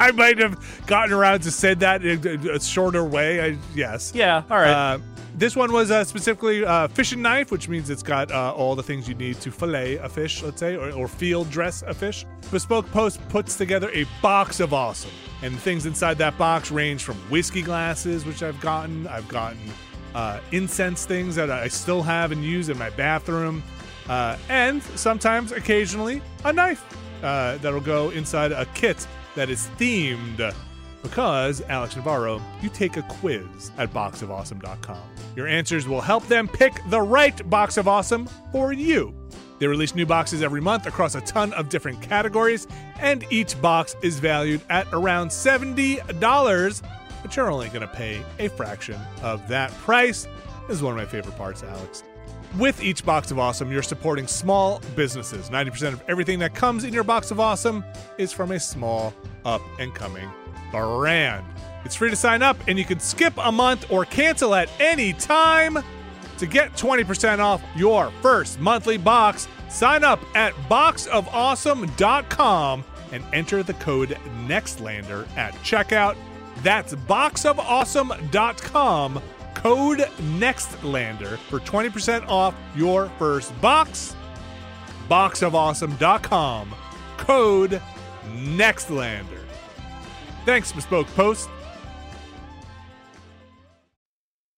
[0.00, 3.40] I might have gotten around to said that in a, a shorter way.
[3.40, 4.12] I, yes.
[4.14, 4.70] Yeah, all right.
[4.70, 4.98] Uh,
[5.38, 8.82] this one was uh, specifically uh, fishing knife, which means it's got uh, all the
[8.82, 12.24] things you need to fillet a fish, let's say, or, or field dress a fish.
[12.50, 15.12] Bespoke Post puts together a box of awesome,
[15.42, 19.06] and the things inside that box range from whiskey glasses, which I've gotten.
[19.06, 19.60] I've gotten
[20.14, 23.62] uh, incense things that I still have and use in my bathroom,
[24.08, 26.84] uh, and sometimes, occasionally, a knife
[27.22, 29.06] uh, that'll go inside a kit
[29.36, 30.52] that is themed
[31.08, 34.98] because, Alex Navarro, you take a quiz at boxofawesome.com.
[35.36, 39.14] Your answers will help them pick the right box of awesome for you.
[39.58, 42.66] They release new boxes every month across a ton of different categories,
[43.00, 46.82] and each box is valued at around $70,
[47.22, 50.28] but you're only going to pay a fraction of that price.
[50.68, 52.04] This is one of my favorite parts, Alex.
[52.58, 55.50] With each box of awesome, you're supporting small businesses.
[55.50, 57.84] 90% of everything that comes in your box of awesome
[58.18, 59.12] is from a small,
[59.44, 60.30] up and coming
[60.70, 61.46] brand.
[61.84, 65.14] It's free to sign up, and you can skip a month or cancel at any
[65.14, 65.78] time.
[66.38, 73.72] To get 20% off your first monthly box, sign up at boxofawesome.com and enter the
[73.74, 74.10] code
[74.46, 76.16] NEXTLANDER at checkout.
[76.62, 79.22] That's boxofawesome.com,
[79.54, 80.08] code
[80.38, 84.14] NEXTLANDER for 20% off your first box.
[85.08, 86.74] Boxofawesome.com,
[87.16, 87.80] code
[88.26, 89.37] NEXTLANDER.
[90.48, 91.50] Thanks, Bespoke Post.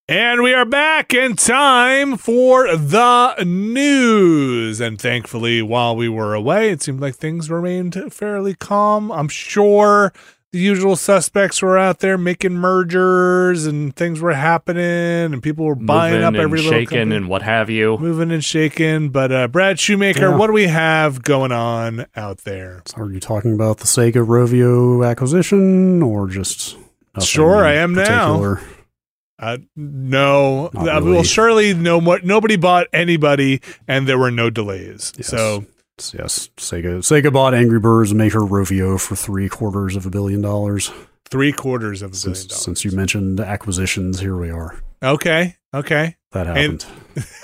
[0.07, 4.81] And we are back in time for the news.
[4.81, 9.11] And thankfully, while we were away, it seemed like things remained fairly calm.
[9.11, 10.13] I'm sure
[10.53, 14.83] the usual suspects were out there making mergers and things were happening
[15.33, 17.17] and people were buying Moving up and every little shaking company.
[17.17, 17.97] and what have you.
[17.99, 19.11] moving and shaking.
[19.11, 20.37] But uh, Brad Shoemaker, Yeah.
[20.37, 22.83] what do we have going on out there?
[22.87, 26.77] So are you talking about the Sega Rovio acquisition or just
[27.21, 28.57] Sure, I am now.
[29.39, 31.13] Uh, no, Not Uh, really.
[31.13, 32.21] well, surely no more.
[32.23, 35.13] Nobody bought anybody, and there were no delays.
[35.17, 35.29] Yes.
[35.29, 35.65] So
[36.01, 40.41] Yes, yes, Sega Sega bought Angry Birds maker Rovio for three quarters of a billion
[40.41, 40.91] dollars.
[41.31, 42.63] three quarters of a billion dollars.
[42.63, 44.81] since you mentioned acquisitions, here we are.
[45.03, 46.17] okay, okay.
[46.33, 46.83] That And-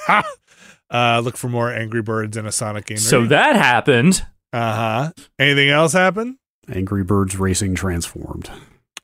[0.06, 0.26] happened.
[0.90, 2.98] uh, look for more Angry Birds and a Sonic game.
[2.98, 4.24] So that happened.
[4.52, 5.12] uh huh.
[5.38, 6.38] Anything else happen?
[6.68, 8.50] Angry Birds Racing transformed.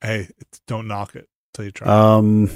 [0.00, 0.28] Hey,
[0.66, 2.16] don't knock it till you try.
[2.16, 2.50] Um,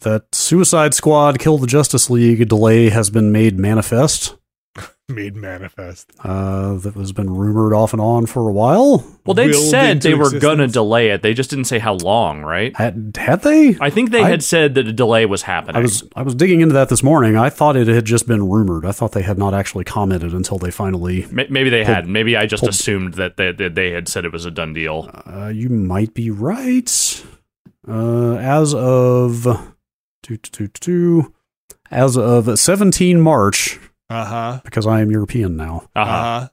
[0.00, 4.36] that Suicide Squad Kill the Justice League delay has been made manifest.
[5.10, 6.12] Made manifest.
[6.20, 9.04] Uh, that has been rumored off and on for a while.
[9.26, 11.20] Well, they said they were gonna delay it.
[11.20, 12.74] They just didn't say how long, right?
[12.74, 13.76] Had had they?
[13.82, 15.76] I think they I- had said that a delay was happening.
[15.76, 17.36] I was I was digging into that this morning.
[17.36, 18.86] I thought it had just been rumored.
[18.86, 21.26] I thought they had not actually commented until they finally.
[21.30, 22.08] Ma- Maybe they Pulled- had.
[22.08, 24.72] Maybe I just pulled- assumed that they, that they had said it was a done
[24.72, 25.10] deal.
[25.26, 27.22] Uh, you might be right.
[27.86, 29.42] Uh, as of
[30.22, 31.34] two, two, two, two,
[31.90, 33.78] as of 17 March,
[34.10, 34.60] Uh huh.
[34.64, 35.88] because I am European now.
[35.96, 36.48] Uh Uh huh.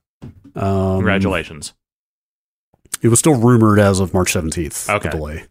[0.55, 0.65] huh.
[0.65, 1.73] Um, Congratulations.
[3.01, 4.89] It was still rumored as of March 17th.
[4.89, 5.09] Okay.
[5.09, 5.45] The delay.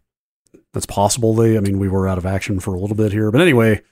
[0.72, 1.35] That's possible.
[1.35, 3.82] They, I mean, we were out of action for a little bit here, but anyway,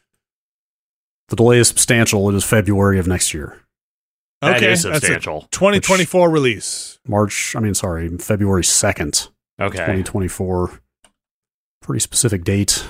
[1.29, 2.29] the delay is substantial.
[2.31, 3.61] It is February of next year.
[4.43, 5.49] That Okay, is that's a substantial.
[5.51, 7.01] 2024 release.
[7.09, 7.57] March.
[7.57, 9.29] I mean, sorry, February 2nd,
[9.61, 9.77] Okay.
[9.79, 10.81] 2024.
[11.83, 12.87] Pretty specific date.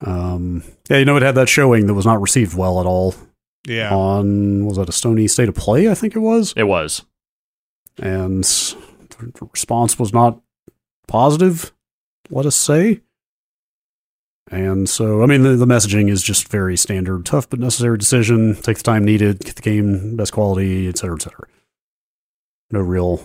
[0.00, 3.14] um, yeah, you know, it had that showing that was not received well at all.
[3.68, 3.94] Yeah.
[3.94, 5.88] on was that a Sony State of Play?
[5.90, 7.04] I think it was, It was.
[7.98, 10.40] and the response was not
[11.06, 11.72] positive.
[12.30, 13.00] Let us say.
[14.50, 18.54] And so, I mean, the, the messaging is just very standard, tough but necessary decision.
[18.54, 21.46] Take the time needed, get the game best quality, et cetera, et cetera.
[22.70, 23.22] No real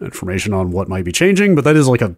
[0.00, 2.16] information on what might be changing, but that is like a.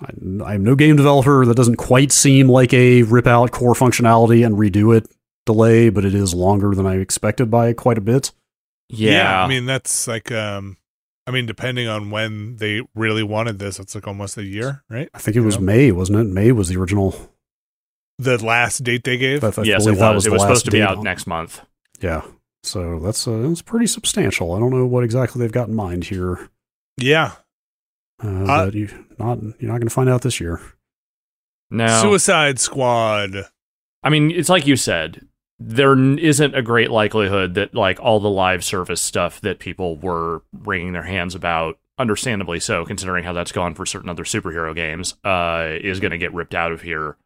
[0.00, 0.10] I,
[0.52, 1.44] I'm no game developer.
[1.46, 5.08] That doesn't quite seem like a rip out core functionality and redo it
[5.46, 8.32] delay, but it is longer than I expected by quite a bit.
[8.88, 9.42] Yeah.
[9.42, 10.76] I mean, that's like, um,
[11.26, 15.08] I mean, depending on when they really wanted this, it's like almost a year, right?
[15.14, 15.60] I think it was Yeah.
[15.62, 16.24] May, wasn't it?
[16.24, 17.14] May was the original.
[18.18, 19.42] The last date they gave.
[19.42, 19.98] I, I yes, it was.
[19.98, 21.60] that was it was supposed to be out on- next month.
[22.00, 22.22] Yeah.
[22.64, 24.52] So that's uh, that's pretty substantial.
[24.52, 26.48] I don't know what exactly they've got in mind here,
[26.96, 27.32] yeah.
[28.22, 28.88] uh, Uh, but you
[29.18, 30.60] not you're not going to find out this year.
[31.70, 31.86] No.
[32.02, 33.48] Suicide Squad.
[34.04, 35.26] I mean, it's like you said,
[35.68, 40.42] there isn't a great likelihood that like all the live service stuff that people were
[40.52, 45.14] wringing their hands about, understandably so, considering how that's gone for certain other superhero games,
[45.24, 47.16] uh, is going to get ripped out of here.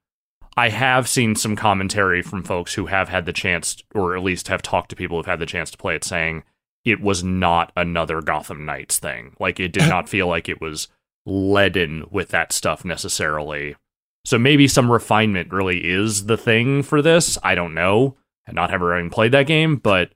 [0.57, 4.49] I have seen some commentary from folks who have had the chance, or at least
[4.49, 6.45] have talked to people who've had the chance to play it, saying
[6.85, 9.37] it was not another Gotham Knights thing.
[9.39, 10.89] Like it did not feel like it was
[11.27, 13.77] leaden with that stuff necessarily.
[14.25, 17.39] So maybe some refinement really is the thing for this.
[17.43, 18.17] I don't know.
[18.47, 20.13] And not having played that game, but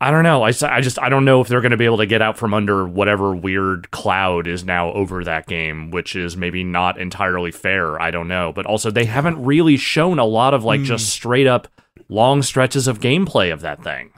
[0.00, 0.44] I don't know.
[0.44, 2.38] I, I just I don't know if they're going to be able to get out
[2.38, 7.50] from under whatever weird cloud is now over that game, which is maybe not entirely
[7.50, 8.00] fair.
[8.00, 10.86] I don't know, but also they haven't really shown a lot of like Hmm.
[10.86, 11.66] just straight up
[12.08, 14.10] long stretches of gameplay of that thing.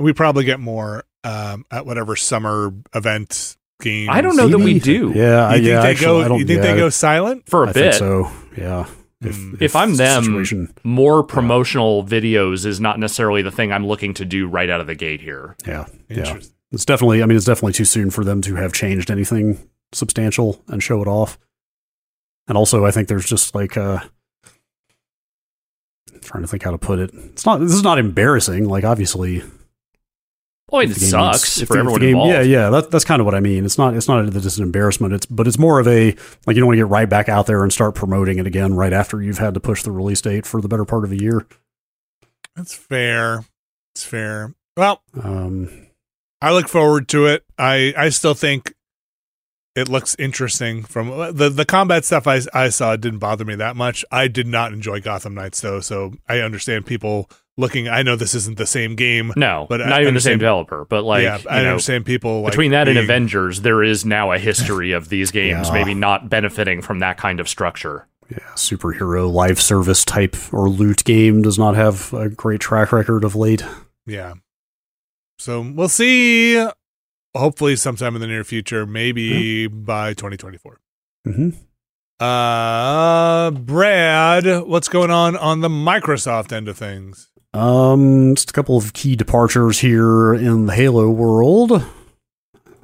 [0.00, 4.10] We probably get more um, at whatever summer event game.
[4.10, 5.12] I don't know that we do.
[5.14, 5.82] Yeah, I, You think yeah.
[5.82, 6.20] they actually, go?
[6.22, 7.48] I don't, You think yeah, they go silent?
[7.48, 8.30] For a I bit, think so.
[8.56, 8.86] Yeah.
[9.24, 9.62] Mm.
[9.62, 14.12] If I'm the them, situation- more promotional videos is not necessarily the thing I'm looking
[14.14, 15.56] to do right out of the gate here.
[15.66, 16.38] yeah, yeah.
[16.72, 17.22] It's definitely.
[17.22, 21.00] I mean, it's definitely too soon for them to have changed anything substantial and show
[21.00, 21.38] it off.
[22.48, 24.00] And also, I think there's just like uh
[26.22, 27.10] trying to think how to put it.
[27.14, 27.60] It's not.
[27.60, 28.68] This is not embarrassing.
[28.68, 29.42] Like obviously,
[30.72, 32.32] Oh, it if the game sucks needs- if for the- if everyone game- involved.
[32.32, 32.70] Yeah, yeah.
[32.70, 33.64] That, that's kind of what I mean.
[33.64, 33.94] It's not.
[33.94, 35.14] It's not that it's an embarrassment.
[35.14, 36.06] It's but it's more of a
[36.46, 38.74] like you don't want to get right back out there and start promoting it again
[38.74, 41.16] right after you've had to push the release date for the better part of a
[41.20, 41.46] year.
[42.56, 43.44] That's fair.
[43.94, 44.54] It's fair.
[44.76, 45.86] Well, Um,
[46.42, 47.44] I look forward to it.
[47.58, 48.74] I I still think
[49.76, 50.82] it looks interesting.
[50.82, 54.04] From the the combat stuff I I saw it didn't bother me that much.
[54.10, 57.88] I did not enjoy Gotham Knights though, so I understand people looking.
[57.88, 59.32] I know this isn't the same game.
[59.36, 60.84] No, But I not even the same developer.
[60.84, 64.04] But like, yeah, you I know, understand people like, between that and Avengers, there is
[64.04, 65.74] now a history of these games Yeah.
[65.74, 68.06] maybe not benefiting from that kind of structure.
[68.30, 73.24] yeah, superhero live service type or loot game does not have a great track record
[73.24, 73.62] of late.
[74.06, 74.34] Yeah.
[75.38, 76.66] So we'll see.
[77.36, 80.80] Hopefully, sometime in the near future, maybe by 2024.
[81.24, 81.50] hmm
[82.18, 87.30] Uh, Brad, what's going on on the Microsoft end of things?
[87.56, 91.82] Um, just a couple of key departures here in the Halo world,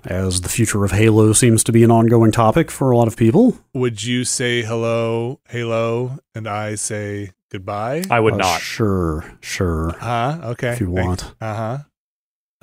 [0.04, 3.16] as the future of Halo seems to be an ongoing topic for a lot of
[3.16, 3.58] people.
[3.74, 8.04] Would you say hello, Halo, and I say goodbye?
[8.10, 8.60] I would Uh, not.
[8.60, 10.38] Sure, sure, Huh?
[10.44, 10.70] Okay.
[10.70, 11.34] if you want.
[11.40, 11.78] Uh huh.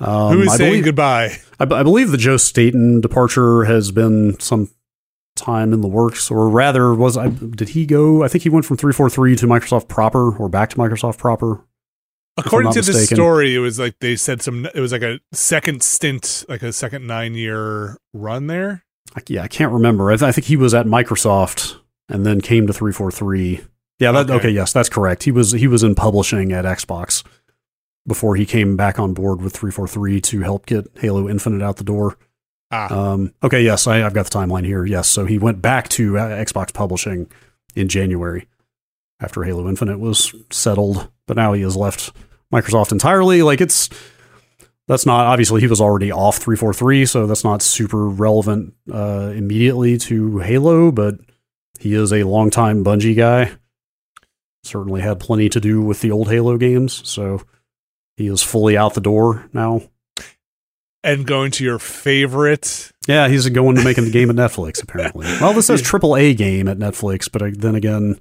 [0.02, 1.36] Um, Who is I saying believe, goodbye?
[1.60, 4.70] I, I believe the Joe Staten departure has been some
[5.36, 7.28] time in the works, or rather, was I?
[7.28, 8.24] Did he go?
[8.24, 11.18] I think he went from three four three to Microsoft proper, or back to Microsoft
[11.18, 11.60] proper.
[12.36, 14.66] According to the story, it was like they said some.
[14.74, 18.84] It was like a second stint, like a second nine year run there.
[19.14, 20.10] I, yeah, I can't remember.
[20.10, 21.76] I, th- I think he was at Microsoft
[22.08, 23.60] and then came to 343.
[23.98, 24.34] Yeah, that, Okay.
[24.34, 24.50] okay.
[24.50, 25.24] yes, that's correct.
[25.24, 27.24] He was he was in publishing at Xbox
[28.06, 31.84] before he came back on board with 343 to help get Halo Infinite out the
[31.84, 32.16] door.
[32.70, 34.86] Ah, Um, okay, yes, I, I've got the timeline here.
[34.86, 37.30] Yes, so he went back to uh, Xbox publishing
[37.74, 38.46] in January
[39.20, 42.12] after Halo Infinite was settled, but now he has left
[42.52, 43.42] Microsoft entirely.
[43.42, 43.88] Like it's
[44.88, 49.96] that's not obviously he was already off 343, so that's not super relevant uh, immediately
[49.98, 51.20] to Halo, but
[51.78, 53.52] he is a longtime Bungie guy.
[54.64, 57.42] Certainly had plenty to do with the old Halo games, so
[58.16, 59.82] he is fully out the door now.
[61.04, 62.90] and going to your favorite.
[63.06, 65.28] Yeah, he's going to making the game at Netflix, apparently.
[65.40, 68.18] Well, this says triple A game at Netflix, but uh, then again,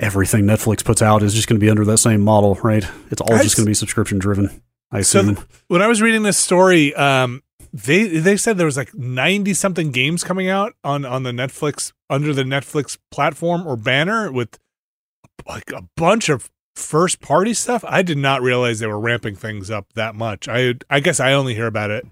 [0.00, 2.84] everything Netflix puts out is just going to be under that same model, right?
[3.10, 5.44] It's all just going to be subscription driven, I So assume.
[5.68, 7.42] When I was reading this story, um,
[7.72, 11.92] they they said there was like ninety something games coming out on on the Netflix
[12.08, 14.58] under the Netflix platform or banner with
[15.46, 17.84] like a bunch of first party stuff.
[17.86, 20.48] I did not realize they were ramping things up that much.
[20.48, 22.06] I I guess I only hear about it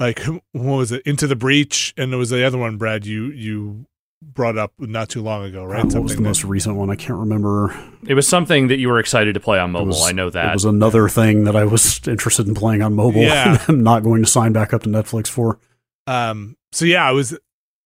[0.00, 1.02] like what was it?
[1.06, 3.06] Into the Breach, and there was the other one, Brad.
[3.06, 3.86] You you
[4.22, 5.82] brought up not too long ago, right?
[5.84, 6.90] Uh, what was the that- most recent one?
[6.90, 7.74] I can't remember.
[8.06, 9.86] It was something that you were excited to play on mobile.
[9.88, 10.50] was- I know that.
[10.50, 13.22] It was another thing that I was interested in playing on mobile.
[13.22, 13.62] Yeah.
[13.68, 15.58] I'm not going to sign back up to Netflix for.
[16.06, 16.56] um.
[16.72, 17.36] So yeah, I was.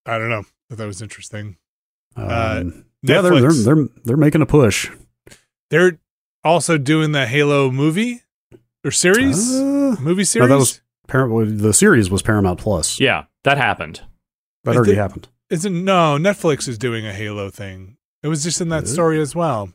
[0.07, 0.41] I don't know.
[0.41, 1.57] I thought that was interesting.
[2.17, 2.65] Um, Uh,
[3.03, 4.91] yeah, they're, they're they're they're making a push.
[5.71, 5.99] They're
[6.43, 8.23] also doing the Halo movie
[8.85, 10.49] or series, Uh, movie series.
[10.49, 12.99] No, that was- Paramount, the series was Paramount Plus.
[13.01, 14.01] yeah, that happened.
[14.65, 15.29] that I already think- happened.
[15.51, 17.97] Isn't no Netflix is doing a Halo thing.
[18.23, 18.89] It was just in that it?
[18.89, 19.71] story as well.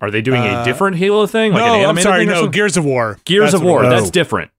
[0.00, 1.52] Are they doing Uh, a different Halo thing?
[1.52, 2.18] Like an no, I'm animated sorry.
[2.20, 2.50] thing or No, something?
[2.52, 3.18] Gears of War.
[3.24, 3.82] Gears of War.
[3.88, 4.10] That's Oh.
[4.10, 4.50] different.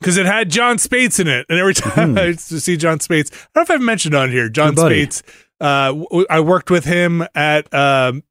[0.00, 2.18] because it had Jon Spaihts in it, and every time Mhm.
[2.20, 4.50] I used to see Jon Spaihts, I don't know if I've mentioned on here.
[4.50, 5.06] Jon Good buddy.
[5.06, 5.22] Spaihts.
[5.60, 8.22] Uh, w- I worked with him at um,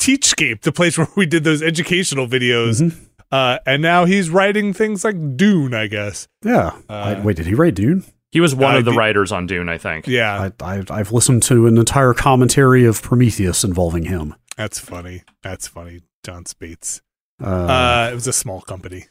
[0.00, 2.94] Teachscape, the place where we did those educational videos, Mhm.
[3.30, 5.74] uh, and now he's writing things like Dune.
[5.74, 6.28] I guess.
[6.44, 6.68] Yeah.
[6.88, 8.04] Uh, I, wait, did he write Dune?
[8.30, 10.06] He was one Uh, of the the- writers on Dune, I think.
[10.06, 14.34] Yeah, I, I I've listened to an entire commentary of Prometheus involving him.
[14.56, 15.22] that's funny.
[15.42, 16.00] That's funny.
[16.24, 17.00] Jon Spaihts.
[17.42, 19.06] Uh, Uh, it was a small company.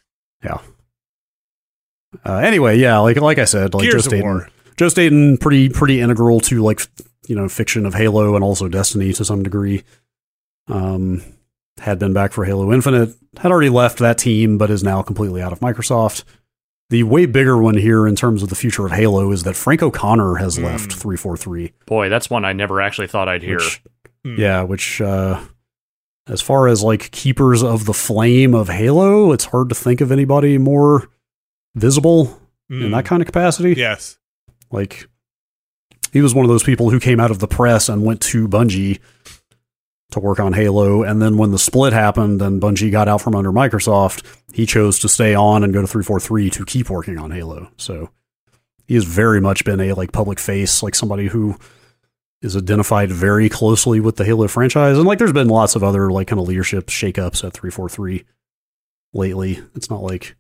[2.26, 4.46] uh, anyway, yeah, like like I said, like Gears Joe of Staten,
[4.78, 6.82] Joe Staten, pretty pretty integral to like
[7.28, 9.84] you know fiction of Halo and also Destiny to some degree.
[10.68, 11.22] Um,
[11.80, 15.42] had been back for Halo Infinite, had already left that team, but is now completely
[15.42, 16.24] out of Microsoft.
[16.90, 19.84] The way bigger one here in terms of the future of Halo is that Frank
[19.84, 20.64] O'Connor has Mm.
[20.64, 21.74] left 343.
[21.86, 23.58] Boy, that's one I never actually thought I'd hear.
[23.58, 23.82] Which,
[24.24, 24.36] Hmm.
[24.40, 25.40] yeah, which uh,
[26.28, 30.12] as far as like keepers of the flame of Halo, it's hard to think of
[30.12, 31.10] anybody more
[31.76, 32.40] visible
[32.70, 32.92] in Mm.
[32.92, 33.74] that kind of capacity.
[33.78, 34.18] Yes.
[34.72, 35.08] Like
[36.14, 38.48] he was one of those people who came out of the press and went to
[38.48, 39.00] Bungie
[40.12, 43.36] to work on Halo, and then when the split happened and Bungie got out from
[43.36, 44.24] under Microsoft,
[44.54, 47.70] he chose to stay on and go to 343 to keep working on Halo.
[47.78, 48.10] So
[48.86, 51.58] he has very much been a like public face, like somebody who
[52.42, 54.98] is identified very closely with the Halo franchise.
[54.98, 58.24] And like there's been lots of other like kind of leadership shakeups at 343
[59.14, 59.60] lately.
[59.76, 60.36] It's not like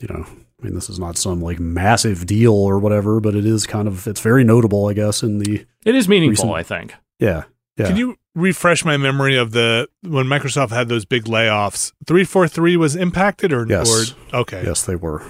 [0.00, 3.46] you know, I mean this is not some like massive deal or whatever, but it
[3.46, 6.62] is kind of it's very notable, I guess, in the It is meaningful, Recent- I
[6.64, 6.94] think.
[7.20, 7.44] yeah.
[7.76, 7.88] Yeah.
[7.88, 11.92] Can you refresh my memory of the when Microsoft had those big layoffs?
[12.06, 14.14] Three four three was impacted, or Yes.
[14.32, 15.22] or okay, Yes, they were.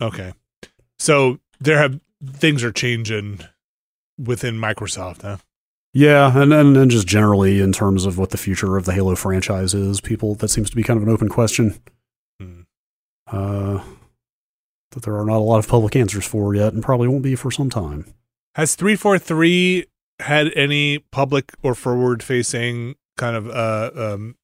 [0.00, 0.32] okay.
[0.98, 3.40] So there have things are changing
[4.18, 5.36] within Microsoft, huh?
[5.94, 9.14] Yeah, and, and and just generally in terms of what the future of the Halo
[9.14, 11.78] franchise is, people that seems to be kind of an open question.
[12.40, 12.62] Hmm.
[13.30, 13.82] Uh,
[14.92, 17.34] that there are not a lot of public answers for yet, and probably won't be
[17.36, 18.06] for some time.
[18.54, 19.86] Has three four three
[20.20, 24.36] had any public or forward facing kind of uh um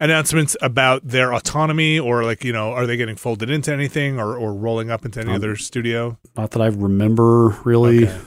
[0.00, 4.36] announcements about their autonomy or like you know are they getting folded into anything or
[4.36, 6.18] or rolling up into any Um, other studio?
[6.36, 8.06] Not that I remember really.
[8.08, 8.20] Okay.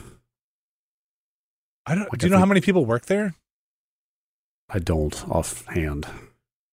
[1.86, 2.02] I don't.
[2.12, 3.34] Like, do you I know how many people work there?
[4.68, 6.06] I don't offhand.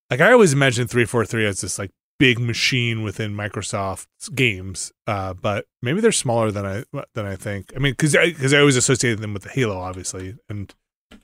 [0.10, 5.66] like I always imagine 343 as this like big machine within Microsoft's games, uh, but
[5.82, 6.84] maybe they're smaller than I
[7.14, 7.72] than I think.
[7.76, 10.74] I mean, because I, cause I always associated them with the Halo, obviously, and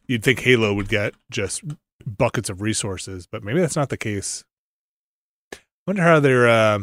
[0.07, 1.63] you'd think Halo would get just
[2.05, 4.43] buckets of resources, but maybe that's not the case.
[5.53, 5.57] I
[5.88, 6.80] wonder how their uh,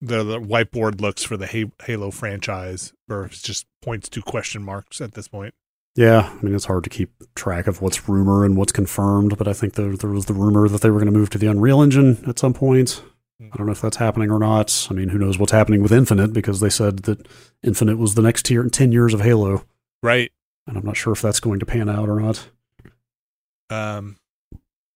[0.00, 4.62] the, the whiteboard looks for the Halo franchise, or if it's just points to question
[4.62, 5.54] marks at this point.
[5.96, 9.46] Yeah, I mean it's hard to keep track of what's rumor and what's confirmed, but
[9.46, 11.46] I think there there was the rumor that they were going to move to the
[11.46, 13.02] Unreal Engine at some point.
[13.40, 14.86] I don't know if that's happening or not.
[14.90, 17.26] I mean, who knows what's happening with Infinite because they said that
[17.62, 19.64] Infinite was the next tier, in 10 years of Halo,
[20.02, 20.30] Right.
[20.66, 22.48] and I'm not sure if that's going to pan out or not.
[23.70, 24.16] Um,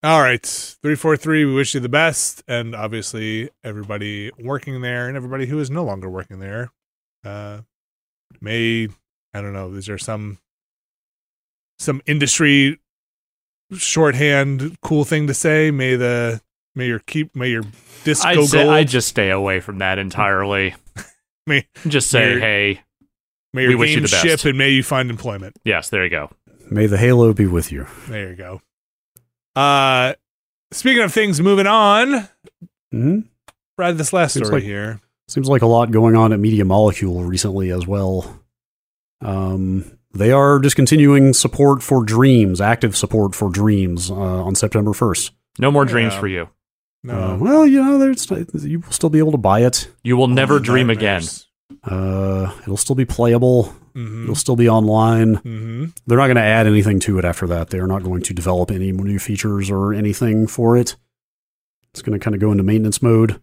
[0.03, 1.45] all right, three four three.
[1.45, 5.85] We wish you the best, and obviously everybody working there and everybody who is no
[5.85, 6.71] longer working there.
[7.25, 7.63] Uh,
[8.41, 8.89] may
[9.35, 9.73] I don't know.
[9.73, 10.39] Is there some
[11.79, 12.79] some industry
[13.75, 15.71] shorthand cool thing to say?
[15.73, 16.41] May the
[16.75, 17.63] may your keep may your
[18.05, 18.75] disco I'd, say, gold.
[18.75, 20.75] I'd just stay away from that entirely.
[21.47, 22.81] Me- just say, You're- hey,
[23.53, 24.23] may your we wish you the best.
[24.23, 25.57] ship and may you find employment.
[25.65, 26.31] yes, there you go.
[26.71, 27.87] May the Halo be with you.
[28.09, 28.61] There you go.
[29.57, 30.15] Uh,
[30.73, 32.29] speaking of things moving on,
[32.93, 33.21] hmm
[33.77, 35.01] Brad, this last Seems story like- here.
[35.29, 38.41] Seems like a lot going on at Media Molecule recently as well.
[39.21, 45.31] Um, they are discontinuing support for Dreams, active support for Dreams, uh, on September 1st.
[45.59, 46.21] No more dreams Yeah.
[46.21, 46.49] for you.
[47.09, 47.15] No.
[47.15, 48.31] Uh, well, you know, there's
[48.65, 49.91] you will still be able to buy it.
[50.03, 51.23] You will never dream again.
[51.83, 53.75] Uh, it'll still be playable.
[53.95, 54.25] Mm-hmm.
[54.25, 55.37] It'll still be online.
[55.37, 55.87] Mm-hmm.
[56.07, 57.71] They're not going to add anything to it after that.
[57.71, 60.97] They're not going to develop any new features or anything for it.
[61.91, 63.41] It's going to kind of go into maintenance mode.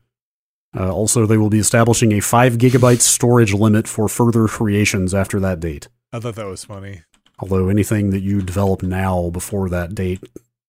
[0.77, 5.39] Uh, also, they will be establishing a five gigabyte storage limit for further creations after
[5.39, 5.87] that date.
[6.13, 7.01] I thought that was funny.
[7.39, 10.23] Although anything that you develop now before that date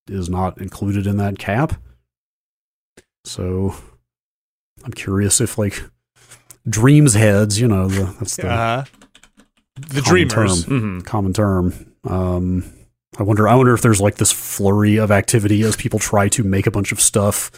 [0.09, 1.79] is not included in that cap.
[3.27, 3.75] So
[4.85, 5.83] I'm curious if like
[6.69, 8.85] dreams heads, you know, the, that's the Uh,
[9.77, 10.65] the common Dreamers.
[10.65, 10.81] term.
[10.81, 11.93] hmm common term.
[12.05, 12.65] Um,
[13.19, 13.49] I wonder.
[13.49, 16.71] I wonder if there's like this flurry of activity as people try to make a
[16.71, 17.51] bunch of stuff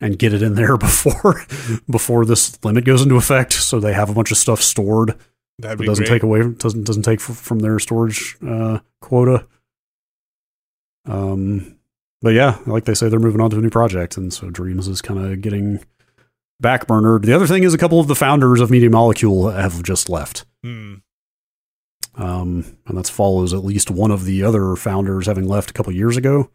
[0.00, 1.42] and get it in there before
[1.90, 5.16] before this limit goes into effect, so they have a bunch of stuff stored.
[5.58, 6.14] That'd But doesn't great.
[6.16, 9.46] take away doesn't doesn't take f- from their storage uh, quota.
[11.06, 11.73] Um,
[12.24, 14.88] but yeah, like they say, they're moving on to a new project, and so Dreams
[14.88, 15.84] is kind of getting
[16.62, 17.24] backburnered.
[17.26, 20.44] The other thing is a couple of the founders of Media Molecule have just left.
[20.64, 20.94] Hmm.
[22.16, 25.92] Um, and that follows at least one of the other founders having left a couple
[25.92, 26.48] years ago.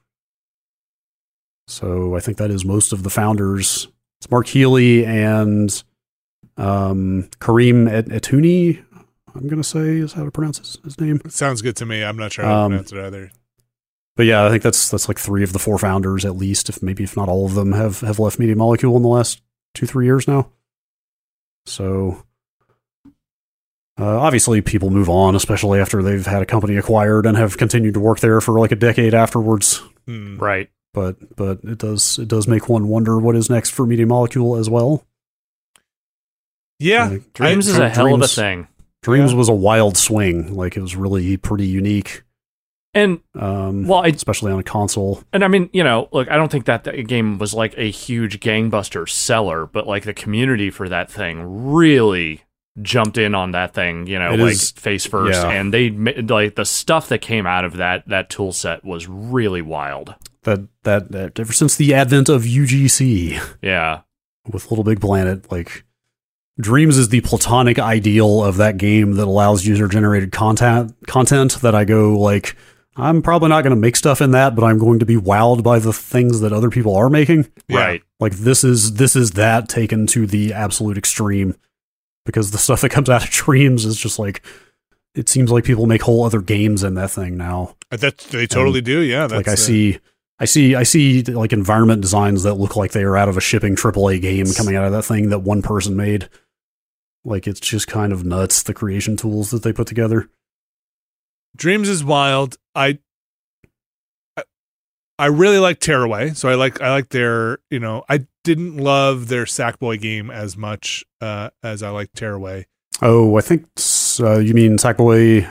[1.67, 3.87] So I think that is most of the founders.
[4.19, 5.83] It's Mark Healey and
[6.57, 8.83] um, Kareem Et- Ettouney.
[9.35, 11.21] I'm gonna say is how to pronounce his, his name.
[11.29, 12.03] Sounds good to me.
[12.03, 13.31] I'm not sure how to Um, pronounce it either.
[14.19, 16.83] But yeah, I think that's that's like three of the four founders at least, if
[16.83, 19.41] maybe if not all of them have have left Media Molecule in the last
[19.73, 20.51] two three years now.
[21.65, 22.25] So
[23.97, 27.93] uh, obviously, people move on, especially after they've had a company acquired and have continued
[27.93, 29.81] to work there for like a decade afterwards.
[30.05, 30.35] Hmm.
[30.37, 30.69] Right.
[30.93, 34.57] But but it does it does make one wonder what is next for Media Molecule
[34.57, 35.05] as well.
[36.77, 37.07] Yeah.
[37.07, 38.67] Like, Dreams I- is a hell of a thing.
[39.01, 39.37] Dreams Yeah.
[39.37, 40.53] was a wild swing.
[40.55, 42.23] Like it was really pretty unique,
[42.93, 45.23] And um, well, I especially on a console.
[45.31, 47.89] and I mean, you know, look, I don't think that that game was like a
[47.91, 52.41] huge gangbuster seller, but like the community for that thing really
[52.81, 55.49] jumped in on that thing, you know, It like is- face first, yeah.
[55.51, 59.61] and they like the stuff that came out of that that tool set was really
[59.61, 60.15] wild.
[60.43, 63.39] That that, that ever since the advent of UGC.
[63.61, 64.01] Yeah,
[64.51, 65.83] with Little Big Planet, like
[66.59, 71.75] Dreams is the platonic ideal of that game that allows user generated content content that
[71.75, 72.55] I go like
[72.99, 75.63] I'm probably not going to make stuff in that, but I'm going to be wowed
[75.63, 77.47] by the things that other people are making.
[77.67, 77.77] Yeah.
[77.77, 78.03] right.
[78.19, 81.55] Like this is this is that taken to the absolute extreme
[82.25, 84.43] because the stuff that comes out of Dreams is just like
[85.15, 87.75] it seems like people make whole other games in that thing now.
[87.91, 88.99] Uh, That they totally do.
[88.99, 89.27] Yeah.
[89.27, 89.99] That's, like I uh, see
[90.39, 93.41] I see I see like environment designs that look like they are out of a
[93.41, 96.29] shipping AAA game coming out of that thing that one person made.
[97.25, 100.29] Like it's just kind of nuts the creation tools that they put together.
[101.55, 102.57] Dreams is wild.
[102.75, 102.99] I
[104.37, 104.43] I-
[105.17, 109.27] I really like Tearaway, so I like I like their you know I didn't love
[109.27, 112.65] their Sackboy game as much uh, as I like Tearaway,
[113.01, 113.65] Oh, I think
[114.21, 115.47] uh, you mean Sackboy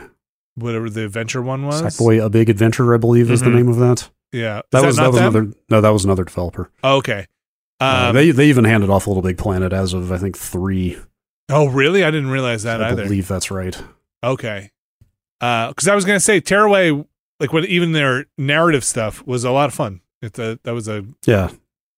[0.55, 1.81] whatever the adventure one was.
[1.81, 3.55] Sackboy A Big Adventure, I believe is the Mhm.
[3.55, 4.09] name of that.
[4.33, 5.23] yeah, Is That was that, was them?
[5.35, 6.69] another no, that was another developer.
[6.83, 7.27] Oh, okay.
[7.79, 10.97] Uh, Um, they they even handed off Little Big Planet as of I think three.
[11.49, 12.03] oh, really?
[12.03, 13.03] I didn't realize that I either.
[13.03, 13.81] believe that's right.
[14.23, 14.71] Okay.
[15.39, 16.91] Because I was gonna say Tearaway,
[17.39, 20.01] like when even their narrative stuff was a lot of fun.
[20.21, 21.51] It's a that was a Yeah,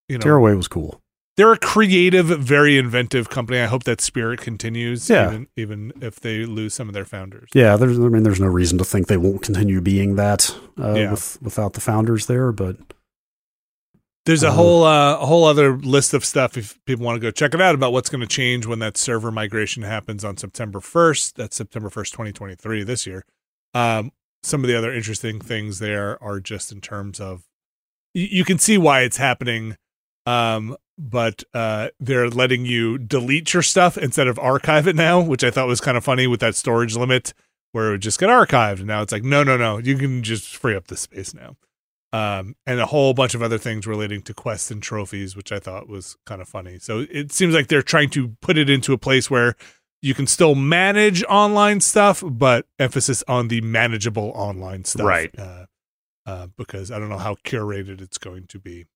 [0.07, 1.01] you know Tearaway was cool.
[1.37, 3.59] they're a creative, very inventive company.
[3.59, 5.09] I hope that spirit continues.
[5.09, 5.29] Yeah.
[5.29, 7.49] Even, even if they lose some of their founders.
[7.55, 10.93] Yeah, there's I mean there's no reason to think they won't continue being that uh,
[10.93, 11.11] Yeah.
[11.11, 12.77] with without the founders there, but
[14.25, 14.55] There's a Uh-huh.
[14.57, 17.61] whole uh, a whole other list of stuff if people want to go check it
[17.61, 21.33] out about what's going to change when that server migration happens on September 1st.
[21.33, 23.25] That's September 1st, 2023 this year.
[23.73, 24.11] Um,
[24.43, 27.43] some of the other interesting things there are just in terms of
[28.13, 29.75] you, you can see why it's happening
[30.27, 35.43] um, but uh, they're letting you delete your stuff instead of archive it now, which
[35.43, 37.33] I thought was kind of funny with that storage limit
[37.71, 38.77] where it would just get archived.
[38.79, 41.55] And now it's like, no, no, no, you can just free up the space now.
[42.13, 45.59] Um, and a whole bunch of other things relating to quests and trophies, which I
[45.59, 46.77] thought was kind of funny.
[46.77, 49.55] So it seems like they're trying to put it into a place where
[50.01, 55.05] you can still manage online stuff, but emphasis on the manageable online stuff.
[55.07, 55.33] Right.
[55.39, 55.67] Uh,
[56.25, 58.87] uh, because I don't know how curated it's going to be.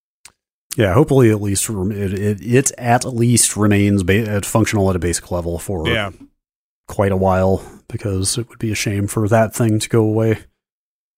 [0.75, 4.99] yeah, hopefully at least it it, it at least remains ba- at functional at a
[4.99, 6.11] basic level for Yeah.
[6.89, 10.39] quite a while because it would be a shame for that thing to go away.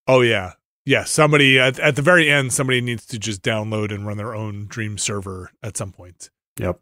[0.07, 0.53] Oh yeah,
[0.87, 1.03] yeah.
[1.03, 4.65] Somebody at, at the very end, somebody needs to just download and run their own
[4.67, 6.29] Dream server at some point.
[6.59, 6.79] Yep.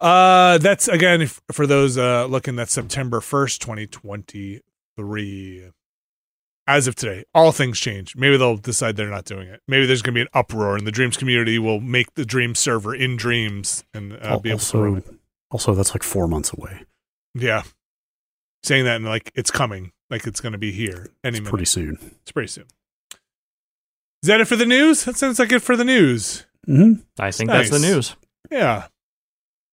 [0.00, 2.56] Uh, that's again if, for those uh looking.
[2.56, 4.60] That's September first, twenty twenty
[4.96, 5.70] three.
[6.66, 8.14] As of today, all things change.
[8.16, 9.60] Maybe they'll decide they're not doing it.
[9.66, 12.54] Maybe there's going to be an uproar, and the Dreams community will make the Dream
[12.54, 15.18] server in Dreams and uh, be able to run also, it.
[15.50, 16.84] also that's like four months away.
[17.34, 17.62] Yeah,
[18.62, 21.50] saying that and like it's coming, like it's going to be here any minute.
[21.50, 21.98] Pretty soon.
[22.22, 22.66] it's pretty soon.
[24.22, 25.04] Is that it for the news?
[25.04, 26.46] That sounds like it for the news.
[26.64, 27.70] hmm I think Nice.
[27.70, 28.16] that's the news.
[28.50, 28.86] Yeah.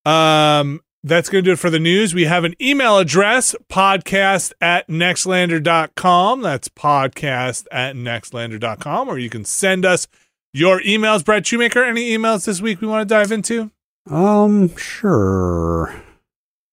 [0.06, 2.14] Um, that's going to do it for the news.
[2.14, 6.42] We have an email address, podcast at nextlander.com.
[6.42, 10.08] That's podcast at nextlander.com, or you can send us
[10.54, 11.24] your emails.
[11.24, 13.72] Brad Shoemaker, any emails this week we want to dive into?
[14.10, 15.94] Um, sure.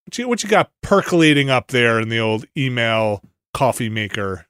[0.07, 3.23] What you, what you got percolating up there in the old email
[3.53, 4.47] coffee maker?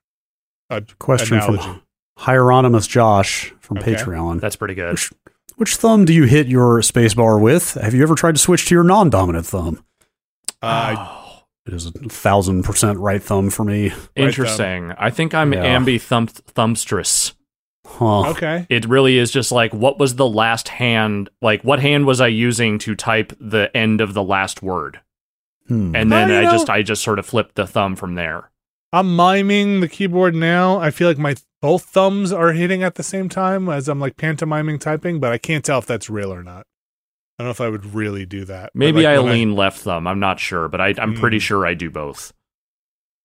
[0.98, 1.62] Question Analogy.
[1.62, 1.82] from
[2.19, 3.95] Hieronymus Josh from Okay.
[3.95, 4.41] Patreon.
[4.41, 4.93] That's pretty good.
[4.93, 5.13] Which,
[5.57, 7.75] which thumb do you hit your spacebar with?
[7.75, 9.85] Have you ever tried to switch to your non-dominant thumb?
[10.63, 13.93] Uh, Oh, It is a thousand percent right thumb for me.
[14.15, 14.93] interesting.
[14.99, 15.65] I think I'm Yeah.
[15.77, 17.33] ambi thumb thumbstress.
[17.89, 18.31] Huh.
[18.31, 18.67] okay.
[18.69, 21.29] It really is just like what was the last hand?
[21.41, 25.01] Like what hand was I using to type the end of the last word?
[25.69, 25.95] Hmm.
[25.95, 28.51] And then Well, I know- just I just sort of flipped the thumb from there.
[28.93, 30.79] I'm miming the keyboard now.
[30.79, 31.35] I feel like my
[31.67, 35.39] both thumbs are hitting at the same time as I'm like pantomiming typing, but I
[35.39, 36.65] can't tell if that's real or not.
[37.39, 38.71] I don't know if I would really do that.
[38.73, 40.07] Maybe like, I lean left thumb.
[40.07, 41.43] I'm not sure, but I, I'm pretty Mm.
[41.43, 42.33] sure I do both.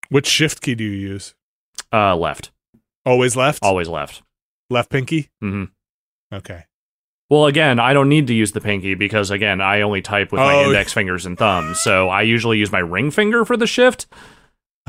[0.10, 1.36] which shift key do you use?
[1.94, 2.52] Uh, left,
[3.06, 3.60] Always left.
[3.64, 4.24] always left.
[4.72, 5.30] Left pinky.
[5.44, 5.66] Mm-hmm.
[6.36, 6.64] Okay.
[7.30, 10.40] Well, again, I don't need to use the pinky because again, I only type with
[10.40, 10.66] my Oh.
[10.68, 11.80] index fingers and thumbs.
[11.80, 14.08] So I usually use my ring finger for the shift.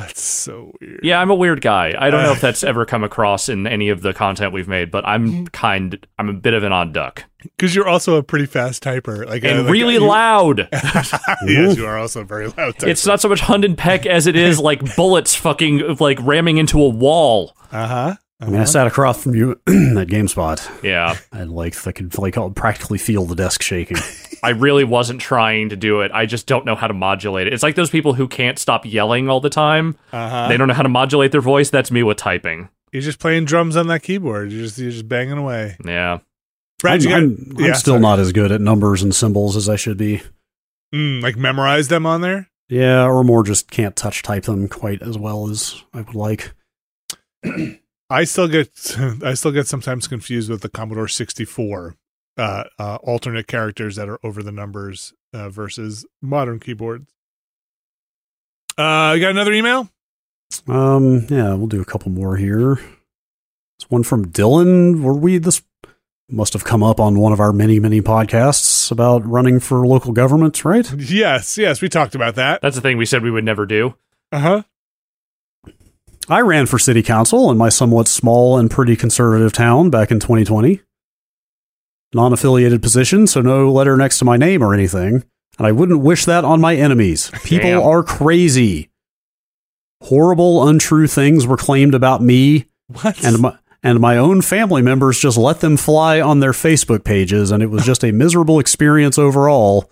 [0.07, 1.01] That's so weird.
[1.03, 1.95] Yeah, I'm a weird guy.
[1.99, 4.91] I don't know if that's ever come across in any of the content we've made,
[4.91, 5.37] but Mm-hmm.
[5.39, 6.07] I'm kind.
[6.19, 9.45] I'm a bit of an odd duck because you're also a pretty fast typer, like
[9.45, 10.69] and uh, like, really you- loud.
[10.73, 12.75] yes, you are also a very loud.
[12.77, 12.89] Typer.
[12.89, 16.59] It's not so much hunt and peck as it is like bullets fucking like ramming
[16.59, 17.57] into a wall.
[17.71, 18.15] Uh huh.
[18.43, 22.37] I mean, I sat across from you at GameSpot, Yeah, and like I could like
[22.57, 23.99] practically feel the desk shaking.
[24.43, 26.11] I really wasn't trying to do it.
[26.13, 27.53] I just don't know how to modulate it.
[27.53, 29.97] It's like those people who can't stop yelling all the time.
[30.13, 30.49] Uh huh.
[30.49, 31.71] They don't know how to modulate their voice.
[31.71, 32.69] That's me with typing.
[32.91, 34.51] You're just playing drums on that keyboard.
[34.51, 35.77] You're just you're just banging away.
[35.85, 36.19] Yeah.
[36.81, 38.01] Brad, I'm, you got, I'm, I'm still sorry.
[38.01, 40.21] not as good at numbers and symbols as I should be.
[40.93, 42.49] mm, like memorize them on there.
[42.69, 46.53] Yeah, or more just can't touch type them quite as well as I would like.
[48.13, 48.69] I still get
[49.25, 51.97] I still get sometimes confused with the Commodore 64
[52.37, 57.11] uh, uh, alternate characters that are over the numbers uh, versus modern keyboards.
[58.77, 59.89] Uh, you got another email?
[60.69, 62.79] Um, yeah, we'll do a couple more here.
[63.79, 65.01] It's one from Dylan.
[65.01, 65.63] Were we this
[66.29, 70.13] must have come up on one of our many, many podcasts about running for local
[70.13, 70.91] government, right?
[70.99, 72.61] Yes, yes, we talked about that.
[72.61, 73.95] That's the thing we said we would never do.
[74.31, 74.63] Uh huh.
[76.29, 80.21] I ran for city council in my somewhat small and pretty conservative town back in
[80.21, 80.81] 2020.
[82.15, 85.25] Non affiliated position, so no letter next to my name or anything.
[85.59, 87.31] And I wouldn't wish that on my enemies.
[87.45, 87.83] People Damn.
[87.83, 88.91] are crazy.
[90.03, 93.25] Horrible, untrue things were claimed about me, What?
[93.25, 97.51] and my, and my own family members just let them fly on their Facebook pages,
[97.51, 99.91] and it was just a miserable experience overall.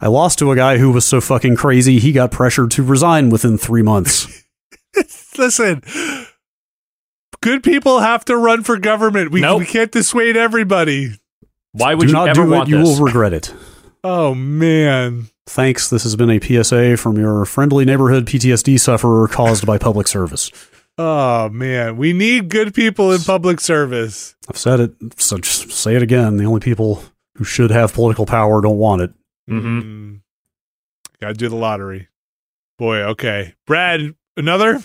[0.00, 3.30] I lost to a guy who was so fucking crazy, he got pressured to resign
[3.30, 4.40] within three months.
[5.38, 5.82] Listen,
[7.40, 9.30] good people have to run for government.
[9.30, 9.60] We, Nope.
[9.60, 11.12] we can't dissuade everybody.
[11.72, 12.98] Why would do you not ever do want it, you this?
[12.98, 13.54] will regret it.
[14.04, 15.28] Oh man.
[15.46, 15.88] Thanks.
[15.90, 20.50] This has been a PSA from your friendly neighborhood PTSD sufferer caused by public service.
[20.98, 21.96] Oh man.
[21.96, 24.36] We need good people in public service.
[24.48, 26.36] I've said it, so just say it again.
[26.36, 27.02] The only people
[27.36, 29.12] who should have political power don't want it.
[29.50, 29.82] Mhm.
[29.82, 30.20] Mm.
[31.20, 32.08] Gotta do the lottery.
[32.78, 33.54] Boy, okay.
[33.66, 34.80] Brad, another?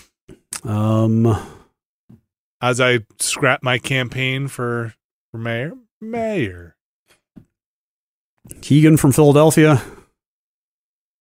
[0.64, 1.36] Um,
[2.60, 4.94] As I scrap my campaign for
[5.30, 5.72] for mayor.
[6.00, 6.76] Mayor.
[8.60, 9.82] Keegan from Philadelphia.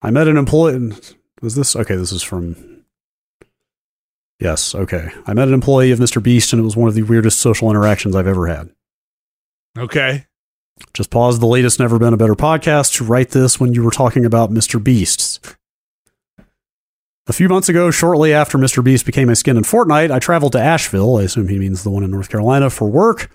[0.01, 0.93] I met an employee.
[1.41, 1.95] Was this okay?
[1.95, 2.83] This is from.
[4.39, 5.09] Yes, okay.
[5.25, 6.21] I met an employee of Mr.
[6.21, 8.69] Beast, and it was one of the weirdest social interactions I've ever had.
[9.77, 10.25] Okay.
[10.93, 13.89] Just paused the latest Never Been a Better podcast to write this when you were
[13.91, 14.81] talking about Mr.
[14.83, 15.39] Beasts.
[17.29, 18.81] A few months ago, shortly after Mr.
[18.81, 21.17] Beast became a skin in Fortnite, I traveled to Asheville.
[21.17, 23.29] I assume he means the one in North Carolina for work.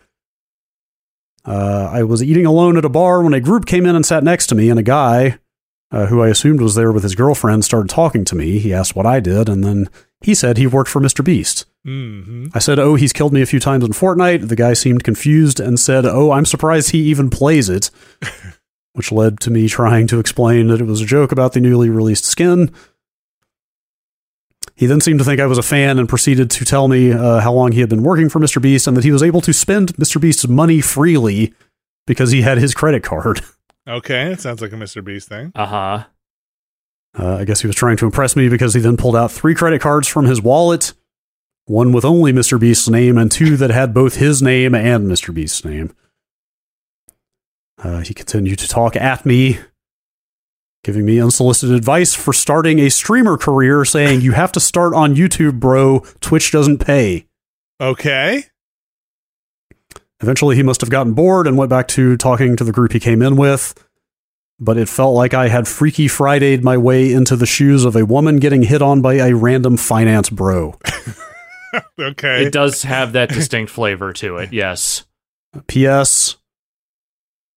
[1.44, 4.24] Uh, I was eating alone at a bar when a group came in and sat
[4.24, 5.38] next to me, and a guy,
[5.90, 8.58] uh, who I assumed was there with his girlfriend, started talking to me.
[8.58, 9.90] He asked what I did, and then
[10.22, 11.22] he said he worked for Mr.
[11.22, 11.66] Beast.
[11.84, 14.48] hmm I said, Oh, he's killed me a few times in Fortnite.
[14.48, 17.90] The guy seemed confused and said, Oh, I'm surprised he even plays it.
[18.94, 21.90] Which led to me trying to explain that it was a joke about the newly
[21.90, 22.70] released skin.
[24.82, 27.38] He then seemed to think I was a fan and proceeded to tell me uh,
[27.38, 28.60] how long he had been working for Mr.
[28.60, 30.20] Beast and that he was able to spend Mr.
[30.20, 31.54] Beast's money freely
[32.04, 33.42] because he had his credit card.
[33.88, 34.32] Okay.
[34.32, 35.04] It sounds like a Mr.
[35.04, 35.50] Beast thing.
[35.56, 36.04] Uh huh.
[37.18, 39.54] Uh, I guess he was trying to impress me because he then pulled out three
[39.56, 40.92] credit cards from his wallet,
[41.66, 42.58] one with only Mr.
[42.60, 45.32] Beast's name, and two that had both his name and Mr.
[45.34, 45.92] Beast's name.
[47.78, 49.58] Uh, he continued to talk at me,
[50.84, 55.14] giving me unsolicited advice for starting a streamer career, saying, You have to start on
[55.14, 56.00] YouTube, bro.
[56.20, 57.26] Twitch doesn't pay.
[57.80, 58.44] Okay.
[60.20, 63.00] Eventually, he must have gotten bored and went back to talking to the group he
[63.00, 63.74] came in with.
[64.60, 68.06] But it felt like I had Freaky Fridayed my way into the shoes of a
[68.06, 70.78] woman getting hit on by a random finance bro.
[71.98, 72.44] Okay.
[72.44, 74.52] It does have that distinct flavor to it.
[74.52, 75.06] Yes.
[75.66, 76.36] P.S.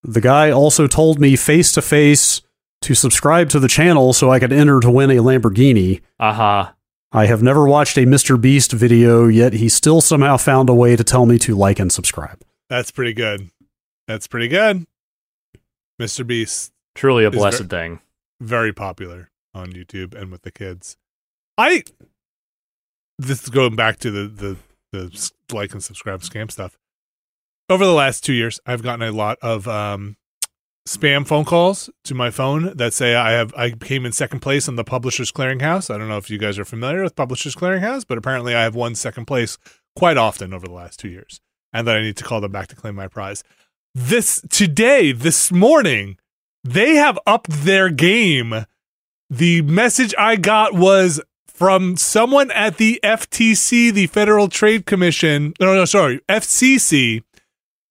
[0.04, 2.42] The guy also told me face to face
[2.86, 6.02] to subscribe to the channel so I could enter to win a Lamborghini.
[6.20, 6.72] Uh huh.
[7.12, 8.40] I have never watched a Mr.
[8.40, 11.92] Beast video, yet he still somehow found a way to tell me to like and
[11.92, 12.42] subscribe.
[12.70, 13.50] That's pretty good.
[14.08, 14.86] That's pretty good.
[16.02, 16.26] Mr.
[16.28, 18.00] Beast, Truly a blessed ver- thing.
[18.42, 20.98] very popular on YouTube and with the kids.
[21.58, 21.84] I
[23.18, 24.58] this is going back to the the
[24.92, 26.78] the like and subscribe scam stuff.
[27.70, 30.18] Over the last two years, I've gotten a lot of um,
[30.88, 34.68] spam phone calls to my phone that say I have I came in second place
[34.68, 35.94] on the Publishers Clearinghouse.
[35.94, 38.76] I don't know if you guys are familiar with Publishers Clearinghouse, but apparently I have
[38.76, 39.58] won second place
[39.96, 41.42] quite often over the last two years,
[41.74, 43.44] and that I need to call them back to claim my prize.
[43.94, 46.18] This today, this morning,
[46.64, 48.66] they have upped their game.
[49.30, 55.54] The message I got was from someone at the FTC, the Federal Trade Commission.
[55.60, 57.24] No, no, sorry, FCC.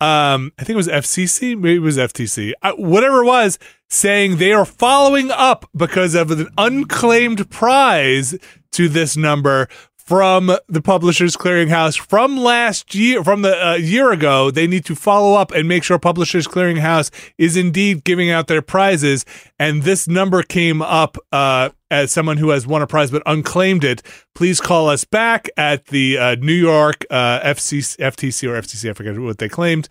[0.05, 1.57] Um, I think it was FCC.
[1.57, 2.53] Maybe it was FTC.
[2.61, 3.59] Uh, whatever it was,
[3.89, 8.37] saying they are following up because of an unclaimed prize
[8.73, 9.67] to this number
[10.05, 14.51] from the Publishers Clearinghouse from last year, from the uh, year ago.
[14.51, 18.61] They need to follow up and make sure Publishers Clearinghouse is indeed giving out their
[18.61, 19.25] prizes.
[19.59, 23.83] And this number came up uh, as someone who has won a prize but unclaimed
[23.83, 24.03] it.
[24.35, 28.91] Please call us back at the uh, New York uh, FCC, FTC or FTC.
[28.91, 29.89] I forget what they claimed.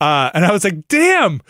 [0.00, 1.42] Uh, and I was like, damn,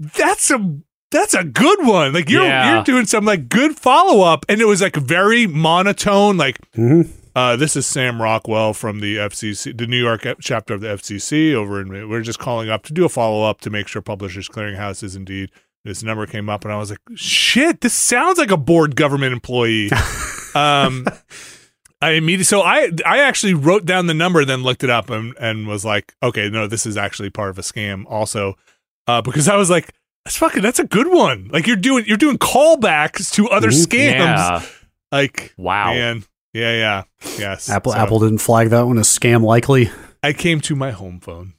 [0.00, 0.78] that's a
[1.12, 2.12] that's a good one.
[2.12, 2.74] Like you're Yeah.
[2.74, 6.36] you're doing some like good follow up, and it was like very monotone.
[6.36, 7.08] Like Mm-hmm.
[7.34, 11.52] Uh, this is Sam Rockwell from the FCC, the New York chapter of the FCC.
[11.52, 14.48] Over in we're just calling up to do a follow up to make sure Publishers
[14.48, 15.50] Clearinghouse is indeed
[15.84, 19.32] this number came up, and I was like, shit, this sounds like a bored government
[19.32, 19.90] employee.
[20.54, 21.06] um,
[22.00, 25.34] I immediately so I I actually wrote down the number, then looked it up, and
[25.40, 28.54] and was like, okay, no, this is actually part of a scam, also,
[29.06, 29.92] uh, because I was like.
[30.24, 30.62] That's fucking.
[30.62, 31.50] That's a good one.
[31.52, 32.06] Like you're doing.
[32.06, 33.86] You're doing callbacks to other Mhm.
[33.86, 34.14] scams.
[34.14, 34.62] Yeah.
[35.12, 35.92] Like Wow.
[35.92, 36.24] Man,
[36.54, 37.02] yeah, yeah,
[37.38, 37.68] yes.
[37.68, 39.90] Apple So Apple didn't flag that one as scam likely.
[40.22, 41.52] I came to my home phone.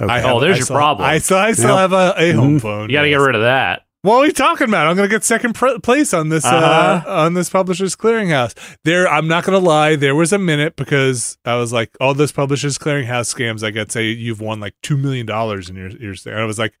[0.00, 0.12] Okay.
[0.12, 1.08] I Oh, there's I your still- problem.
[1.08, 1.78] I still, I still Yep.
[1.78, 2.62] have a, a home Mhm.
[2.62, 2.90] phone.
[2.90, 3.82] You got to get rid of that.
[4.02, 4.86] What are you talking about?
[4.86, 7.10] I'm gonna get second pr- place on this uh Uh-huh.
[7.24, 8.52] on this Publishers Clearinghouse.
[8.84, 9.96] There, I'm not gonna lie.
[9.96, 13.62] There was a minute because I was like, all those Publishers Clearinghouse scams.
[13.64, 16.14] I get say you've won like two million dollars in your your.
[16.26, 16.74] And I was like,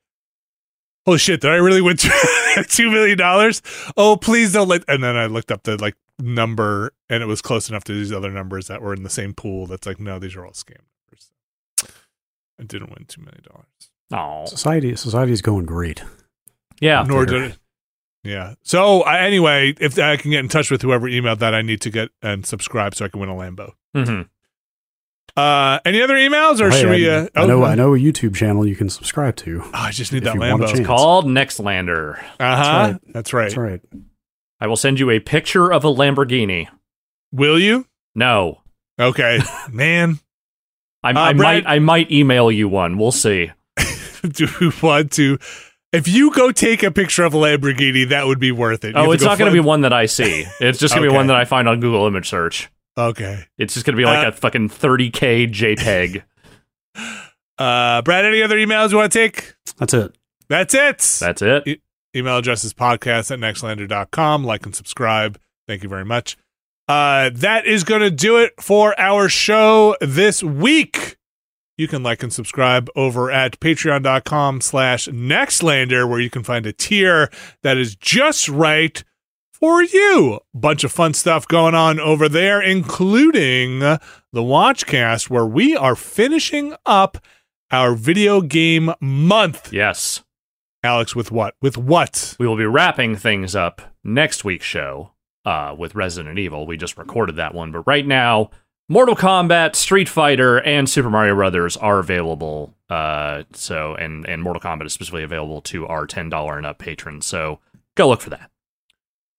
[1.06, 1.40] holy shit!
[1.40, 2.10] Did I really win two,
[2.68, 3.62] two million dollars?
[3.96, 4.84] Oh, please don't let.
[4.86, 8.12] And then I looked up the like number, and it was close enough to these
[8.12, 9.66] other numbers that were in the same pool.
[9.66, 10.76] That's like, no, these are all scam
[11.10, 11.30] numbers.
[12.60, 13.66] I didn't win two million dollars.
[14.12, 14.46] Oh.
[14.46, 16.02] Society society's going great.
[16.80, 17.02] Yeah.
[17.06, 17.40] nor there.
[17.40, 17.58] did it.
[18.22, 18.54] Yeah.
[18.62, 21.80] So I anyway, if I can get in touch with whoever emailed that, I need
[21.82, 23.72] to get and subscribe so I can win a Lambo.
[23.94, 24.22] mm-hmm.
[25.36, 27.10] Uh, any other emails, or Hey, should we?
[27.10, 29.62] I, Uh, I know oh, I know a YouTube channel you can subscribe to.
[29.64, 30.74] Oh, I just need that you want a Lambo.
[30.74, 30.86] chance.
[30.86, 32.18] Called Nextlander.
[32.38, 32.62] Uh huh.
[32.92, 32.96] right.
[33.12, 33.42] That's right.
[33.44, 33.80] That's right.
[34.64, 36.68] I will send you a picture of a Lamborghini.
[37.32, 37.86] Will you?
[38.14, 38.62] No.
[38.98, 39.38] Okay,
[39.70, 40.20] man.
[41.02, 42.96] I, Uh, I Brad- might I might email you one.
[42.96, 43.50] We'll see.
[44.26, 45.38] Do we want to?
[45.92, 48.94] If you go take a picture of a Lamborghini, that would be worth it.
[48.96, 50.46] You Oh, it's go not going to be one that I see.
[50.60, 51.12] It's just going to Okay.
[51.12, 52.70] be one that I find on Google image search.
[52.96, 53.44] Okay.
[53.58, 56.22] It's just going to be like Uh, a fucking 30k JPEG.
[57.58, 59.54] Uh, Brad, any other emails you want to take?
[59.78, 60.16] That's it.
[60.48, 60.98] That's it.
[61.20, 61.80] That's it.
[62.14, 64.44] Email address is podcast at nextlander.com.
[64.44, 65.38] Like and subscribe.
[65.66, 66.36] Thank you very much.
[66.86, 71.16] Uh, that is going to do it for our show this week.
[71.76, 76.72] You can like and subscribe over at patreon.com slash nextlander, where you can find a
[76.72, 77.30] tier
[77.62, 79.02] that is just right
[79.52, 80.40] for you.
[80.52, 84.00] Bunch of fun stuff going on over there, including the
[84.34, 87.18] Watchcast, where we are finishing up
[87.70, 89.72] our video game month.
[89.72, 90.23] Yes.
[90.84, 91.54] Alex, with what?
[91.62, 92.36] With what?
[92.38, 95.12] We will be wrapping things up next week's show
[95.46, 96.66] uh, with Resident Evil.
[96.66, 98.50] We just recorded that one, but right now,
[98.88, 102.74] Mortal Kombat, Street Fighter, and Super Mario Brothers are available.
[102.90, 106.78] Uh, so, and and Mortal Kombat is specifically available to our ten dollar and up
[106.78, 107.24] patrons.
[107.24, 107.60] So,
[107.94, 108.50] go look for that.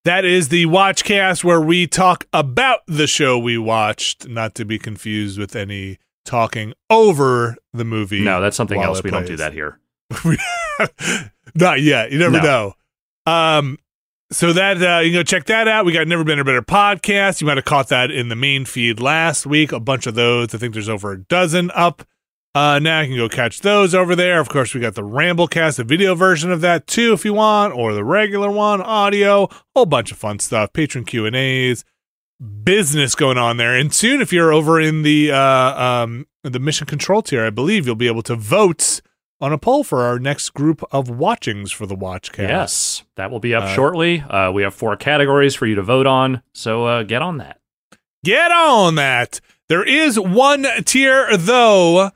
[0.03, 4.79] That is the Watchcast where we talk about the show we watched, not to be
[4.79, 8.21] confused with any talking over the movie.
[8.21, 9.03] No, that's something else.
[9.03, 9.79] We don't do that here.
[11.53, 12.11] Not yet.
[12.11, 12.73] You never No.
[13.27, 13.31] know.
[13.31, 13.77] Um,
[14.31, 15.85] so that uh, you can go check that out.
[15.85, 17.41] We got Never Been a Better podcast.
[17.41, 19.71] You might have caught that in the main feed last week.
[19.71, 20.53] A bunch of those.
[20.55, 22.03] I think there's over a dozen up.
[22.55, 24.39] Uh, now you can go catch those over there.
[24.39, 27.73] Of course, we got the Ramblecast, a video version of that too, if you want,
[27.75, 31.83] or the regular one, audio, whole bunch of fun stuff, patron Q and A's,
[32.63, 33.75] business going on there.
[33.75, 35.37] And soon, if you're over in the uh,
[35.81, 39.01] um, the mission control tier, I believe you'll be able to vote
[39.41, 42.47] on a poll for our next group of watchings for the Watchcast.
[42.47, 44.21] Yes, that will be up Uh, shortly.
[44.21, 47.59] Uh, we have four categories for you to vote on, so uh, get on that.
[48.23, 49.39] Get on that.
[49.67, 52.11] There is one tier, though,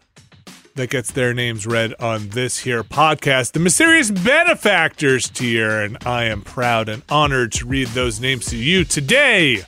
[0.76, 5.82] that gets their names read on this here podcast the Mysterious Benefactors tier.
[5.82, 9.64] And I am proud and honored to read those names to you today,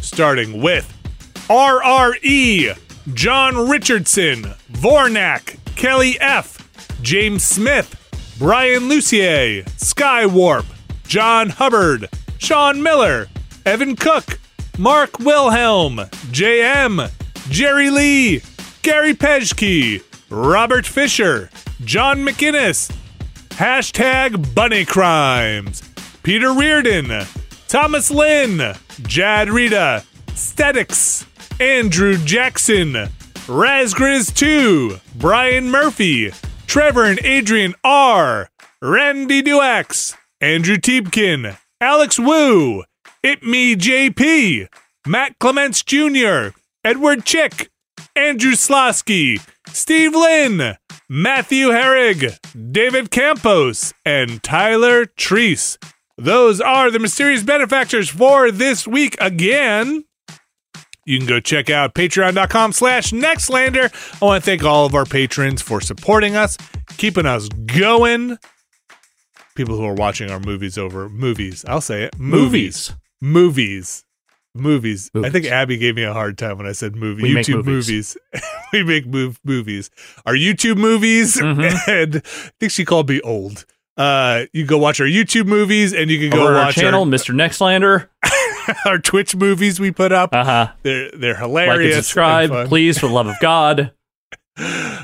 [0.00, 0.92] starting with
[1.48, 2.76] RRE,
[3.14, 6.69] John Richardson, Vornak, Kelly F.,
[7.02, 7.96] James Smith,
[8.38, 10.64] Brian Lucier, Skywarp,
[11.06, 12.08] John Hubbard,
[12.38, 13.28] Sean Miller,
[13.66, 14.38] Evan Cook,
[14.78, 15.96] Mark Wilhelm,
[16.30, 17.10] JM,
[17.48, 18.42] Jerry Lee,
[18.82, 21.50] Gary Pejke, Robert Fisher,
[21.84, 22.90] John McInnes,
[23.50, 25.82] hashtag Bunny Crimes,
[26.22, 27.26] Peter Reardon,
[27.68, 30.04] Thomas Lynn, Jad Rita,
[30.34, 31.26] Statics,
[31.58, 32.92] Andrew Jackson,
[33.46, 36.32] Razgriz 2, Brian Murphy,
[36.70, 38.48] Trevor and Adrian R,
[38.80, 42.84] Randy Duax, Andrew Tiebkin, Alex Wu,
[43.24, 44.68] It Me JP,
[45.04, 46.50] Matt Clements Jr.,
[46.84, 47.72] Edward Chick,
[48.14, 50.76] Andrew Slosky, Steve Lynn,
[51.08, 52.38] Matthew Herrig,
[52.70, 55.76] David Campos, and Tyler Treese.
[56.16, 60.04] Those are the mysterious benefactors for this week again.
[61.10, 63.92] You can go check out patreon.com slash nextlander.
[64.22, 66.56] I want to thank all of our patrons for supporting us,
[66.98, 68.38] keeping us going.
[69.56, 71.64] People who are watching our movies over movies.
[71.66, 72.16] I'll say it.
[72.16, 72.94] Movies.
[73.20, 74.04] Movies.
[74.54, 75.10] Movies.
[75.14, 75.32] I Movies.
[75.32, 77.24] think Abby gave me a hard time when I said movie.
[77.24, 77.88] We YouTube movies.
[77.88, 78.16] movies.
[78.72, 79.90] we make move movies.
[80.26, 81.88] Our YouTube movies Mhm.
[81.88, 83.64] and I think she called me old.
[83.96, 87.00] Uh, you go watch our YouTube movies and you can go Over on our channel,
[87.00, 87.34] our, Mr.
[87.34, 88.06] Nextlander.
[88.86, 90.32] our Twitch movies we put up.
[90.32, 90.72] Uh huh.
[90.82, 91.94] They're they're Like hilarious.
[91.96, 93.92] and subscribe, and please, for the love of God.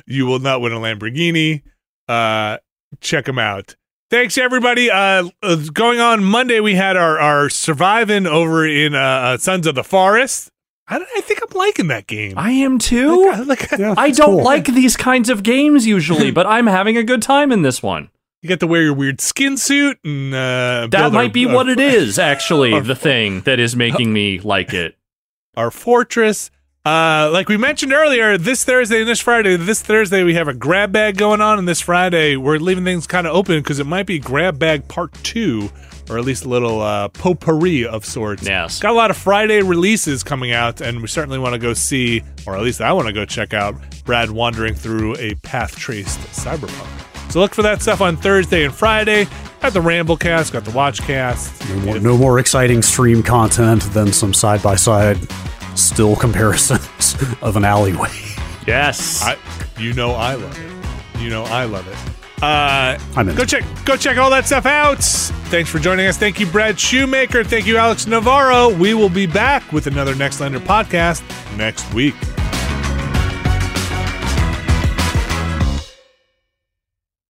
[0.07, 1.63] You will not win a Lamborghini.
[2.09, 2.59] Uh,
[3.01, 3.75] check them out.
[4.11, 4.91] Thanks everybody.
[4.91, 9.67] Uh, uh, going on Monday, we had our our surviving over in uh, uh, Sons
[9.67, 10.51] of the Forest.
[10.89, 12.35] I, I think I'm liking that game.
[12.37, 13.33] I am too.
[13.47, 14.45] Like, like, Yeah, I don't cool.
[14.45, 18.11] like these kinds of games usually, but I'm having a good time in this one.
[18.43, 21.55] You get to wear your weird skin suit and uh, That might our- be our-
[21.55, 24.97] what it is, actually, our- the thing that is making me like it.
[25.57, 26.51] our fortress.
[26.85, 30.55] Uh, like we mentioned earlier, this Thursday and this Friday, this Thursday we have a
[30.55, 33.87] grab bag going on, and this Friday we're leaving things kind of open because it
[33.87, 35.69] might be grab bag part two,
[36.09, 38.45] or at least a little uh, potpourri of sorts.
[38.47, 38.79] Yes.
[38.79, 42.23] got a lot of Friday releases coming out, and we certainly want to go see,
[42.47, 46.21] or at least I want to go check out Brad wandering through a path traced
[46.21, 47.03] cyberpunk.
[47.31, 49.27] So look for that stuff on Thursday and Friday.
[49.61, 51.69] Got the Ramblecast, got the Watchcast.
[51.69, 55.19] No more, no more exciting stream content than some side by side
[55.75, 58.11] still comparisons of an alleyway.
[58.67, 59.23] Yes.
[59.23, 59.37] I,
[59.79, 61.21] you know I love it.
[61.21, 62.43] You know I love it.
[62.43, 63.35] Uh, I'm in.
[63.35, 65.03] go check go check all that stuff out.
[65.49, 66.19] Thanks for joining us.
[66.19, 67.45] Thank you, Brad Shoemaker.
[67.45, 68.75] Thank you, Alex Navarro.
[68.75, 71.23] We will be back with another Next Lander podcast
[71.57, 72.15] next week.